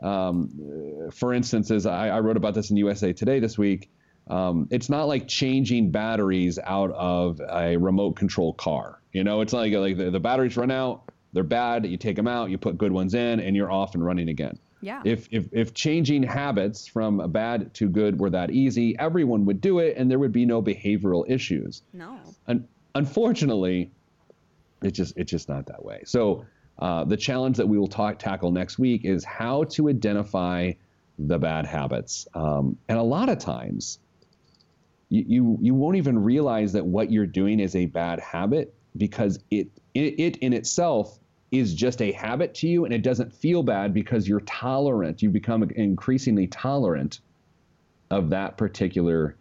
um, 0.01 1.11
for 1.13 1.33
instance, 1.33 1.71
as 1.71 1.87
I, 1.87 2.09
I 2.09 2.21
wrote 2.21 2.37
about 2.37 2.55
this 2.55 2.71
in 2.71 2.77
USA 2.77 3.13
Today 3.13 3.41
this 3.41 3.57
week, 3.57 3.91
um, 4.29 4.69
it's 4.71 4.89
not 4.89 5.05
like 5.05 5.29
changing 5.29 5.91
batteries 5.91 6.59
out 6.63 6.91
of 6.91 7.41
a 7.41 7.77
remote 7.77 8.17
control 8.17 8.53
car. 8.55 9.01
You 9.13 9.25
know, 9.25 9.41
it's 9.41 9.53
like 9.53 9.73
like 9.73 9.97
the, 9.97 10.11
the 10.11 10.21
batteries 10.21 10.57
run 10.57 10.71
out, 10.71 11.11
they're 11.33 11.45
bad. 11.45 11.87
You 11.87 11.97
take 11.97 12.17
them 12.17 12.29
out, 12.29 12.51
you 12.51 12.59
put 12.59 12.77
good 12.77 12.93
ones 12.93 13.15
in, 13.15 13.41
and 13.41 13.57
you're 13.57 13.71
off 13.71 13.95
and 13.95 14.05
running 14.05 14.29
again. 14.29 14.59
yeah. 14.81 15.01
If, 15.05 15.29
if 15.31 15.49
if 15.53 15.75
changing 15.75 16.25
habits 16.25 16.87
from 16.87 17.31
bad 17.31 17.73
to 17.75 17.89
good 17.89 18.19
were 18.19 18.31
that 18.31 18.51
easy, 18.51 18.99
everyone 18.99 19.45
would 19.47 19.61
do 19.61 19.79
it, 19.79 19.97
and 19.97 20.11
there 20.11 20.19
would 20.19 20.33
be 20.33 20.45
no 20.45 20.61
behavioral 20.63 21.25
issues. 21.29 21.83
no. 21.93 22.19
Un- 22.49 22.67
unfortunately, 22.95 23.91
it's 24.83 24.97
just 24.97 25.17
it's 25.17 25.31
just 25.31 25.49
not 25.49 25.67
that 25.67 25.85
way. 25.85 26.03
So 26.05 26.45
uh, 26.79 27.05
the 27.05 27.17
challenge 27.17 27.57
that 27.57 27.69
we 27.69 27.79
will 27.79 27.89
talk 27.89 28.19
tackle 28.19 28.51
next 28.51 28.79
week 28.79 29.05
is 29.05 29.25
how 29.25 29.65
to 29.65 29.89
identify 29.89 30.73
the 31.19 31.39
bad 31.39 31.67
habits. 31.67 32.29
Um, 32.35 32.77
and 32.89 32.99
a 32.99 33.03
lot 33.03 33.29
of 33.29 33.39
times, 33.39 33.99
you, 35.09 35.25
you 35.27 35.59
you 35.63 35.75
won't 35.75 35.97
even 35.97 36.19
realize 36.19 36.73
that 36.73 36.85
what 36.85 37.11
you're 37.11 37.27
doing 37.27 37.61
is 37.61 37.77
a 37.77 37.87
bad 37.87 38.21
habit 38.21 38.75
because 38.97 39.39
it 39.51 39.69
it, 39.95 40.19
it 40.19 40.37
in 40.39 40.53
itself 40.53 41.19
is 41.53 41.75
just 41.75 42.03
a 42.03 42.13
habit 42.13 42.55
to 42.55 42.69
you 42.69 42.85
and 42.85 42.93
it 42.93 43.03
doesn't 43.03 43.33
feel 43.33 43.63
bad 43.63 43.95
because 43.95 44.27
you're 44.27 44.41
tolerant 44.41 45.23
you 45.23 45.31
become 45.31 45.63
increasingly 45.63 46.49
tolerant 46.49 47.21
of 48.11 48.31
that 48.31 48.57
particular 48.57 49.37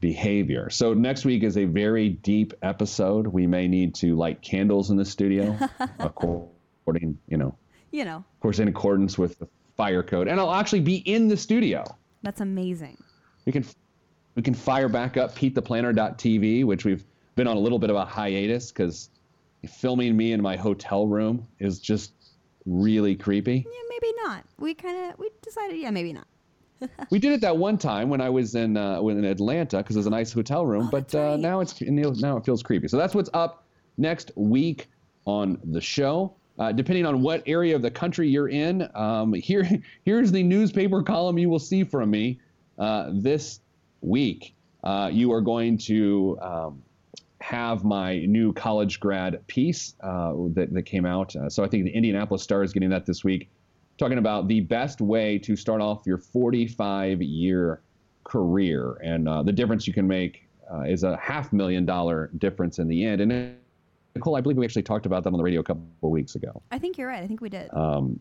behavior. 0.00 0.70
So 0.70 0.94
next 0.94 1.24
week 1.24 1.42
is 1.42 1.56
a 1.56 1.64
very 1.64 2.08
deep 2.10 2.52
episode. 2.62 3.26
We 3.26 3.46
may 3.46 3.68
need 3.68 3.94
to 3.96 4.14
light 4.16 4.42
candles 4.42 4.90
in 4.90 4.96
the 4.96 5.04
studio, 5.04 5.58
according, 5.98 7.18
you 7.28 7.36
know, 7.36 7.56
You 7.90 8.04
know, 8.04 8.16
of 8.16 8.40
course, 8.40 8.58
in 8.58 8.68
accordance 8.68 9.16
with 9.18 9.38
the 9.38 9.48
fire 9.76 10.02
code. 10.02 10.28
And 10.28 10.38
I'll 10.40 10.52
actually 10.54 10.80
be 10.80 10.96
in 10.96 11.28
the 11.28 11.36
studio. 11.36 11.84
that's 12.22 12.40
amazing. 12.40 12.96
We 13.44 13.52
can 13.52 13.64
we 14.34 14.42
can 14.42 14.54
fire 14.54 14.88
back 14.88 15.16
up 15.16 15.34
PeteThePlanner.tv, 15.34 16.64
which 16.64 16.84
we've 16.84 17.04
been 17.36 17.46
on 17.46 17.56
a 17.56 17.60
little 17.60 17.78
bit 17.78 17.88
of 17.90 17.96
a 17.96 18.04
hiatus 18.04 18.70
because 18.70 19.08
filming 19.66 20.16
me 20.16 20.32
in 20.32 20.42
my 20.42 20.56
hotel 20.56 21.06
room 21.06 21.46
is 21.58 21.78
just 21.78 22.12
really 22.66 23.14
creepy. 23.16 23.66
Yeah, 23.66 23.80
maybe 23.88 24.12
not. 24.24 24.44
We 24.58 24.74
kind 24.74 25.10
of 25.12 25.18
we 25.18 25.30
decided, 25.42 25.78
yeah, 25.78 25.90
maybe 25.90 26.12
not. 26.12 26.26
we 27.10 27.18
did 27.18 27.32
it 27.32 27.40
that 27.40 27.56
one 27.56 27.78
time 27.78 28.08
when 28.08 28.20
I 28.20 28.28
was 28.28 28.54
in 28.54 28.76
uh, 28.76 29.00
when 29.00 29.18
in 29.18 29.24
Atlanta 29.24 29.78
because 29.78 29.96
it 29.96 30.00
was 30.00 30.06
a 30.06 30.10
nice 30.10 30.32
hotel 30.32 30.66
room, 30.66 30.88
but 30.90 31.14
uh, 31.14 31.18
right. 31.18 31.40
now 31.40 31.60
it's 31.60 31.80
now 31.80 32.36
it 32.36 32.44
feels 32.44 32.62
creepy. 32.62 32.88
So 32.88 32.96
that's 32.96 33.14
what's 33.14 33.30
up 33.34 33.64
next 33.98 34.32
week 34.36 34.88
on 35.24 35.58
the 35.64 35.80
show. 35.80 36.34
Uh, 36.58 36.72
depending 36.72 37.04
on 37.04 37.20
what 37.20 37.42
area 37.46 37.76
of 37.76 37.82
the 37.82 37.90
country 37.90 38.28
you're 38.28 38.48
in, 38.48 38.88
um, 38.94 39.34
here 39.34 39.68
here's 40.04 40.32
the 40.32 40.42
newspaper 40.42 41.02
column 41.02 41.38
you 41.38 41.48
will 41.48 41.58
see 41.58 41.84
from 41.84 42.10
me 42.10 42.40
uh, 42.78 43.10
this 43.12 43.60
week. 44.00 44.54
Uh, 44.82 45.10
you 45.12 45.32
are 45.32 45.40
going 45.40 45.76
to 45.76 46.38
um, 46.40 46.82
have 47.40 47.84
my 47.84 48.18
new 48.20 48.52
college 48.52 49.00
grad 49.00 49.46
piece 49.46 49.94
uh, 50.00 50.32
that, 50.54 50.72
that 50.72 50.82
came 50.82 51.04
out. 51.04 51.34
Uh, 51.36 51.50
so 51.50 51.62
I 51.62 51.68
think 51.68 51.84
the 51.84 51.90
Indianapolis 51.90 52.42
Star 52.42 52.62
is 52.62 52.72
getting 52.72 52.90
that 52.90 53.06
this 53.06 53.22
week, 53.22 53.48
talking 53.98 54.18
about 54.18 54.48
the 54.48 54.60
best 54.60 55.00
way 55.00 55.38
to 55.38 55.56
start 55.56 55.80
off 55.80 56.02
your 56.06 56.18
45 56.18 57.22
year 57.22 57.82
career. 58.24 58.98
And 59.02 59.28
uh, 59.28 59.42
the 59.42 59.52
difference 59.52 59.86
you 59.86 59.92
can 59.92 60.06
make 60.06 60.46
uh, 60.72 60.82
is 60.82 61.04
a 61.04 61.16
half 61.16 61.52
million 61.52 61.86
dollar 61.86 62.30
difference 62.38 62.78
in 62.78 62.88
the 62.88 63.04
end. 63.04 63.20
And 63.20 63.56
Nicole, 64.14 64.36
I 64.36 64.40
believe 64.40 64.56
we 64.56 64.64
actually 64.64 64.82
talked 64.82 65.06
about 65.06 65.24
that 65.24 65.32
on 65.32 65.36
the 65.36 65.42
radio 65.42 65.60
a 65.60 65.64
couple 65.64 65.86
of 66.02 66.10
weeks 66.10 66.34
ago. 66.34 66.62
I 66.70 66.78
think 66.78 66.98
you're 66.98 67.08
right. 67.08 67.22
I 67.22 67.26
think 67.26 67.40
we 67.40 67.48
did. 67.48 67.72
Um, 67.72 68.20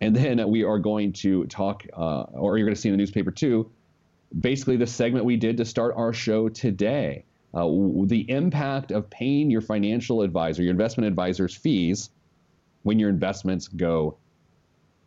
and 0.00 0.14
then 0.14 0.46
we 0.50 0.64
are 0.64 0.78
going 0.78 1.12
to 1.14 1.46
talk, 1.46 1.84
uh, 1.96 2.22
or 2.32 2.58
you're 2.58 2.66
going 2.66 2.74
to 2.74 2.80
see 2.80 2.88
in 2.88 2.92
the 2.92 2.98
newspaper 2.98 3.30
too, 3.30 3.70
basically 4.40 4.76
the 4.76 4.86
segment 4.86 5.24
we 5.24 5.36
did 5.36 5.56
to 5.56 5.64
start 5.64 5.94
our 5.96 6.12
show 6.12 6.48
today. 6.48 7.24
Uh, 7.54 7.66
the 8.04 8.26
impact 8.28 8.90
of 8.90 9.08
paying 9.08 9.50
your 9.50 9.62
financial 9.62 10.20
advisor, 10.20 10.62
your 10.62 10.72
investment 10.72 11.08
advisor's 11.08 11.54
fees 11.54 12.10
when 12.82 12.98
your 12.98 13.08
investments 13.08 13.68
go 13.68 14.18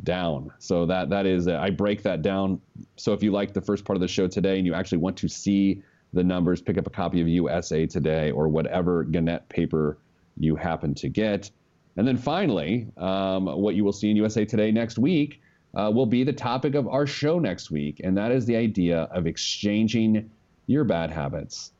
down. 0.03 0.51
So 0.59 0.85
that 0.85 1.09
that 1.09 1.25
is, 1.25 1.47
uh, 1.47 1.57
I 1.57 1.69
break 1.69 2.03
that 2.03 2.21
down. 2.21 2.61
So 2.95 3.13
if 3.13 3.23
you 3.23 3.31
like 3.31 3.53
the 3.53 3.61
first 3.61 3.85
part 3.85 3.97
of 3.97 4.01
the 4.01 4.07
show 4.07 4.27
today 4.27 4.57
and 4.57 4.65
you 4.65 4.73
actually 4.73 4.99
want 4.99 5.17
to 5.17 5.27
see 5.27 5.81
the 6.13 6.23
numbers, 6.23 6.61
pick 6.61 6.77
up 6.77 6.87
a 6.87 6.89
copy 6.89 7.21
of 7.21 7.27
USA 7.27 7.85
Today 7.85 8.31
or 8.31 8.47
whatever 8.47 9.03
Gannett 9.03 9.47
paper 9.49 9.97
you 10.37 10.55
happen 10.55 10.93
to 10.95 11.09
get. 11.09 11.51
And 11.97 12.07
then 12.07 12.17
finally, 12.17 12.87
um, 12.97 13.45
what 13.45 13.75
you 13.75 13.83
will 13.83 13.93
see 13.93 14.09
in 14.09 14.15
USA 14.17 14.45
Today 14.45 14.71
next 14.71 14.97
week 14.97 15.41
uh, 15.75 15.91
will 15.93 16.05
be 16.05 16.23
the 16.23 16.33
topic 16.33 16.75
of 16.75 16.87
our 16.87 17.05
show 17.05 17.39
next 17.39 17.69
week, 17.69 18.01
and 18.03 18.17
that 18.17 18.31
is 18.31 18.45
the 18.45 18.55
idea 18.55 19.01
of 19.11 19.27
exchanging 19.27 20.29
your 20.65 20.83
bad 20.83 21.11
habits 21.11 21.73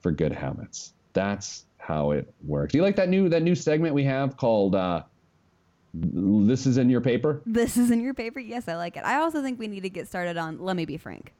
for 0.00 0.10
good 0.10 0.32
habits. 0.32 0.92
That's 1.12 1.64
how 1.78 2.10
it 2.10 2.32
works. 2.44 2.72
Do 2.72 2.78
you 2.78 2.84
like 2.84 2.96
that 2.96 3.08
new 3.08 3.28
that 3.30 3.42
new 3.42 3.54
segment 3.54 3.94
we 3.94 4.04
have 4.04 4.36
called 4.36 4.74
uh, 4.74 5.04
"This 5.94 6.66
is 6.66 6.78
in 6.78 6.90
your 6.90 7.00
paper"? 7.00 7.42
this 7.46 7.76
is 7.76 7.90
in 7.90 8.00
your 8.00 8.14
paper. 8.14 8.40
Yes, 8.40 8.68
I 8.68 8.76
like 8.76 8.96
it. 8.96 9.04
I 9.04 9.16
also 9.16 9.42
think 9.42 9.58
we 9.58 9.68
need 9.68 9.82
to 9.82 9.90
get 9.90 10.08
started 10.08 10.36
on 10.36 10.58
Let 10.58 10.76
Me 10.76 10.84
Be 10.84 10.96
Frank. 10.96 11.32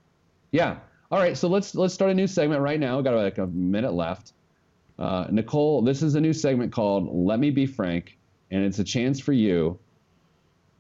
Yeah. 0.53 0.79
All 1.11 1.19
right. 1.19 1.37
So 1.37 1.49
let's 1.49 1.75
let's 1.75 1.95
start 1.95 2.11
a 2.11 2.15
new 2.15 2.27
segment 2.27 2.61
right 2.61 2.81
now. 2.81 2.97
We've 2.97 3.05
got 3.05 3.15
like 3.15 3.39
a 3.39 3.47
minute 3.47 3.93
left. 3.93 4.33
Uh, 4.99 5.27
Nicole, 5.31 5.83
this 5.83 6.03
is 6.03 6.15
a 6.17 6.21
new 6.21 6.33
segment 6.33 6.73
called 6.73 7.09
"Let 7.15 7.39
Me 7.39 7.51
Be 7.51 7.67
Frank," 7.67 8.17
and 8.51 8.65
it's 8.65 8.79
a 8.79 8.85
chance 8.85 9.21
for 9.21 9.33
you 9.33 9.79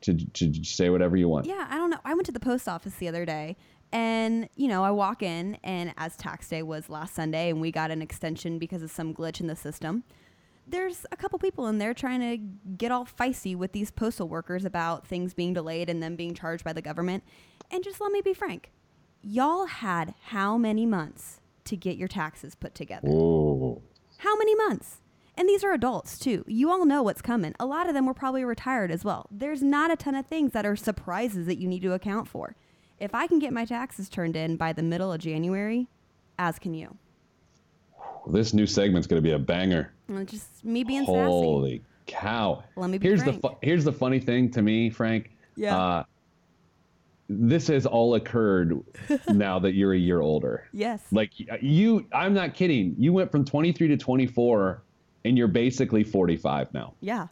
to 0.02 0.14
to 0.14 0.64
say 0.64 0.90
whatever 0.90 1.16
you 1.16 1.28
want. 1.28 1.46
Yeah, 1.46 1.66
I 1.68 1.76
don't 1.76 1.90
know. 1.90 2.00
I 2.04 2.14
went 2.14 2.26
to 2.26 2.32
the 2.32 2.40
post 2.40 2.68
office 2.68 2.94
the 2.94 3.08
other 3.08 3.24
day 3.24 3.56
and, 3.92 4.48
you 4.56 4.68
know, 4.68 4.84
I 4.84 4.90
walk 4.90 5.22
in 5.22 5.56
and 5.64 5.94
as 5.96 6.16
tax 6.16 6.48
day 6.48 6.62
was 6.62 6.90
last 6.90 7.14
Sunday 7.14 7.50
and 7.50 7.60
we 7.60 7.72
got 7.72 7.90
an 7.90 8.02
extension 8.02 8.58
because 8.58 8.82
of 8.82 8.90
some 8.90 9.14
glitch 9.14 9.40
in 9.40 9.46
the 9.46 9.56
system. 9.56 10.04
There's 10.70 11.06
a 11.10 11.16
couple 11.16 11.38
people 11.38 11.66
in 11.66 11.78
there 11.78 11.94
trying 11.94 12.20
to 12.20 12.36
get 12.76 12.92
all 12.92 13.06
feisty 13.06 13.56
with 13.56 13.72
these 13.72 13.90
postal 13.90 14.28
workers 14.28 14.64
about 14.64 15.06
things 15.06 15.32
being 15.32 15.54
delayed 15.54 15.88
and 15.88 16.02
them 16.02 16.14
being 16.14 16.34
charged 16.34 16.62
by 16.64 16.72
the 16.72 16.82
government. 16.82 17.24
And 17.70 17.82
just 17.82 18.00
let 18.00 18.12
me 18.12 18.20
be 18.20 18.34
frank. 18.34 18.70
y'all 19.22 19.66
had 19.66 20.14
how 20.24 20.56
many 20.56 20.86
months 20.86 21.40
to 21.64 21.76
get 21.76 21.96
your 21.96 22.08
taxes 22.08 22.54
put 22.54 22.74
together? 22.74 23.08
Oh, 23.10 23.82
How 24.18 24.36
many 24.36 24.54
months? 24.54 25.00
And 25.36 25.48
these 25.48 25.62
are 25.62 25.72
adults 25.72 26.18
too. 26.18 26.44
You 26.46 26.70
all 26.70 26.84
know 26.84 27.02
what's 27.02 27.22
coming. 27.22 27.54
A 27.60 27.66
lot 27.66 27.88
of 27.88 27.94
them 27.94 28.06
were 28.06 28.14
probably 28.14 28.44
retired 28.44 28.90
as 28.90 29.04
well. 29.04 29.26
There's 29.30 29.62
not 29.62 29.90
a 29.90 29.96
ton 29.96 30.14
of 30.16 30.26
things 30.26 30.52
that 30.52 30.66
are 30.66 30.76
surprises 30.76 31.46
that 31.46 31.58
you 31.58 31.68
need 31.68 31.82
to 31.82 31.92
account 31.92 32.26
for. 32.28 32.56
If 32.98 33.14
I 33.14 33.26
can 33.26 33.38
get 33.38 33.52
my 33.52 33.64
taxes 33.64 34.08
turned 34.08 34.34
in 34.36 34.56
by 34.56 34.72
the 34.72 34.82
middle 34.82 35.12
of 35.12 35.20
January, 35.20 35.86
as 36.38 36.58
can 36.58 36.74
you. 36.74 36.96
This 38.30 38.52
new 38.54 38.66
segment's 38.66 39.06
going 39.06 39.22
to 39.22 39.26
be 39.26 39.32
a 39.34 39.38
banger. 39.38 39.92
Just 40.26 40.64
me 40.64 40.84
being 40.84 41.04
sassy. 41.04 41.12
Holy 41.14 41.82
cow! 42.06 42.62
Let 42.76 42.90
me 42.90 42.98
be 42.98 43.06
here's 43.06 43.22
frank. 43.22 43.42
the 43.42 43.48
fu- 43.48 43.56
here's 43.62 43.84
the 43.84 43.92
funny 43.92 44.18
thing 44.20 44.50
to 44.52 44.62
me, 44.62 44.90
Frank. 44.90 45.30
Yeah. 45.56 45.76
Uh, 45.76 46.04
this 47.28 47.66
has 47.66 47.84
all 47.84 48.14
occurred 48.14 48.74
now 49.28 49.58
that 49.58 49.74
you're 49.74 49.92
a 49.92 49.98
year 49.98 50.20
older. 50.22 50.66
Yes. 50.72 51.02
Like 51.10 51.32
you, 51.60 52.06
I'm 52.12 52.32
not 52.32 52.54
kidding. 52.54 52.94
You 52.98 53.12
went 53.12 53.30
from 53.30 53.44
23 53.44 53.88
to 53.88 53.96
24, 53.98 54.82
and 55.26 55.36
you're 55.36 55.46
basically 55.48 56.04
45 56.04 56.72
now. 56.72 56.94
yeah. 57.00 57.26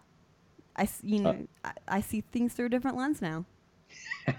I, 0.78 0.82
s- 0.82 1.00
you 1.02 1.20
Uh, 1.20 1.32
know, 1.32 1.46
I, 1.64 1.72
I 1.88 2.00
see 2.02 2.20
things 2.32 2.52
through 2.52 2.66
a 2.66 2.68
different 2.68 2.98
lens 2.98 3.22
now. 3.22 3.46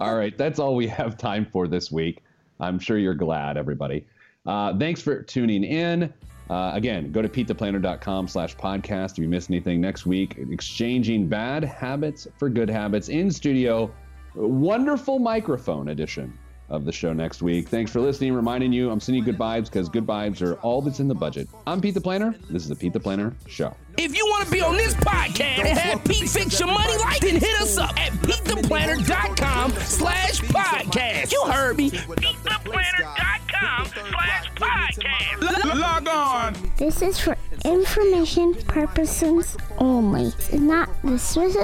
all 0.00 0.16
right, 0.16 0.36
that's 0.38 0.58
all 0.58 0.74
we 0.74 0.86
have 0.86 1.18
time 1.18 1.46
for 1.52 1.68
this 1.68 1.92
week. 1.92 2.22
I'm 2.60 2.78
sure 2.78 2.96
you're 2.96 3.12
glad, 3.14 3.58
everybody. 3.58 4.06
Uh, 4.46 4.76
thanks 4.78 5.00
for 5.00 5.22
tuning 5.22 5.64
in. 5.64 6.12
Uh, 6.50 6.72
again, 6.74 7.10
go 7.10 7.22
to 7.22 7.28
petetheplanner.com 7.28 8.28
slash 8.28 8.54
podcast 8.56 9.12
if 9.12 9.18
you 9.18 9.28
miss 9.28 9.48
anything 9.48 9.80
next 9.80 10.04
week. 10.04 10.36
Exchanging 10.50 11.26
bad 11.26 11.64
habits 11.64 12.28
for 12.38 12.50
good 12.50 12.68
habits 12.68 13.08
in 13.08 13.30
studio. 13.30 13.90
Wonderful 14.34 15.18
microphone 15.18 15.88
edition 15.88 16.38
of 16.74 16.84
the 16.84 16.92
show 16.92 17.12
next 17.12 17.42
week. 17.42 17.68
Thanks 17.68 17.90
for 17.90 18.00
listening. 18.00 18.32
Reminding 18.34 18.72
you, 18.72 18.90
I'm 18.90 19.00
sending 19.00 19.24
you 19.24 19.32
good 19.32 19.38
vibes 19.38 19.66
because 19.66 19.88
good 19.88 20.06
vibes 20.06 20.42
are 20.42 20.54
all 20.56 20.82
that's 20.82 21.00
in 21.00 21.08
the 21.08 21.14
budget. 21.14 21.48
I'm 21.66 21.80
Pete 21.80 21.94
the 21.94 22.00
Planner. 22.00 22.34
This 22.50 22.62
is 22.62 22.68
the 22.68 22.76
Pete 22.76 22.92
the 22.92 23.00
Planner 23.00 23.34
Show. 23.46 23.74
If 23.96 24.16
you 24.16 24.26
want 24.26 24.46
to 24.46 24.50
be 24.50 24.60
on 24.60 24.76
this 24.76 24.94
podcast 24.94 25.58
and 25.64 25.78
have 25.78 26.04
Pete 26.04 26.28
fix 26.28 26.58
your 26.58 26.68
money 26.68 26.96
life, 26.98 27.20
then 27.20 27.36
hit 27.36 27.60
us 27.60 27.78
up 27.78 27.90
at 27.98 28.12
PeteThePlanner.com 28.12 29.70
slash 29.72 30.40
podcast. 30.40 31.32
You 31.32 31.42
heard 31.46 31.76
me. 31.76 31.90
PeteThePlanner.com 31.90 33.86
slash 33.86 34.50
podcast. 34.56 35.74
Log 35.80 36.08
on. 36.08 36.56
This 36.76 37.02
is 37.02 37.18
for 37.18 37.36
information 37.64 38.54
purposes 38.66 39.56
only. 39.78 40.26
It's 40.26 40.52
not 40.52 40.88
the 41.02 41.18
Swiss 41.18 41.56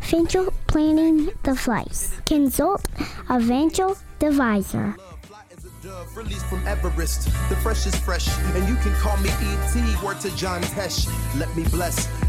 financial 0.00 0.52
planning 0.66 1.30
device. 1.42 2.20
Consult 2.26 2.86
a 3.28 3.38
financial 3.40 3.96
advisor. 4.24 4.96
Dove 5.82 6.16
released 6.16 6.46
from 6.46 6.66
Everest, 6.66 7.26
the 7.50 7.56
fresh 7.56 7.86
is 7.86 7.94
fresh, 7.94 8.26
and 8.54 8.66
you 8.68 8.74
can 8.76 8.94
call 8.94 9.16
me 9.18 9.28
ET. 9.28 10.02
Word 10.02 10.18
to 10.20 10.34
John 10.34 10.62
Tesh. 10.62 11.06
Let 11.38 11.54
me 11.54 11.64
bless 11.64 12.08